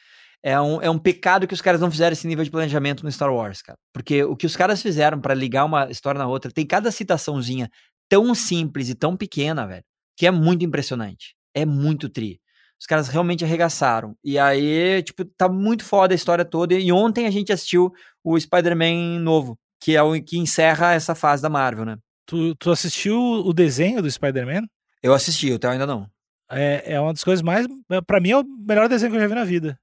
é 0.43 0.59
um, 0.59 0.81
é 0.81 0.89
um 0.89 0.97
pecado 0.97 1.47
que 1.47 1.53
os 1.53 1.61
caras 1.61 1.81
não 1.81 1.91
fizeram 1.91 2.13
esse 2.13 2.27
nível 2.27 2.43
de 2.43 2.51
planejamento 2.51 3.03
no 3.03 3.11
Star 3.11 3.33
Wars, 3.33 3.61
cara. 3.61 3.77
Porque 3.93 4.23
o 4.23 4.35
que 4.35 4.45
os 4.45 4.55
caras 4.55 4.81
fizeram 4.81 5.19
para 5.19 5.33
ligar 5.33 5.65
uma 5.65 5.89
história 5.89 6.17
na 6.17 6.27
outra, 6.27 6.51
tem 6.51 6.65
cada 6.65 6.91
citaçãozinha 6.91 7.69
tão 8.07 8.33
simples 8.33 8.89
e 8.89 8.95
tão 8.95 9.15
pequena, 9.15 9.67
velho, 9.67 9.83
que 10.17 10.25
é 10.25 10.31
muito 10.31 10.65
impressionante. 10.65 11.35
É 11.53 11.65
muito 11.65 12.09
tri. 12.09 12.39
Os 12.79 12.85
caras 12.85 13.09
realmente 13.09 13.43
arregaçaram. 13.43 14.15
E 14.23 14.39
aí, 14.39 15.03
tipo, 15.03 15.25
tá 15.25 15.49
muito 15.49 15.83
foda 15.83 16.13
a 16.13 16.15
história 16.15 16.45
toda. 16.45 16.73
E 16.73 16.91
ontem 16.91 17.27
a 17.27 17.31
gente 17.31 17.51
assistiu 17.51 17.91
o 18.23 18.39
Spider-Man 18.39 19.19
novo, 19.19 19.57
que 19.81 19.97
é 19.97 20.01
o 20.01 20.21
que 20.23 20.37
encerra 20.37 20.93
essa 20.93 21.13
fase 21.13 21.41
da 21.41 21.49
Marvel, 21.49 21.83
né? 21.83 21.97
Tu, 22.25 22.55
tu 22.55 22.71
assistiu 22.71 23.19
o 23.19 23.51
desenho 23.51 24.01
do 24.01 24.09
Spider-Man? 24.09 24.61
Eu 25.03 25.13
assisti, 25.13 25.51
até 25.51 25.67
ainda 25.67 25.85
não. 25.85 26.07
É, 26.49 26.93
é 26.93 27.01
uma 27.01 27.11
das 27.11 27.23
coisas 27.23 27.41
mais. 27.41 27.67
para 28.07 28.21
mim 28.21 28.31
é 28.31 28.37
o 28.37 28.43
melhor 28.43 28.87
desenho 28.87 29.11
que 29.11 29.17
eu 29.17 29.21
já 29.21 29.27
vi 29.27 29.35
na 29.35 29.43
vida. 29.43 29.77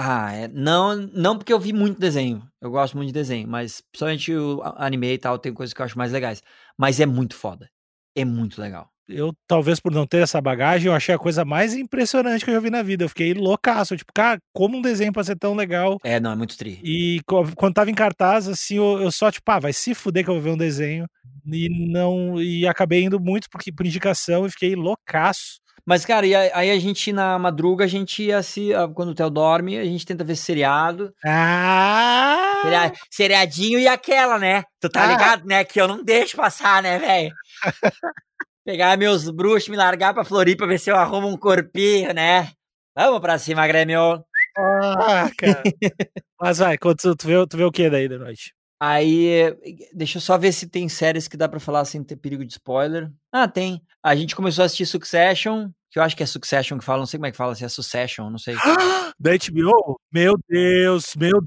Ah, 0.00 0.32
é, 0.32 0.46
não, 0.48 0.96
não 1.12 1.36
porque 1.36 1.52
eu 1.52 1.58
vi 1.58 1.72
muito 1.72 1.98
desenho. 1.98 2.40
Eu 2.60 2.70
gosto 2.70 2.96
muito 2.96 3.08
de 3.08 3.12
desenho, 3.12 3.48
mas 3.48 3.80
principalmente 3.90 4.32
o 4.32 4.62
anime 4.76 5.12
e 5.14 5.18
tal, 5.18 5.38
tem 5.38 5.52
coisas 5.52 5.74
que 5.74 5.80
eu 5.80 5.84
acho 5.86 5.98
mais 5.98 6.12
legais. 6.12 6.40
Mas 6.78 7.00
é 7.00 7.06
muito 7.06 7.34
foda. 7.34 7.68
É 8.14 8.24
muito 8.24 8.60
legal. 8.60 8.88
Eu, 9.08 9.32
talvez 9.48 9.80
por 9.80 9.90
não 9.90 10.06
ter 10.06 10.18
essa 10.18 10.40
bagagem, 10.40 10.86
eu 10.86 10.94
achei 10.94 11.14
a 11.14 11.18
coisa 11.18 11.44
mais 11.44 11.74
impressionante 11.74 12.44
que 12.44 12.50
eu 12.50 12.54
já 12.54 12.60
vi 12.60 12.70
na 12.70 12.82
vida. 12.82 13.04
Eu 13.04 13.08
fiquei 13.08 13.34
loucaço. 13.34 13.96
Tipo, 13.96 14.12
cara, 14.14 14.38
como 14.52 14.76
um 14.76 14.82
desenho 14.82 15.12
pode 15.12 15.26
ser 15.26 15.36
tão 15.36 15.54
legal? 15.54 15.98
É, 16.04 16.20
não, 16.20 16.30
é 16.30 16.36
muito 16.36 16.56
tri. 16.56 16.78
E 16.84 17.20
quando 17.56 17.74
tava 17.74 17.90
em 17.90 17.94
cartaz, 17.94 18.46
assim, 18.46 18.76
eu, 18.76 19.00
eu 19.00 19.10
só, 19.10 19.32
tipo, 19.32 19.50
ah, 19.50 19.58
vai 19.58 19.72
se 19.72 19.94
fuder 19.94 20.22
que 20.22 20.30
eu 20.30 20.34
vou 20.34 20.42
ver 20.42 20.50
um 20.50 20.56
desenho. 20.56 21.06
E 21.46 21.68
não. 21.90 22.40
E 22.40 22.68
acabei 22.68 23.02
indo 23.02 23.18
muito 23.18 23.48
porque, 23.50 23.72
por 23.72 23.86
indicação 23.86 24.46
e 24.46 24.50
fiquei 24.50 24.76
loucaço. 24.76 25.58
Mas, 25.88 26.04
cara, 26.04 26.26
e 26.26 26.34
aí 26.34 26.70
a 26.70 26.78
gente 26.78 27.14
na 27.14 27.38
madruga, 27.38 27.86
a 27.86 27.88
gente 27.88 28.22
ia 28.22 28.42
se. 28.42 28.72
Quando 28.94 29.08
o 29.08 29.14
Theo 29.14 29.30
dorme, 29.30 29.78
a 29.78 29.84
gente 29.86 30.04
tenta 30.04 30.22
ver 30.22 30.36
seriado. 30.36 31.14
Ah! 31.24 32.92
seriadinho 33.10 33.78
e 33.78 33.88
aquela, 33.88 34.38
né? 34.38 34.64
Tu 34.78 34.90
tá 34.90 35.04
ah. 35.04 35.06
ligado, 35.06 35.46
né? 35.46 35.64
Que 35.64 35.80
eu 35.80 35.88
não 35.88 36.04
deixo 36.04 36.36
passar, 36.36 36.82
né, 36.82 36.98
velho? 36.98 37.34
Pegar 38.66 38.98
meus 38.98 39.30
bruxos, 39.30 39.70
me 39.70 39.78
largar 39.78 40.12
pra 40.12 40.26
Floripa, 40.26 40.66
ver 40.66 40.78
se 40.78 40.90
eu 40.90 40.96
arrumo 40.96 41.26
um 41.26 41.38
corpinho, 41.38 42.12
né? 42.12 42.50
Vamos 42.94 43.20
pra 43.20 43.38
cima, 43.38 43.66
Grêmio! 43.66 44.22
Ah, 44.58 45.30
cara. 45.38 45.62
Mas 46.38 46.58
vai, 46.58 46.76
tu, 46.76 47.16
tu, 47.16 47.26
vê, 47.26 47.46
tu 47.46 47.56
vê 47.56 47.64
o 47.64 47.72
que 47.72 47.88
daí 47.88 48.10
da 48.10 48.18
noite? 48.18 48.52
Aí, 48.80 49.56
deixa 49.92 50.18
eu 50.18 50.22
só 50.22 50.38
ver 50.38 50.52
se 50.52 50.68
tem 50.68 50.88
séries 50.88 51.26
que 51.26 51.36
dá 51.36 51.48
para 51.48 51.58
falar 51.58 51.84
sem 51.84 52.02
ter 52.04 52.16
perigo 52.16 52.44
de 52.44 52.52
spoiler. 52.52 53.10
Ah, 53.32 53.48
tem. 53.48 53.82
A 54.02 54.14
gente 54.14 54.36
começou 54.36 54.62
a 54.62 54.66
assistir 54.66 54.86
Succession, 54.86 55.68
que 55.90 55.98
eu 55.98 56.02
acho 56.02 56.16
que 56.16 56.22
é 56.22 56.26
Succession 56.26 56.78
que 56.78 56.84
fala, 56.84 57.00
não 57.00 57.06
sei 57.06 57.18
como 57.18 57.26
é 57.26 57.30
que 57.32 57.36
fala, 57.36 57.54
se 57.56 57.64
é 57.64 57.68
Succession, 57.68 58.30
não 58.30 58.38
sei. 58.38 58.54
da 59.18 59.30
HBO? 59.32 60.00
Meu 60.12 60.34
Deus, 60.48 61.14
meu 61.16 61.40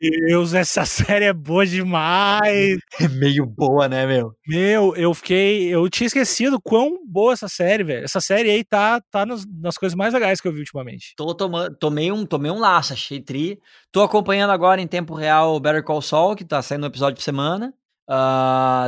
Deus, 0.00 0.54
essa 0.54 0.84
série 0.86 1.24
é 1.24 1.32
boa 1.32 1.66
demais. 1.66 2.78
É 3.00 3.08
meio 3.08 3.44
boa, 3.44 3.88
né, 3.88 4.06
meu? 4.06 4.32
Meu, 4.46 4.94
eu 4.96 5.12
fiquei. 5.12 5.68
Eu 5.68 5.88
tinha 5.88 6.06
esquecido 6.06 6.60
quão 6.60 7.04
boa 7.06 7.32
essa 7.32 7.48
série, 7.48 7.82
velho. 7.82 8.04
Essa 8.04 8.20
série 8.20 8.50
aí 8.50 8.64
tá, 8.64 9.00
tá 9.10 9.26
nos, 9.26 9.44
nas 9.60 9.76
coisas 9.76 9.96
mais 9.96 10.14
legais 10.14 10.40
que 10.40 10.46
eu 10.46 10.52
vi 10.52 10.60
ultimamente. 10.60 11.14
Tô 11.16 11.34
tomando, 11.34 11.76
tomei 11.76 12.12
um, 12.12 12.24
tomei 12.24 12.50
um 12.50 12.58
laço, 12.58 12.92
achei 12.92 13.20
tri. 13.20 13.60
Tô 13.90 14.02
acompanhando 14.02 14.50
agora 14.50 14.80
em 14.80 14.86
tempo 14.86 15.14
real 15.14 15.54
o 15.54 15.60
Better 15.60 15.82
Call 15.82 16.02
Saul, 16.02 16.36
que 16.36 16.44
tá 16.44 16.62
saindo 16.62 16.84
um 16.84 16.88
episódio 16.88 17.16
por 17.16 17.22
semana. 17.22 17.74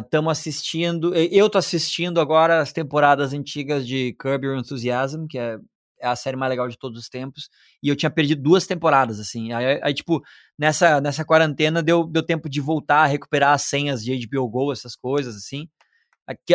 Estamos 0.03 0.29
uh, 0.29 0.33
assistindo. 0.33 1.15
Eu 1.15 1.51
tô 1.51 1.59
assistindo 1.59 2.21
agora 2.21 2.61
as 2.61 2.73
temporadas 2.73 3.35
antigas 3.35 3.87
de 3.87 4.15
Curb 4.15 4.47
Your 4.47 4.59
Enthusiasm, 4.59 5.27
que 5.29 5.39
é, 5.39 5.59
é 6.01 6.09
a 6.09 6.17
série 6.17 6.39
mais 6.39 6.49
legal 6.49 6.69
de 6.69 6.79
todos 6.79 6.99
os 6.99 7.09
tempos. 7.09 7.51
E 7.83 7.89
eu 7.89 7.97
tinha 7.97 8.11
perdido 8.11 8.43
duas 8.43 8.67
temporadas, 8.67 9.21
assim. 9.21 9.53
Aí, 9.53 9.79
aí 9.83 9.93
tipo, 9.93 10.23
nessa, 10.61 11.01
nessa 11.01 11.25
quarentena 11.25 11.83
deu, 11.83 12.07
deu 12.07 12.23
tempo 12.23 12.49
de 12.49 12.61
voltar 12.61 13.05
a 13.05 13.07
recuperar 13.07 13.55
as 13.55 13.63
senhas 13.63 14.05
de 14.05 14.27
HBO 14.27 14.49
Go, 14.49 14.73
essas 14.73 14.95
coisas, 14.95 15.35
assim 15.35 15.67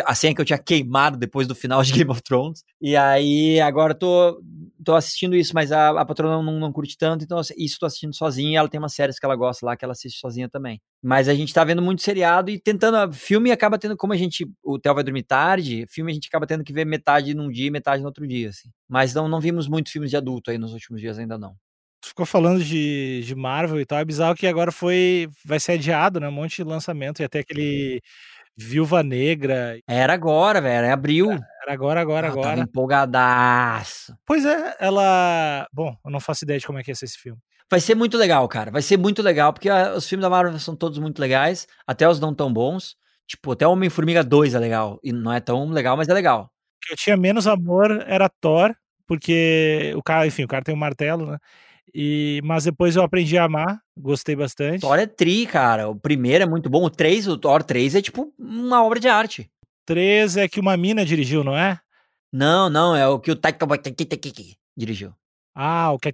a 0.04 0.14
senha 0.14 0.34
que 0.34 0.40
eu 0.40 0.44
tinha 0.44 0.58
queimado 0.58 1.16
depois 1.16 1.46
do 1.46 1.54
final 1.54 1.82
de 1.82 1.92
Game 1.92 2.10
of 2.10 2.22
Thrones. 2.22 2.64
E 2.80 2.96
aí, 2.96 3.60
agora 3.60 3.94
tô, 3.94 4.40
tô 4.84 4.94
assistindo 4.94 5.36
isso, 5.36 5.52
mas 5.54 5.72
a, 5.72 5.90
a 6.00 6.04
patrona 6.04 6.42
não, 6.42 6.58
não 6.58 6.72
curte 6.72 6.96
tanto, 6.96 7.24
então 7.24 7.40
isso 7.56 7.78
tô 7.78 7.86
assistindo 7.86 8.14
sozinha. 8.14 8.58
Ela 8.58 8.68
tem 8.68 8.78
umas 8.78 8.94
séries 8.94 9.18
que 9.18 9.26
ela 9.26 9.36
gosta 9.36 9.66
lá, 9.66 9.76
que 9.76 9.84
ela 9.84 9.92
assiste 9.92 10.18
sozinha 10.18 10.48
também. 10.48 10.80
Mas 11.02 11.28
a 11.28 11.34
gente 11.34 11.52
tá 11.52 11.64
vendo 11.64 11.82
muito 11.82 12.02
seriado 12.02 12.50
e 12.50 12.58
tentando. 12.58 13.12
Filme 13.12 13.50
acaba 13.50 13.78
tendo, 13.78 13.96
como 13.96 14.12
a 14.12 14.16
gente. 14.16 14.50
O 14.62 14.78
Theo 14.78 14.94
vai 14.94 15.04
dormir 15.04 15.24
tarde, 15.24 15.86
filme 15.88 16.10
a 16.10 16.14
gente 16.14 16.28
acaba 16.28 16.46
tendo 16.46 16.64
que 16.64 16.72
ver 16.72 16.84
metade 16.84 17.34
num 17.34 17.50
dia 17.50 17.66
e 17.66 17.70
metade 17.70 18.00
no 18.02 18.08
outro 18.08 18.26
dia, 18.26 18.48
assim. 18.48 18.70
Mas 18.88 19.14
não, 19.14 19.28
não 19.28 19.40
vimos 19.40 19.68
muitos 19.68 19.92
filmes 19.92 20.10
de 20.10 20.16
adulto 20.16 20.50
aí 20.50 20.58
nos 20.58 20.72
últimos 20.72 21.00
dias, 21.00 21.18
ainda 21.18 21.36
não 21.36 21.54
ficou 22.16 22.24
falando 22.24 22.64
de, 22.64 23.20
de 23.24 23.34
Marvel 23.34 23.78
e 23.78 23.84
tal. 23.84 23.98
É 23.98 24.04
bizarro 24.04 24.34
que 24.34 24.46
agora 24.46 24.72
foi. 24.72 25.28
Vai 25.44 25.60
ser 25.60 25.72
adiado, 25.72 26.18
né? 26.18 26.26
Um 26.26 26.32
monte 26.32 26.56
de 26.56 26.64
lançamento. 26.64 27.20
E 27.20 27.24
até 27.24 27.40
aquele 27.40 28.00
Viúva 28.56 29.02
Negra. 29.02 29.78
Era 29.86 30.14
agora, 30.14 30.62
velho, 30.62 30.86
era 30.86 30.94
abril. 30.94 31.30
Era 31.30 31.74
agora, 31.74 32.00
agora, 32.00 32.28
agora. 32.28 32.48
Tava 32.48 32.60
empolgadaço. 32.62 34.16
Pois 34.24 34.46
é, 34.46 34.74
ela. 34.80 35.68
Bom, 35.70 35.94
eu 36.02 36.10
não 36.10 36.18
faço 36.18 36.44
ideia 36.44 36.58
de 36.58 36.66
como 36.66 36.78
é 36.78 36.82
que 36.82 36.90
ia 36.90 36.94
ser 36.94 37.04
esse 37.04 37.18
filme. 37.18 37.38
Vai 37.70 37.80
ser 37.80 37.94
muito 37.94 38.16
legal, 38.16 38.48
cara. 38.48 38.70
Vai 38.70 38.80
ser 38.80 38.96
muito 38.96 39.22
legal, 39.22 39.52
porque 39.52 39.68
a, 39.68 39.92
os 39.94 40.08
filmes 40.08 40.22
da 40.22 40.30
Marvel 40.30 40.58
são 40.58 40.74
todos 40.74 40.98
muito 40.98 41.18
legais, 41.18 41.66
até 41.86 42.08
os 42.08 42.18
não 42.18 42.34
tão 42.34 42.50
bons. 42.50 42.96
Tipo, 43.26 43.52
até 43.52 43.66
Homem-Formiga 43.66 44.24
2 44.24 44.54
é 44.54 44.58
legal. 44.58 44.98
E 45.02 45.12
não 45.12 45.32
é 45.32 45.40
tão 45.40 45.68
legal, 45.68 45.96
mas 45.96 46.08
é 46.08 46.14
legal. 46.14 46.50
Eu 46.88 46.96
tinha 46.96 47.16
menos 47.16 47.46
amor 47.46 48.04
era 48.06 48.28
Thor, 48.28 48.72
porque 49.06 49.92
o 49.96 50.02
cara, 50.02 50.26
enfim, 50.26 50.44
o 50.44 50.48
cara 50.48 50.62
tem 50.62 50.74
um 50.74 50.78
martelo, 50.78 51.32
né? 51.32 51.38
E, 51.94 52.40
mas 52.44 52.64
depois 52.64 52.96
eu 52.96 53.02
aprendi 53.02 53.38
a 53.38 53.44
amar, 53.44 53.80
gostei 53.96 54.36
bastante. 54.36 54.80
Thor 54.80 54.98
é 54.98 55.06
tri, 55.06 55.46
cara. 55.46 55.88
O 55.88 55.96
primeiro 55.96 56.44
é 56.44 56.46
muito 56.46 56.68
bom. 56.68 56.84
O 56.84 56.90
3, 56.90 57.28
o 57.28 57.38
Thor 57.38 57.62
3 57.62 57.94
é 57.94 58.02
tipo 58.02 58.32
uma 58.38 58.84
obra 58.84 59.00
de 59.00 59.08
arte. 59.08 59.50
3 59.86 60.36
é 60.36 60.48
que 60.48 60.60
uma 60.60 60.76
mina 60.76 61.04
dirigiu, 61.04 61.42
não 61.44 61.56
é? 61.56 61.80
Não, 62.32 62.68
não, 62.68 62.94
é 62.94 63.06
o 63.06 63.18
que 63.18 63.30
o 63.30 63.36
Taika 63.36 63.66
Waititi 63.66 64.58
dirigiu. 64.76 65.14
Ah, 65.54 65.92
o 65.92 65.98
que 65.98 66.08
é 66.08 66.12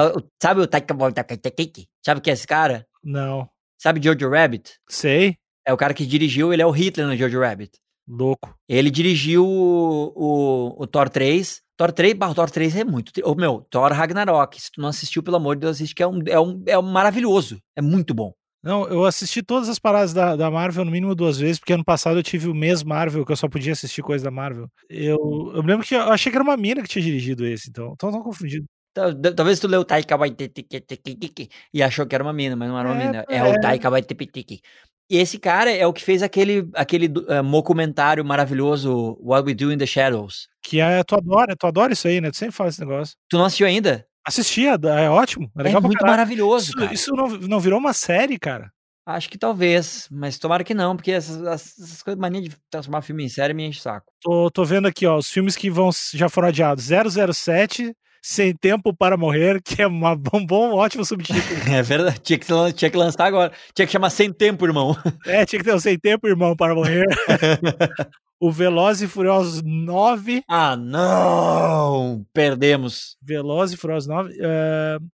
o, 0.00 0.22
Sabe 0.42 0.60
o 0.60 0.66
Taika 0.66 0.94
Waititi? 0.94 1.88
Sabe 2.04 2.20
que 2.20 2.30
é 2.30 2.32
esse 2.32 2.46
cara? 2.46 2.86
Não. 3.02 3.48
Sabe 3.78 4.00
George 4.02 4.24
Rabbit? 4.24 4.78
Sei. 4.88 5.36
É 5.66 5.72
o 5.72 5.76
cara 5.76 5.94
que 5.94 6.06
dirigiu, 6.06 6.52
ele 6.52 6.62
é 6.62 6.66
o 6.66 6.70
Hitler 6.70 7.06
no 7.06 7.16
George 7.16 7.36
Rabbit. 7.36 7.78
Louco. 8.08 8.56
Ele 8.68 8.90
dirigiu 8.90 9.46
o, 9.46 10.12
o, 10.14 10.82
o 10.82 10.86
Thor 10.86 11.08
3, 11.08 11.61
Thor 11.76 11.92
3, 11.92 12.14
bah, 12.14 12.34
Thor 12.34 12.50
3 12.50 12.76
é 12.76 12.84
muito. 12.84 13.12
Oh, 13.24 13.34
meu, 13.34 13.66
Thor 13.70 13.92
Ragnarok. 13.92 14.60
Se 14.60 14.70
tu 14.70 14.80
não 14.80 14.88
assistiu, 14.88 15.22
pelo 15.22 15.36
amor 15.36 15.56
de 15.56 15.62
Deus, 15.62 15.76
assiste, 15.76 15.94
que 15.94 16.02
é 16.02 16.06
um, 16.06 16.20
é 16.26 16.40
um, 16.40 16.62
é 16.66 16.78
um 16.78 16.82
maravilhoso. 16.82 17.58
É 17.76 17.82
muito 17.82 18.14
bom. 18.14 18.32
Não, 18.62 18.86
eu 18.86 19.04
assisti 19.04 19.42
todas 19.42 19.68
as 19.68 19.78
paradas 19.78 20.14
da, 20.14 20.36
da 20.36 20.48
Marvel 20.48 20.84
no 20.84 20.90
mínimo 20.92 21.16
duas 21.16 21.36
vezes, 21.36 21.58
porque 21.58 21.72
ano 21.72 21.84
passado 21.84 22.18
eu 22.18 22.22
tive 22.22 22.48
o 22.48 22.54
mês 22.54 22.84
Marvel, 22.84 23.26
que 23.26 23.32
eu 23.32 23.36
só 23.36 23.48
podia 23.48 23.72
assistir 23.72 24.02
coisa 24.02 24.22
da 24.22 24.30
Marvel. 24.30 24.68
Eu, 24.88 25.18
eu 25.52 25.62
lembro 25.62 25.84
que 25.84 25.96
eu 25.96 26.02
achei 26.02 26.30
que 26.30 26.38
era 26.38 26.44
uma 26.44 26.56
mina 26.56 26.80
que 26.80 26.88
tinha 26.88 27.04
dirigido 27.04 27.44
esse, 27.44 27.70
então. 27.70 27.92
Então 27.94 28.12
não 28.12 28.22
confundido. 28.22 28.64
Talvez 28.94 29.58
tu 29.58 29.66
leu 29.66 29.84
Taika 29.84 30.16
Waititi 30.16 31.48
e 31.72 31.82
achou 31.82 32.06
que 32.06 32.14
era 32.14 32.22
uma 32.22 32.32
mina, 32.32 32.54
mas 32.54 32.68
não 32.68 32.78
era 32.78 32.88
uma 32.88 33.02
é, 33.02 33.06
mina. 33.06 33.24
É, 33.28 33.36
é 33.38 33.44
o 33.44 33.60
Taika 33.60 33.90
Waititi. 33.90 34.60
E 35.10 35.18
esse 35.18 35.38
cara 35.38 35.70
é 35.70 35.86
o 35.86 35.92
que 35.92 36.02
fez 36.02 36.22
aquele, 36.22 36.68
aquele 36.74 37.06
uh, 37.06 37.42
documentário 37.42 38.24
maravilhoso 38.24 39.18
What 39.20 39.46
We 39.46 39.54
Do 39.54 39.72
in 39.72 39.78
the 39.78 39.86
Shadows. 39.86 40.48
Que 40.62 40.80
é, 40.80 41.02
tu 41.04 41.14
adora, 41.16 41.54
tu 41.56 41.66
adora 41.66 41.92
isso 41.92 42.08
aí, 42.08 42.20
né? 42.20 42.30
Tu 42.30 42.38
sempre 42.38 42.54
fala 42.54 42.70
esse 42.70 42.80
negócio. 42.80 43.14
Tu 43.28 43.36
não 43.36 43.44
assistiu 43.44 43.66
ainda? 43.66 44.06
Assisti, 44.24 44.66
é, 44.66 44.74
é 44.74 45.10
ótimo. 45.10 45.50
É, 45.58 45.70
é 45.70 45.80
muito 45.80 46.06
maravilhoso, 46.06 46.66
isso, 46.66 46.76
cara. 46.78 46.94
Isso 46.94 47.12
não, 47.14 47.28
não 47.28 47.60
virou 47.60 47.78
uma 47.78 47.92
série, 47.92 48.38
cara? 48.38 48.70
Acho 49.04 49.28
que 49.28 49.36
talvez, 49.36 50.08
mas 50.12 50.38
tomara 50.38 50.62
que 50.62 50.74
não, 50.74 50.94
porque 50.94 51.10
essas, 51.10 51.42
essas 51.44 52.02
coisas, 52.02 52.20
mania 52.20 52.40
de 52.40 52.56
transformar 52.70 53.02
filme 53.02 53.24
em 53.24 53.28
série 53.28 53.52
me 53.52 53.66
enche 53.66 53.80
o 53.80 53.82
saco. 53.82 54.12
Tô, 54.20 54.48
tô 54.48 54.64
vendo 54.64 54.86
aqui, 54.86 55.04
ó, 55.04 55.16
os 55.16 55.28
filmes 55.28 55.56
que 55.56 55.68
vão, 55.68 55.90
já 56.14 56.28
foram 56.28 56.48
adiados. 56.48 56.86
007, 56.86 57.92
sem 58.22 58.54
Tempo 58.54 58.94
para 58.94 59.16
Morrer, 59.16 59.60
que 59.60 59.82
é 59.82 59.86
uma, 59.86 60.12
um 60.32 60.46
bom, 60.46 60.72
ótimo 60.74 61.04
subtítulo. 61.04 61.42
É 61.72 61.82
verdade, 61.82 62.20
tinha 62.20 62.38
que, 62.38 62.46
tinha 62.74 62.90
que 62.90 62.96
lançar 62.96 63.26
agora. 63.26 63.52
Tinha 63.74 63.84
que 63.84 63.92
chamar 63.92 64.10
Sem 64.10 64.32
Tempo, 64.32 64.64
irmão. 64.64 64.96
É, 65.26 65.44
tinha 65.44 65.58
que 65.58 65.64
ter 65.64 65.74
um 65.74 65.80
Sem 65.80 65.98
Tempo, 65.98 66.28
irmão, 66.28 66.54
para 66.54 66.74
morrer. 66.74 67.04
o 68.40 68.52
Velozes 68.52 69.02
e 69.02 69.08
Furiosos 69.08 69.62
9. 69.64 70.44
Ah, 70.48 70.76
não! 70.76 72.24
Perdemos. 72.32 73.16
Velozes 73.20 73.76
e 73.76 73.80
Furiosos 73.80 74.08
9. 74.08 74.32
Uh, 74.34 75.06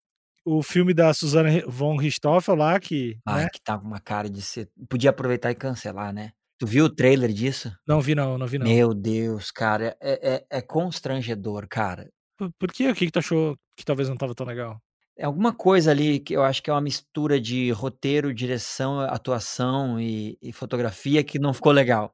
o 0.45 0.63
filme 0.63 0.93
da 0.93 1.13
Susana 1.15 1.51
von 1.67 1.97
Richthofen 1.97 2.57
lá, 2.57 2.79
que. 2.79 3.19
Ah, 3.25 3.39
né? 3.39 3.49
que 3.53 3.61
com 3.65 3.87
uma 3.87 4.01
cara 4.01 4.29
de 4.29 4.43
ser. 4.43 4.69
Podia 4.89 5.11
aproveitar 5.11 5.51
e 5.51 5.55
cancelar, 5.55 6.13
né? 6.13 6.33
Tu 6.59 6.67
viu 6.67 6.87
o 6.87 6.91
trailer 6.91 7.33
disso? 7.33 7.73
Não 7.87 8.01
vi, 8.01 8.17
não, 8.17 8.37
não 8.37 8.47
vi, 8.47 8.59
não. 8.59 8.67
Meu 8.67 8.93
Deus, 8.93 9.53
cara, 9.53 9.97
é, 10.01 10.35
é, 10.51 10.59
é 10.59 10.61
constrangedor, 10.61 11.69
cara. 11.69 12.11
Por, 12.39 12.51
por 12.59 12.73
quê? 12.73 12.91
O 12.91 12.95
que, 12.95 13.07
que 13.07 13.13
tu 13.13 13.19
achou 13.19 13.57
que 13.77 13.85
talvez 13.85 14.09
não 14.09 14.17
tava 14.17 14.35
tão 14.35 14.47
legal? 14.47 14.81
É 15.19 15.25
alguma 15.27 15.53
coisa 15.53 15.91
ali 15.91 16.21
que 16.21 16.35
eu 16.35 16.45
acho 16.45 16.63
que 16.63 16.71
é 16.71 16.73
uma 16.73 16.81
mistura 16.81 17.41
de 17.41 17.71
roteiro, 17.73 18.33
direção, 18.33 19.01
atuação 19.01 20.01
e, 20.01 20.39
e 20.41 20.53
fotografia 20.53 21.25
que 21.25 21.39
não 21.41 21.53
ficou 21.53 21.73
legal. 21.73 22.13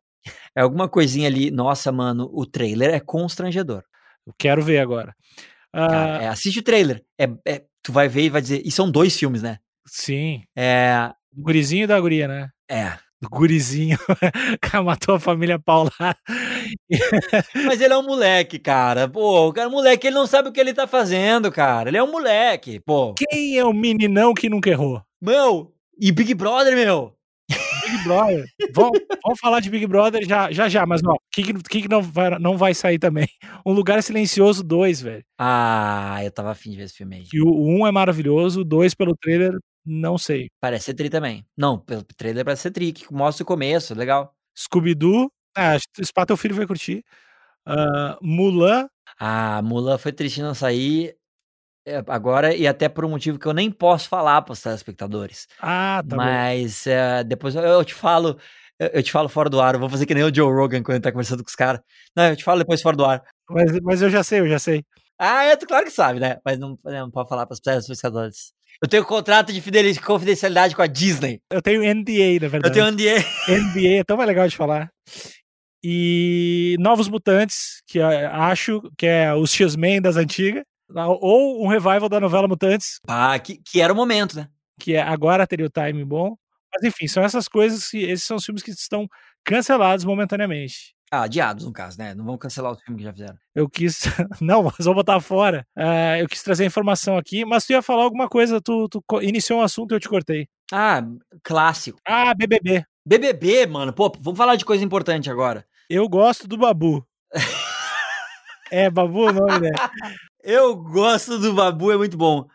É 0.57 0.63
alguma 0.63 0.89
coisinha 0.89 1.29
ali. 1.29 1.51
Nossa, 1.51 1.93
mano, 1.93 2.31
o 2.33 2.47
trailer 2.47 2.95
é 2.95 3.01
constrangedor. 3.01 3.85
Eu 4.27 4.35
quero 4.39 4.63
ver 4.63 4.79
agora. 4.79 5.15
Cara, 5.75 6.19
Ah, 6.21 6.23
é, 6.25 6.29
assiste 6.29 6.61
o 6.61 6.63
trailer. 6.65 7.03
É, 7.19 7.25
é- 7.47 7.65
tu 7.83 7.93
vai 7.93 8.09
ver 8.09 8.23
e 8.25 8.31
vai 8.31 8.43
dizer. 8.43 8.63
E 8.65 8.71
são 8.71 8.91
dois 8.91 9.17
filmes, 9.19 9.43
né? 9.43 9.59
Sim. 9.87 10.43
É. 10.57 11.11
Do 11.33 11.43
gurizinho 11.43 11.85
e 11.85 11.87
da 11.87 12.01
guria, 12.01 12.29
né? 12.29 12.49
É. 12.71 12.99
Do 13.21 13.29
gurizinho. 13.29 13.99
Matou 14.85 15.17
a 15.17 15.21
família 15.21 15.59
Paula. 15.59 15.91
Mas 17.67 17.81
ele 17.81 17.95
é 17.95 17.99
um 17.99 18.03
moleque, 18.03 18.59
cara. 18.59 19.09
Pô, 19.09 19.49
o 19.49 19.53
cara, 19.53 19.69
moleque, 19.69 20.07
ele 20.07 20.17
não 20.17 20.27
sabe 20.27 20.49
o 20.49 20.53
que 20.53 20.61
ele 20.61 20.75
tá 20.75 20.87
fazendo, 20.87 21.51
cara. 21.51 21.89
Ele 21.89 21.97
é 21.97 22.03
um 22.03 22.11
moleque, 22.11 22.81
pô. 22.81 23.15
Quem 23.15 23.59
é 23.59 23.65
o 23.65 23.73
meninão 23.73 24.35
que 24.35 24.49
nunca 24.49 24.71
errou? 24.71 25.03
Meu, 25.21 25.73
e 25.99 26.13
Big 26.13 26.35
Brother, 26.35 26.75
meu. 26.75 27.15
Big 27.49 28.05
Brother. 28.05 28.45
vamos, 28.73 28.99
vamos 29.23 29.41
falar 29.41 29.61
de 29.61 29.71
Big 29.71 29.87
Brother 29.87 30.27
já 30.27 30.51
já, 30.51 30.69
já 30.69 30.87
mas 30.87 31.03
ó, 31.05 31.13
o 31.13 31.19
que, 31.31 31.43
que, 31.43 31.53
que 31.55 31.83
que 31.83 31.89
não, 31.89 32.03
vai, 32.03 32.39
não 32.39 32.57
vai 32.57 32.75
sair 32.75 32.99
também? 32.99 33.29
Um 33.65 33.73
Lugar 33.73 34.03
Silencioso 34.03 34.63
2, 34.63 35.03
velho. 35.03 35.25
Ah, 35.39 36.19
eu 36.23 36.31
tava 36.31 36.51
afim 36.51 36.71
de 36.71 36.77
ver 36.77 36.85
esse 36.85 36.95
filme 36.95 37.17
aí. 37.17 37.23
Que 37.23 37.41
o 37.41 37.49
1 37.49 37.81
um 37.81 37.87
é 37.87 37.93
maravilhoso, 37.93 38.61
o 38.61 38.65
2 38.65 38.95
pelo 38.95 39.17
trailer, 39.17 39.59
não 39.85 40.17
sei. 40.17 40.49
Parece 40.61 40.87
ser 40.87 40.95
tri 40.95 41.11
também. 41.11 41.45
Não, 41.57 41.79
pelo 41.79 42.03
trailer 42.03 42.45
parece 42.45 42.63
ser 42.63 42.71
tri, 42.71 42.93
que 42.93 43.13
mostra 43.13 43.43
o 43.43 43.47
começo, 43.47 43.95
legal. 43.95 44.35
Scooby-Doo, 44.57 45.31
ah, 45.57 45.77
Spa 46.05 46.27
teu 46.27 46.37
filho 46.37 46.55
vai 46.55 46.67
curtir. 46.67 47.05
Ah, 47.67 48.19
Mulan, 48.21 48.89
Ah, 49.19 49.61
Mulan 49.63 49.97
foi 49.99 50.13
triste 50.13 50.43
não 50.43 50.55
sair 50.55 51.17
é, 51.87 52.03
agora 52.09 52.55
e 52.55 52.67
até 52.67 52.89
por 52.89 53.05
um 53.05 53.11
motivo 53.11 53.39
que 53.39 53.47
eu 53.47 53.53
nem 53.53 53.71
posso 53.71 54.09
falar 54.09 54.43
para 54.43 54.53
os 54.53 54.61
telespectadores. 54.61 55.47
ah, 55.61 56.03
tá. 56.09 56.17
Mas 56.17 56.87
é, 56.87 57.23
depois 57.25 57.55
eu, 57.55 57.63
eu 57.63 57.85
te 57.85 57.95
falo, 57.95 58.39
eu, 58.79 58.89
eu 58.89 59.03
te 59.03 59.13
falo 59.13 59.29
fora 59.29 59.49
do 59.51 59.61
ar. 59.61 59.75
Eu 59.75 59.81
vou 59.81 59.89
fazer 59.89 60.07
que 60.07 60.15
nem 60.15 60.25
o 60.25 60.35
Joe 60.35 60.53
Rogan 60.53 60.83
quando 60.83 60.97
ele 60.97 61.03
tá 61.03 61.13
conversando 61.13 61.43
com 61.45 61.49
os 61.49 61.55
caras. 61.57 61.81
Não, 62.17 62.25
eu 62.29 62.37
te 62.37 62.45
falo 62.45 62.59
depois 62.61 62.83
fora 62.83 62.97
do 62.97 63.05
ar. 63.05 63.23
Mas, 63.49 63.81
mas 63.81 64.03
eu 64.03 64.11
já 64.11 64.23
sei, 64.23 64.41
eu 64.41 64.49
já 64.49 64.59
sei. 64.59 64.85
Ah, 65.19 65.45
é, 65.45 65.57
tu 65.57 65.67
claro 65.67 65.85
que 65.85 65.91
sabe, 65.93 66.19
né? 66.19 66.39
Mas 66.45 66.59
não, 66.59 66.77
não 66.85 67.11
pode 67.11 67.29
falar 67.29 67.47
para 67.47 67.55
os 67.55 67.61
telespectadores. 67.61 68.53
Eu 68.83 68.89
tenho 68.89 69.05
contrato 69.05 69.53
de 69.53 70.01
confidencialidade 70.01 70.75
com 70.75 70.83
a 70.83 70.87
Disney. 70.87 71.41
Eu 71.51 71.63
tenho 71.63 71.83
NDA, 71.83 72.41
na 72.41 72.47
Eu 72.47 72.51
verdade. 72.51 72.75
tenho 72.75 72.87
NDA. 72.91 73.25
NBA 73.49 74.01
é 74.01 74.05
tão 74.05 74.17
mais 74.17 74.27
legal 74.27 74.49
de 74.49 74.57
falar. 74.57 74.91
E 75.87 76.77
Novos 76.81 77.09
Mutantes, 77.09 77.83
que 77.87 77.99
eu 77.99 78.07
acho 78.07 78.81
que 78.97 79.07
é 79.07 79.35
os 79.35 79.53
X-Men 79.53 80.01
das 80.01 80.17
antigas, 80.17 80.65
ou 81.21 81.63
um 81.63 81.69
revival 81.69 82.09
da 82.09 82.19
novela 82.19 82.49
Mutantes, 82.49 83.01
Ah, 83.07 83.39
que, 83.39 83.59
que 83.59 83.83
era 83.83 83.93
o 83.93 83.97
momento, 83.97 84.35
né? 84.37 84.49
que 84.81 84.95
é, 84.95 85.03
agora 85.03 85.47
teria 85.47 85.67
o 85.67 85.71
time 85.71 86.03
bom. 86.05 86.35
Mas 86.73 86.83
enfim, 86.83 87.07
são 87.07 87.23
essas 87.23 87.47
coisas 87.47 87.87
que 87.89 87.99
esses 87.99 88.25
são 88.27 88.37
os 88.39 88.45
filmes 88.45 88.63
que 88.63 88.71
estão 88.71 89.07
cancelados 89.45 90.05
momentaneamente. 90.07 90.95
Ah, 91.11 91.23
adiados, 91.25 91.65
no 91.65 91.73
caso, 91.73 91.97
né? 91.99 92.13
Não 92.15 92.25
vamos 92.25 92.41
cancelar 92.41 92.73
os 92.73 92.83
filmes 92.83 92.99
que 93.01 93.05
já 93.05 93.13
fizeram. 93.13 93.37
Eu 93.55 93.69
quis. 93.69 94.01
Não, 94.41 94.65
mas 94.65 94.85
vou 94.85 94.95
botar 94.95 95.21
fora. 95.21 95.65
Ah, 95.77 96.19
eu 96.19 96.27
quis 96.27 96.43
trazer 96.43 96.65
a 96.65 96.67
informação 96.67 97.17
aqui, 97.17 97.45
mas 97.45 97.65
tu 97.67 97.71
ia 97.71 97.83
falar 97.83 98.03
alguma 98.03 98.29
coisa, 98.29 98.61
tu, 98.61 98.89
tu 98.89 99.01
iniciou 99.23 99.61
um 99.61 99.63
assunto 99.63 99.93
e 99.93 99.95
eu 99.95 100.01
te 100.01 100.09
cortei. 100.09 100.49
Ah, 100.73 101.05
clássico. 101.45 102.01
Ah, 102.05 102.35
BBB. 102.35 102.85
BBB, 103.07 103.67
mano. 103.67 103.93
Pô, 103.93 104.11
vamos 104.19 104.37
falar 104.39 104.57
de 104.57 104.65
coisa 104.65 104.83
importante 104.83 105.31
agora. 105.31 105.65
Eu 105.89 106.09
gosto 106.09 106.47
do 106.49 106.57
Babu. 106.57 107.07
é, 108.71 108.91
Babu 108.91 109.27
o 109.29 109.33
nome, 109.33 109.61
né? 109.61 109.71
Eu 110.43 110.77
gosto 110.77 111.39
do 111.39 111.53
Babu, 111.55 111.93
é 111.93 111.97
muito 111.97 112.17
bom. 112.17 112.47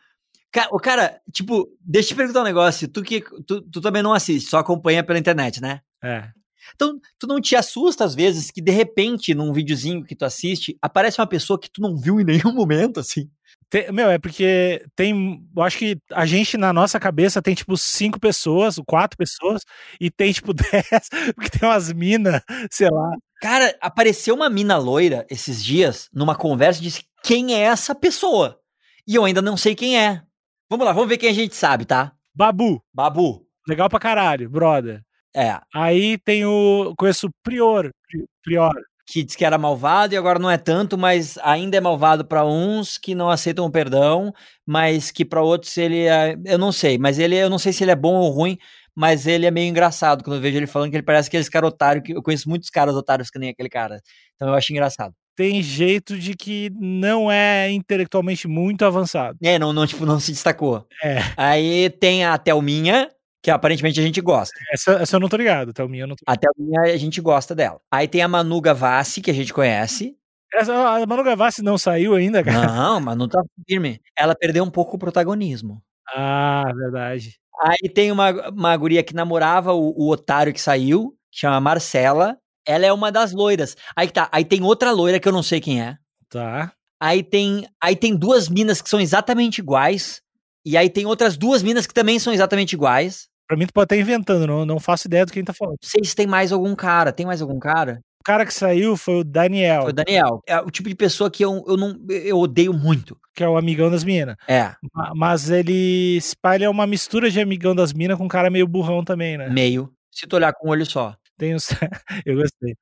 Ca- 0.51 0.67
O 0.71 0.80
cara, 0.80 1.19
tipo, 1.32 1.67
deixa 1.80 2.07
eu 2.09 2.09
te 2.09 2.15
perguntar 2.17 2.41
um 2.41 2.45
negócio. 2.45 2.88
Tu 2.88 3.03
que 3.03 3.21
tu, 3.45 3.61
tu 3.61 3.82
também 3.82 4.01
não 4.01 4.13
assiste, 4.13 4.49
só 4.49 4.57
acompanha 4.57 5.03
pela 5.03 5.19
internet, 5.19 5.61
né? 5.61 5.82
É. 6.03 6.30
Então, 6.75 6.99
tu 7.17 7.25
não 7.27 7.41
te 7.41 7.55
assusta 7.55 8.03
às 8.03 8.13
vezes 8.13 8.51
que 8.51 8.61
de 8.61 8.71
repente, 8.71 9.34
num 9.34 9.51
videozinho 9.53 10.03
que 10.03 10.15
tu 10.15 10.23
assiste, 10.25 10.77
aparece 10.82 11.19
uma 11.19 11.27
pessoa 11.27 11.59
que 11.59 11.69
tu 11.69 11.82
não 11.82 11.97
viu 11.97 12.19
em 12.19 12.23
nenhum 12.23 12.53
momento, 12.53 12.99
assim. 12.99 13.30
Tem- 13.70 13.91
meu, 13.91 14.09
é 14.09 14.17
porque 14.17 14.84
tem. 14.95 15.43
Eu 15.55 15.61
acho 15.63 15.78
que 15.78 15.97
a 16.11 16.26
gente 16.26 16.57
na 16.57 16.74
nossa 16.74 16.99
cabeça 16.99 17.41
tem 17.41 17.53
tipo 17.53 17.78
cinco 17.78 18.20
pessoas, 18.20 18.78
quatro 18.88 19.17
pessoas, 19.17 19.63
e 20.01 20.09
tem 20.09 20.32
tipo 20.34 20.53
dez, 20.74 21.09
porque 21.36 21.49
tem 21.59 21.70
umas 21.70 21.91
minas, 21.93 22.41
sei 22.72 22.89
lá. 22.89 23.11
Cara, 23.41 23.76
apareceu 23.80 24.36
uma 24.36 24.49
mina 24.49 24.78
loira 24.78 25.26
esses 25.30 25.63
dias 25.63 26.09
numa 26.13 26.36
conversa 26.36 26.80
e 26.80 26.84
disse: 26.84 27.03
Quem 27.24 27.53
é 27.53 27.59
essa 27.61 27.93
pessoa? 27.93 28.59
E 29.07 29.15
eu 29.15 29.24
ainda 29.26 29.41
não 29.41 29.55
sei 29.57 29.76
quem 29.76 29.99
é. 29.99 30.22
Vamos 30.70 30.86
lá, 30.86 30.91
vamos 30.93 31.09
ver 31.09 31.17
quem 31.17 31.30
a 31.30 31.34
gente 31.34 31.55
sabe, 31.55 31.86
tá? 31.86 32.11
Babu, 32.34 32.82
Babu. 32.93 33.45
legal 33.67 33.89
pra 33.89 33.99
caralho, 33.99 34.49
brother. 34.49 35.01
É, 35.36 35.59
Aí 35.76 36.17
tem 36.20 36.43
o. 36.45 36.93
Conheço 36.97 37.28
o 37.28 37.32
Prior. 37.43 37.89
Pri- 38.07 38.26
Prior. 38.43 38.74
Que 39.12 39.24
diz 39.24 39.36
que 39.36 39.43
era 39.43 39.57
malvado 39.57 40.14
e 40.14 40.18
agora 40.18 40.38
não 40.38 40.51
é 40.51 40.57
tanto, 40.57 40.97
mas 40.97 41.38
ainda 41.39 41.76
é 41.76 41.82
malvado 41.82 42.24
pra 42.24 42.45
uns 42.45 42.97
que 42.97 43.16
não 43.16 43.30
aceitam 43.30 43.66
o 43.66 43.72
perdão, 43.72 44.32
mas 44.66 45.10
que 45.10 45.26
pra 45.26 45.41
outros 45.41 45.76
ele 45.78 46.05
é, 46.05 46.36
eu 46.45 46.60
não 46.60 46.72
sei, 46.72 46.97
mas 46.99 47.18
ele 47.18 47.36
eu 47.36 47.49
não 47.49 47.57
sei 47.57 47.74
se 47.74 47.84
ele 47.84 47.91
é 47.91 47.95
bom 47.95 48.14
ou 48.14 48.30
ruim, 48.30 48.57
mas 48.95 49.26
ele 49.26 49.47
é 49.47 49.51
meio 49.51 49.68
engraçado 49.68 50.24
quando 50.24 50.36
eu 50.36 50.41
vejo 50.41 50.57
ele 50.57 50.68
falando 50.68 50.91
que 50.91 50.95
ele 50.97 51.03
parece 51.03 51.28
aqueles 51.28 51.49
caras 51.49 51.70
otários 51.70 52.03
que 52.05 52.12
eu 52.12 52.22
conheço 52.22 52.47
muitos 52.47 52.70
caras 52.70 52.93
otários 52.95 53.32
que 53.32 53.39
nem 53.39 53.49
aquele 53.49 53.70
cara. 53.70 53.99
Então 54.36 54.49
eu 54.49 54.53
acho 54.53 54.72
engraçado. 54.72 55.14
Tem 55.36 55.64
jeito 55.64 56.18
de 56.20 56.36
que 56.36 56.70
não 56.80 57.32
é 57.32 57.72
intelectualmente 57.72 58.47
muito 58.47 58.84
avançado. 58.86 59.38
É, 59.41 59.57
não, 59.57 59.74
não 59.74 59.88
tipo 59.88 60.05
não 60.05 60.20
se 60.20 60.32
destacou. 60.34 60.86
É. 61.03 61.20
Aí 61.36 61.89
tem 61.89 62.26
a 62.26 62.38
Thelminha, 62.38 63.10
que 63.41 63.49
aparentemente 63.49 63.99
a 63.99 64.03
gente 64.03 64.21
gosta. 64.21 64.53
Essa, 64.71 64.91
essa 64.93 65.15
eu 65.15 65.19
não 65.19 65.29
tô 65.29 65.37
ligado, 65.37 65.73
tá? 65.73 65.85
O 65.85 65.89
minha 65.89 66.03
eu 66.03 66.07
não 66.07 66.15
tô. 66.15 66.23
A 66.27 66.35
Thelminha 66.35 66.81
a 66.81 66.97
gente 66.97 67.21
gosta 67.21 67.55
dela. 67.55 67.79
Aí 67.91 68.07
tem 68.07 68.21
a 68.21 68.27
Manu 68.27 68.59
Gavassi, 68.59 69.21
que 69.21 69.31
a 69.31 69.33
gente 69.33 69.53
conhece. 69.53 70.15
Essa, 70.53 70.73
a 70.73 71.05
Manu 71.05 71.23
Gavassi 71.23 71.61
não 71.61 71.77
saiu 71.77 72.15
ainda, 72.15 72.43
cara. 72.43 72.67
Não, 72.67 72.99
Manu 72.99 73.27
tá 73.27 73.41
firme. 73.67 74.01
Ela 74.17 74.35
perdeu 74.35 74.63
um 74.63 74.71
pouco 74.71 74.95
o 74.95 74.99
protagonismo. 74.99 75.81
Ah, 76.13 76.65
verdade. 76.75 77.39
Aí 77.61 77.89
tem 77.89 78.11
uma, 78.11 78.49
uma 78.49 78.75
guria 78.75 79.03
que 79.03 79.13
namorava 79.13 79.73
o, 79.73 79.93
o 79.95 80.09
otário 80.09 80.53
que 80.53 80.61
saiu, 80.61 81.15
que 81.31 81.39
chama 81.39 81.59
Marcela. 81.59 82.37
Ela 82.65 82.85
é 82.85 82.93
uma 82.93 83.11
das 83.11 83.31
loiras. 83.31 83.75
Aí 83.95 84.07
que 84.07 84.13
tá. 84.13 84.27
Aí 84.31 84.43
tem 84.43 84.63
outra 84.63 84.91
loira 84.91 85.19
que 85.19 85.27
eu 85.27 85.31
não 85.31 85.43
sei 85.43 85.61
quem 85.61 85.81
é. 85.81 85.97
Tá. 86.29 86.71
Aí 87.01 87.23
tem, 87.23 87.65
aí 87.81 87.95
tem 87.95 88.15
duas 88.15 88.49
minas 88.49 88.81
que 88.81 88.89
são 88.89 88.99
exatamente 88.99 89.59
iguais. 89.59 90.21
E 90.65 90.75
aí 90.75 90.89
tem 90.89 91.05
outras 91.05 91.37
duas 91.37 91.63
minas 91.63 91.87
que 91.87 91.93
também 91.93 92.19
são 92.19 92.33
exatamente 92.33 92.73
iguais. 92.73 93.28
Pra 93.50 93.58
mim, 93.58 93.66
tu 93.66 93.74
pode 93.74 93.86
estar 93.86 93.97
inventando, 93.97 94.45
não, 94.45 94.64
não 94.64 94.80
faço 94.80 95.08
ideia 95.08 95.26
do 95.26 95.32
que 95.34 95.39
a 95.39 95.41
gente 95.41 95.47
tá 95.47 95.54
falando. 95.54 95.78
Não 95.82 95.89
sei 95.89 96.04
se 96.04 96.16
tem 96.16 96.28
mais 96.28 96.52
algum 96.52 96.76
cara. 96.76 97.12
Tem 97.12 97.26
mais 97.26 97.41
algum 97.41 97.58
cara? 97.58 98.00
O 98.22 98.24
cara 98.24 98.45
que 98.45 98.54
saiu 98.54 98.95
foi 98.95 99.16
o 99.22 99.24
Daniel, 99.24 99.82
Foi 99.84 99.89
o 99.89 99.93
Daniel. 99.93 100.41
É 100.45 100.60
o 100.62 100.70
tipo 100.70 100.88
de 100.88 100.93
pessoa 100.93 101.32
que 101.32 101.43
eu, 101.43 101.64
eu 101.68 101.76
não 101.76 101.97
eu 102.10 102.38
odeio 102.38 102.72
muito. 102.74 103.18
que 103.34 103.43
é 103.43 103.50
o 103.50 103.58
amigão 103.58 103.89
das 103.89 104.04
minas. 104.04 104.36
É, 104.47 104.72
Ma- 104.93 105.14
Mas 105.16 105.50
ele 105.50 106.18
espalha 106.18 106.70
uma 106.70 106.86
mistura 106.86 107.32
de 107.32 107.39
amigão 107.39 107.74
das 107.74 107.91
minas 107.91 108.18
com 108.20 108.26
um 108.26 108.28
cara 108.28 108.52
meio 108.52 108.68
burrão 108.68 109.04
também, 109.04 109.36
né? 109.36 109.50
meio. 109.50 109.91
Se 110.12 110.28
tu 110.28 110.36
olhar 110.36 110.54
com 110.54 110.68
um 110.68 110.72
olho 110.72 110.86
só. 110.86 111.16
Tem 111.38 111.56
os. 111.56 111.70
eu 112.28 112.36
gostei. 112.36 112.76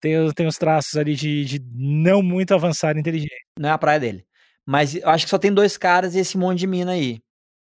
Tem, 0.00 0.16
os- 0.18 0.32
tem 0.32 0.46
os 0.46 0.56
traços 0.56 0.96
ali 0.96 1.14
de, 1.14 1.44
de 1.44 1.60
não 1.74 2.22
muito 2.22 2.54
avançado 2.54 2.98
inteligente. 2.98 3.44
Não 3.58 3.68
é 3.68 3.72
a 3.72 3.78
praia 3.78 4.00
dele. 4.00 4.24
Mas 4.64 4.94
eu 4.94 5.08
acho 5.10 5.24
que 5.26 5.30
só 5.30 5.36
tem 5.38 5.52
dois 5.52 5.76
caras 5.76 6.14
e 6.14 6.20
esse 6.20 6.38
monte 6.38 6.60
de 6.60 6.66
mina 6.66 6.92
aí. 6.92 7.18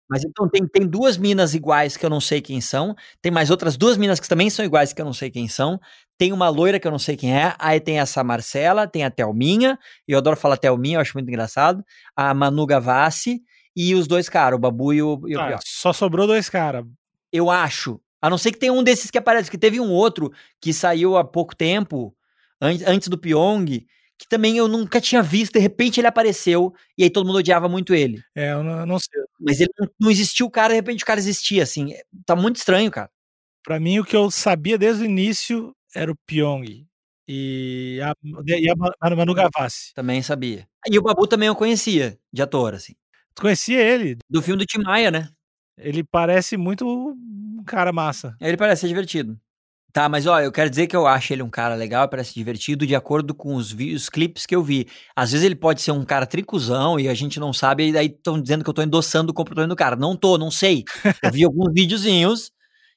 Mas 0.10 0.24
então 0.26 0.50
tem, 0.50 0.66
tem 0.68 0.88
duas 0.88 1.18
minas 1.18 1.54
iguais 1.54 1.96
que 1.96 2.06
eu 2.06 2.10
não 2.10 2.20
sei 2.20 2.42
quem 2.42 2.60
são. 2.60 2.96
Tem 3.22 3.32
mais 3.32 3.50
outras 3.52 3.78
duas 3.78 3.96
minas 3.98 4.20
que 4.20 4.28
também 4.28 4.50
são 4.50 4.66
iguais 4.66 4.92
que 4.92 5.00
eu 5.02 5.06
não 5.06 5.14
sei 5.14 5.30
quem 5.30 5.48
são. 5.48 5.80
Tem 6.18 6.34
uma 6.34 6.50
loira 6.50 6.80
que 6.80 6.88
eu 6.88 6.92
não 6.92 6.98
sei 7.00 7.16
quem 7.16 7.36
é. 7.38 7.54
Aí 7.60 7.80
tem 7.80 8.00
essa 8.00 8.24
Marcela, 8.24 8.88
tem 8.88 9.04
a 9.06 9.12
Thelminha. 9.12 9.78
E 10.08 10.12
eu 10.14 10.18
adoro 10.18 10.36
falar 10.36 10.58
Thelminha, 10.58 10.98
eu 10.98 11.02
acho 11.02 11.14
muito 11.16 11.28
engraçado. 11.30 11.84
A 12.16 12.34
Manu 12.34 12.66
Gavassi 12.66 13.42
e 13.76 13.94
os 13.94 14.08
dois 14.08 14.28
caras, 14.28 14.58
o 14.58 14.60
Babu 14.60 14.92
e 14.94 15.02
o, 15.02 15.22
e 15.28 15.36
o 15.36 15.40
Ah, 15.56 15.60
só 15.66 15.94
sobrou 15.94 16.26
dois 16.26 16.50
caras. 16.50 16.84
Eu 17.32 17.50
acho. 17.52 18.02
A 18.22 18.30
não 18.30 18.38
ser 18.38 18.52
que 18.52 18.58
tenha 18.60 18.74
um 18.74 18.84
desses 18.84 19.12
que 19.12 19.18
aparece, 19.18 19.50
que 19.52 19.58
teve 19.58 19.80
um 19.80 19.92
outro 19.92 20.32
que 20.60 20.74
saiu 20.74 21.16
há 21.18 21.24
pouco 21.24 21.56
tempo, 21.56 22.14
an- 22.60 22.78
antes 22.88 23.08
do 23.08 23.18
Pyong, 23.18 23.86
que 24.20 24.28
também 24.30 24.58
eu 24.58 24.68
nunca 24.68 25.00
tinha 25.02 25.24
visto, 25.24 25.54
de 25.54 25.60
repente 25.60 26.00
ele 26.00 26.08
apareceu, 26.08 26.74
e 26.98 27.04
aí 27.04 27.10
todo 27.10 27.26
mundo 27.26 27.38
odiava 27.40 27.70
muito 27.70 27.94
ele. 27.96 28.22
É, 28.36 28.52
eu 28.52 28.64
não, 28.64 28.80
eu 28.82 28.86
não 28.86 29.00
sei. 29.00 29.22
Mas 29.40 29.62
ele 29.62 29.72
não, 30.00 30.12
existiu 30.12 30.46
o 30.48 30.52
cara, 30.52 30.70
de 30.70 30.76
repente 30.76 31.04
o 31.04 31.08
cara 31.08 31.20
existia, 31.20 31.64
assim. 31.64 31.94
É- 31.94 32.04
Tá 32.26 32.36
muito 32.36 32.58
estranho, 32.58 32.92
cara. 32.92 33.10
Pra 33.64 33.80
mim, 33.80 34.00
o 34.00 34.06
que 34.06 34.16
eu 34.16 34.32
sabia 34.32 34.78
desde 34.78 35.04
o 35.04 35.06
início 35.06 35.74
era 35.96 36.12
o 36.12 36.16
Pyong. 36.28 36.86
E 37.28 38.00
a, 38.04 38.14
e 38.48 38.70
a 38.70 38.76
Ma- 38.76 38.92
a 39.00 39.16
Manu 39.16 39.34
Gavassi. 39.36 39.94
Também 39.94 40.22
sabia. 40.24 40.68
E 40.90 40.98
o 40.98 41.02
Babu 41.04 41.28
também 41.28 41.48
eu 41.48 41.56
conhecia, 41.56 42.18
de 42.34 42.42
ator, 42.42 42.74
assim. 42.74 42.94
Tu 43.36 43.42
conhecia 43.44 43.80
ele? 43.82 44.18
Do 44.30 44.42
filme 44.42 44.60
do 44.60 44.66
Tim 44.66 44.80
Maia, 44.82 45.12
né? 45.12 45.30
Ele 45.78 46.04
parece 46.04 46.58
muito 46.58 46.88
um 46.88 47.64
cara 47.66 47.94
massa. 47.94 48.36
Ele 48.42 48.58
parece 48.58 48.82
ser 48.82 48.88
divertido. 48.88 49.40
Tá, 49.92 50.08
mas 50.08 50.28
ó, 50.28 50.40
eu 50.40 50.52
quero 50.52 50.70
dizer 50.70 50.86
que 50.86 50.96
eu 50.96 51.08
acho 51.08 51.34
ele 51.34 51.42
um 51.42 51.50
cara 51.50 51.74
legal, 51.74 52.08
parece 52.08 52.34
divertido, 52.34 52.86
de 52.86 52.96
acordo 52.96 53.34
com 53.34 53.56
os, 53.56 53.74
os 53.74 54.08
clipes 54.08 54.46
que 54.46 54.56
eu 54.56 54.64
vi. 54.64 54.88
Às 55.16 55.32
vezes 55.32 55.44
ele 55.44 55.56
pode 55.56 55.82
ser 55.82 55.92
um 55.92 56.06
cara 56.06 56.28
tricuzão 56.28 57.00
e 57.00 57.10
a 57.10 57.14
gente 57.16 57.40
não 57.40 57.52
sabe, 57.52 57.88
e 57.88 57.92
daí 57.92 58.06
estão 58.06 58.40
dizendo 58.40 58.64
que 58.64 58.70
eu 58.70 58.74
tô 58.74 58.84
endossando 58.84 59.32
o 59.32 59.34
comportamento 59.34 59.70
do 59.70 59.76
cara. 59.76 59.96
Não 59.96 60.16
tô, 60.16 60.38
não 60.38 60.52
sei. 60.52 60.84
Eu 61.24 61.32
vi 61.32 61.44
alguns 61.44 61.74
videozinhos 61.74 62.52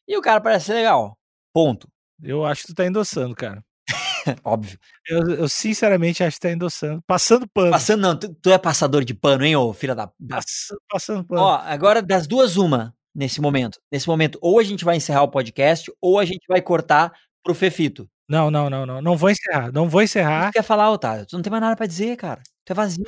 e 0.06 0.16
o 0.16 0.20
cara 0.20 0.40
parece 0.40 0.66
ser 0.66 0.74
legal. 0.74 1.16
Ponto. 1.52 1.88
Eu 2.22 2.44
acho 2.44 2.62
que 2.62 2.68
tu 2.68 2.74
tá 2.74 2.86
endossando, 2.86 3.34
cara. 3.34 3.64
Óbvio. 4.44 4.78
Eu, 5.08 5.30
eu, 5.30 5.48
sinceramente 5.48 6.22
acho 6.22 6.36
que 6.36 6.46
tá 6.46 6.52
endossando. 6.52 7.02
Passando 7.06 7.48
pano. 7.48 7.70
Passando, 7.70 8.00
não, 8.00 8.16
tu, 8.18 8.34
tu 8.34 8.50
é 8.50 8.58
passador 8.58 9.02
de 9.02 9.14
pano, 9.14 9.44
hein, 9.44 9.56
ô 9.56 9.72
filha 9.72 9.94
da. 9.94 10.10
Pass, 10.28 10.68
passando 10.88 11.24
pano. 11.24 11.40
Ó, 11.40 11.54
agora 11.54 12.02
das 12.02 12.26
duas, 12.26 12.56
uma 12.56 12.94
nesse 13.14 13.40
momento. 13.40 13.78
Nesse 13.90 14.08
momento, 14.08 14.38
ou 14.40 14.58
a 14.58 14.62
gente 14.62 14.84
vai 14.84 14.96
encerrar 14.96 15.22
o 15.22 15.30
podcast, 15.30 15.92
ou 16.00 16.18
a 16.18 16.24
gente 16.24 16.44
vai 16.48 16.60
cortar 16.60 17.12
pro 17.42 17.54
Fefito. 17.54 18.08
Não, 18.28 18.50
não, 18.50 18.70
não, 18.70 18.86
não. 18.86 19.02
Não 19.02 19.16
vou 19.16 19.30
encerrar. 19.30 19.70
Não 19.72 19.88
vou 19.88 20.02
encerrar. 20.02 20.50
Tu 20.50 20.54
quer 20.54 20.62
falar, 20.62 20.90
Otávio? 20.90 21.26
Tu 21.26 21.36
não 21.36 21.42
tem 21.42 21.50
mais 21.50 21.60
nada 21.60 21.76
pra 21.76 21.86
dizer, 21.86 22.16
cara. 22.16 22.42
Tu 22.64 22.72
é 22.72 22.74
vazio. 22.74 23.04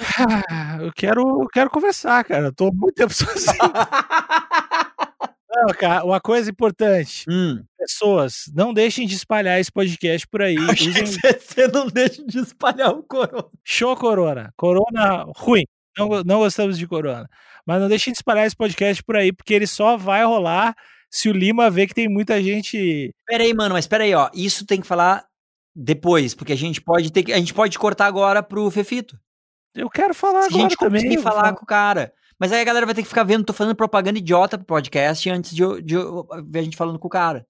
Ah, 0.50 0.78
eu 0.82 0.92
quero, 0.92 1.20
eu 1.42 1.48
quero 1.52 1.70
conversar, 1.70 2.24
cara. 2.24 2.46
Eu 2.46 2.54
tô 2.54 2.70
muito 2.72 2.94
tempo 2.94 3.12
sozinho. 3.14 3.56
Não, 5.48 5.72
cara, 5.78 6.04
uma 6.04 6.20
coisa 6.20 6.50
importante. 6.50 7.24
Hum. 7.28 7.64
Pessoas, 7.78 8.50
não 8.54 8.74
deixem 8.74 9.06
de 9.06 9.14
espalhar 9.14 9.60
esse 9.60 9.70
podcast 9.70 10.26
por 10.26 10.42
aí. 10.42 10.56
Usem... 10.58 11.06
Você 11.06 11.68
não 11.68 11.86
deixa 11.86 12.24
de 12.26 12.38
espalhar 12.40 12.90
o 12.90 13.02
corona. 13.02 13.48
Show 13.62 13.96
corona. 13.96 14.52
Corona 14.56 15.24
ruim. 15.36 15.64
Não, 15.98 16.08
não 16.24 16.38
gostamos 16.38 16.78
de 16.78 16.86
corona. 16.86 17.28
Mas 17.66 17.80
não 17.80 17.88
deixem 17.88 18.12
de 18.12 18.18
espalhar 18.18 18.46
esse 18.46 18.56
podcast 18.56 19.02
por 19.02 19.16
aí, 19.16 19.32
porque 19.32 19.54
ele 19.54 19.66
só 19.66 19.96
vai 19.96 20.24
rolar 20.24 20.74
se 21.10 21.28
o 21.28 21.32
Lima 21.32 21.70
ver 21.70 21.86
que 21.86 21.94
tem 21.94 22.08
muita 22.08 22.42
gente. 22.42 23.14
Pera 23.26 23.44
aí, 23.44 23.54
mano, 23.54 23.74
mas 23.74 23.86
pera 23.86 24.04
aí, 24.04 24.14
ó. 24.14 24.28
Isso 24.34 24.66
tem 24.66 24.80
que 24.80 24.86
falar 24.86 25.24
depois, 25.74 26.34
porque 26.34 26.52
a 26.52 26.56
gente 26.56 26.80
pode 26.80 27.12
ter 27.12 27.22
que. 27.22 27.32
A 27.32 27.38
gente 27.38 27.54
pode 27.54 27.78
cortar 27.78 28.06
agora 28.06 28.42
pro 28.42 28.70
Fefito. 28.70 29.18
Eu 29.74 29.88
quero 29.88 30.14
falar 30.14 30.42
se 30.42 30.48
agora. 30.48 30.66
a 30.66 30.68
gente 30.68 30.76
também, 30.76 31.02
conseguir 31.02 31.22
falar 31.22 31.44
falo. 31.44 31.56
com 31.56 31.64
o 31.64 31.66
cara. 31.66 32.12
Mas 32.38 32.52
aí 32.52 32.60
a 32.60 32.64
galera 32.64 32.86
vai 32.86 32.94
ter 32.94 33.02
que 33.02 33.08
ficar 33.08 33.24
vendo, 33.24 33.44
tô 33.44 33.52
fazendo 33.52 33.76
propaganda 33.76 34.18
idiota 34.18 34.58
pro 34.58 34.66
podcast 34.66 35.30
antes 35.30 35.54
de, 35.54 35.62
de, 35.82 35.82
de 35.82 35.96
ver 36.46 36.58
a 36.58 36.62
gente 36.62 36.76
falando 36.76 36.98
com 36.98 37.06
o 37.06 37.10
cara. 37.10 37.46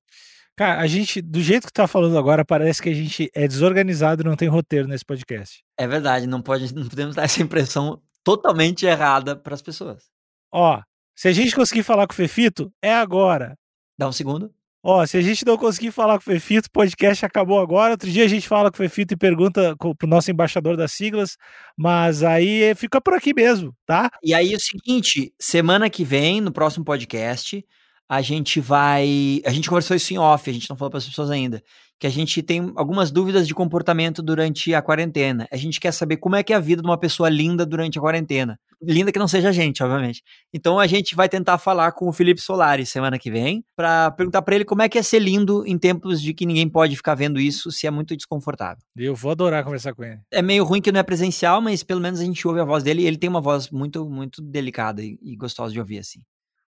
Cara, 0.57 0.81
a 0.81 0.87
gente, 0.87 1.21
do 1.21 1.41
jeito 1.41 1.67
que 1.67 1.73
tá 1.73 1.87
falando 1.87 2.17
agora, 2.17 2.45
parece 2.45 2.81
que 2.81 2.89
a 2.89 2.95
gente 2.95 3.29
é 3.35 3.49
desorganizado 3.49 4.23
e 4.23 4.25
não 4.25 4.37
tem 4.37 4.47
roteiro 4.47 4.87
nesse 4.87 5.05
podcast. 5.05 5.65
É 5.77 5.87
verdade, 5.87 6.27
não, 6.27 6.41
pode, 6.41 6.73
não 6.75 6.89
podemos 6.89 7.17
dar 7.17 7.25
essa 7.25 7.43
impressão 7.43 8.01
totalmente 8.25 8.87
errada 8.87 9.37
para 9.37 9.55
as 9.55 9.63
pessoas. 9.63 10.11
Ó, 10.51 10.81
se 11.15 11.29
a 11.29 11.33
gente 11.33 11.55
conseguir 11.55 11.83
falar 11.83 12.07
com 12.07 12.13
o 12.13 12.17
Fefito, 12.17 12.73
é 12.83 12.93
agora. 12.93 13.57
Dá 13.97 14.09
um 14.09 14.13
segundo. 14.13 14.53
Ó, 14.87 15.07
se 15.07 15.17
a 15.17 15.23
gente 15.23 15.47
não 15.47 15.57
conseguir 15.57 15.91
falar 15.93 16.19
com 16.19 16.23
o 16.23 16.35
Fefito, 16.35 16.69
o 16.69 16.73
podcast 16.73 17.25
acabou 17.25 17.59
agora. 17.59 17.93
Outro 17.93 18.11
dia 18.11 18.25
a 18.25 18.29
gente 18.29 18.47
fala 18.47 18.71
com 18.71 18.75
o 18.75 18.79
Fefito 18.79 19.15
e 19.15 19.17
pergunta 19.17 19.75
pro 19.77 20.09
nosso 20.09 20.31
embaixador 20.31 20.77
das 20.77 20.93
siglas, 20.93 21.39
mas 21.77 22.23
aí 22.23 22.75
fica 22.75 23.01
por 23.01 23.15
aqui 23.15 23.33
mesmo, 23.33 23.75
tá? 23.87 24.11
E 24.23 24.35
aí 24.35 24.53
é 24.53 24.57
o 24.57 24.61
seguinte, 24.61 25.33
semana 25.41 25.89
que 25.89 26.05
vem, 26.05 26.41
no 26.41 26.53
próximo 26.53 26.85
podcast, 26.85 27.65
a 28.07 28.21
gente 28.21 28.61
vai. 28.61 29.41
A 29.47 29.51
gente 29.51 29.71
conversou 29.71 29.97
isso 29.97 30.13
em 30.13 30.19
off, 30.19 30.51
a 30.51 30.53
gente 30.53 30.69
não 30.69 30.77
falou 30.77 30.91
para 30.91 30.99
as 30.99 31.07
pessoas 31.07 31.31
ainda. 31.31 31.63
Que 31.99 32.07
a 32.07 32.11
gente 32.11 32.43
tem 32.43 32.73
algumas 32.77 33.11
dúvidas 33.11 33.47
de 33.47 33.55
comportamento 33.55 34.23
durante 34.23 34.75
a 34.75 34.83
quarentena. 34.83 35.47
A 35.51 35.57
gente 35.57 35.81
quer 35.81 35.93
saber 35.93 36.17
como 36.17 36.37
é 36.37 36.43
que 36.43 36.53
é 36.53 36.57
a 36.57 36.61
vida 36.61 36.83
de 36.83 36.89
uma 36.89 36.99
pessoa 36.99 37.29
linda 37.29 37.65
durante 37.65 37.99
a 37.99 38.01
quarentena. 38.01 38.59
Linda 38.83 39.13
que 39.13 39.19
não 39.19 39.29
seja 39.29 39.49
a 39.49 39.53
gente, 39.53 39.83
obviamente. 39.83 40.23
Então 40.53 40.79
a 40.79 40.87
gente 40.87 41.15
vai 41.15 41.29
tentar 41.29 41.57
falar 41.59 41.93
com 41.93 42.09
o 42.09 42.13
Felipe 42.13 42.41
Solari 42.41 42.85
semana 42.85 43.19
que 43.19 43.31
vem 43.31 43.65
para 43.77 44.11
perguntar 44.11 44.43
para 44.43 44.55
ele 44.55 44.65
como 44.65 44.83
é 44.83 44.89
que 44.89 44.99
é 44.99 45.03
ser 45.03 45.21
lindo 45.21 45.67
em 45.67 45.79
tempos 45.79 46.21
de 46.21 46.35
que 46.35 46.45
ninguém 46.45 46.69
pode 46.69 46.97
ficar 46.97 47.15
vendo 47.15 47.41
isso, 47.41 47.71
se 47.71 47.87
é 47.87 47.91
muito 47.91 48.17
desconfortável. 48.17 48.83
Eu 48.97 49.15
vou 49.15 49.31
adorar 49.31 49.65
conversar 49.65 49.95
com 49.95 50.05
ele. 50.05 50.21
É 50.31 50.43
meio 50.43 50.65
ruim 50.65 50.83
que 50.83 50.93
não 50.93 51.01
é 51.01 51.03
presencial, 51.03 51.61
mas 51.63 51.83
pelo 51.83 52.01
menos 52.01 52.21
a 52.21 52.25
gente 52.25 52.47
ouve 52.47 52.61
a 52.61 52.65
voz 52.65 52.83
dele 52.83 53.03
e 53.03 53.07
ele 53.07 53.17
tem 53.17 53.31
uma 53.31 53.41
voz 53.41 53.71
muito, 53.71 54.09
muito 54.09 54.43
delicada 54.43 55.03
e, 55.03 55.19
e 55.23 55.37
gostosa 55.37 55.73
de 55.73 55.81
ouvir 55.81 55.99
assim. 55.99 56.21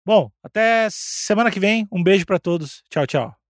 Bom, 0.07 0.31
até 0.43 0.89
semana 0.91 1.51
que 1.51 1.59
vem. 1.59 1.89
Um 1.91 2.03
beijo 2.03 2.27
para 2.27 2.39
todos. 2.39 2.83
Tchau, 2.91 3.07
tchau. 3.07 3.44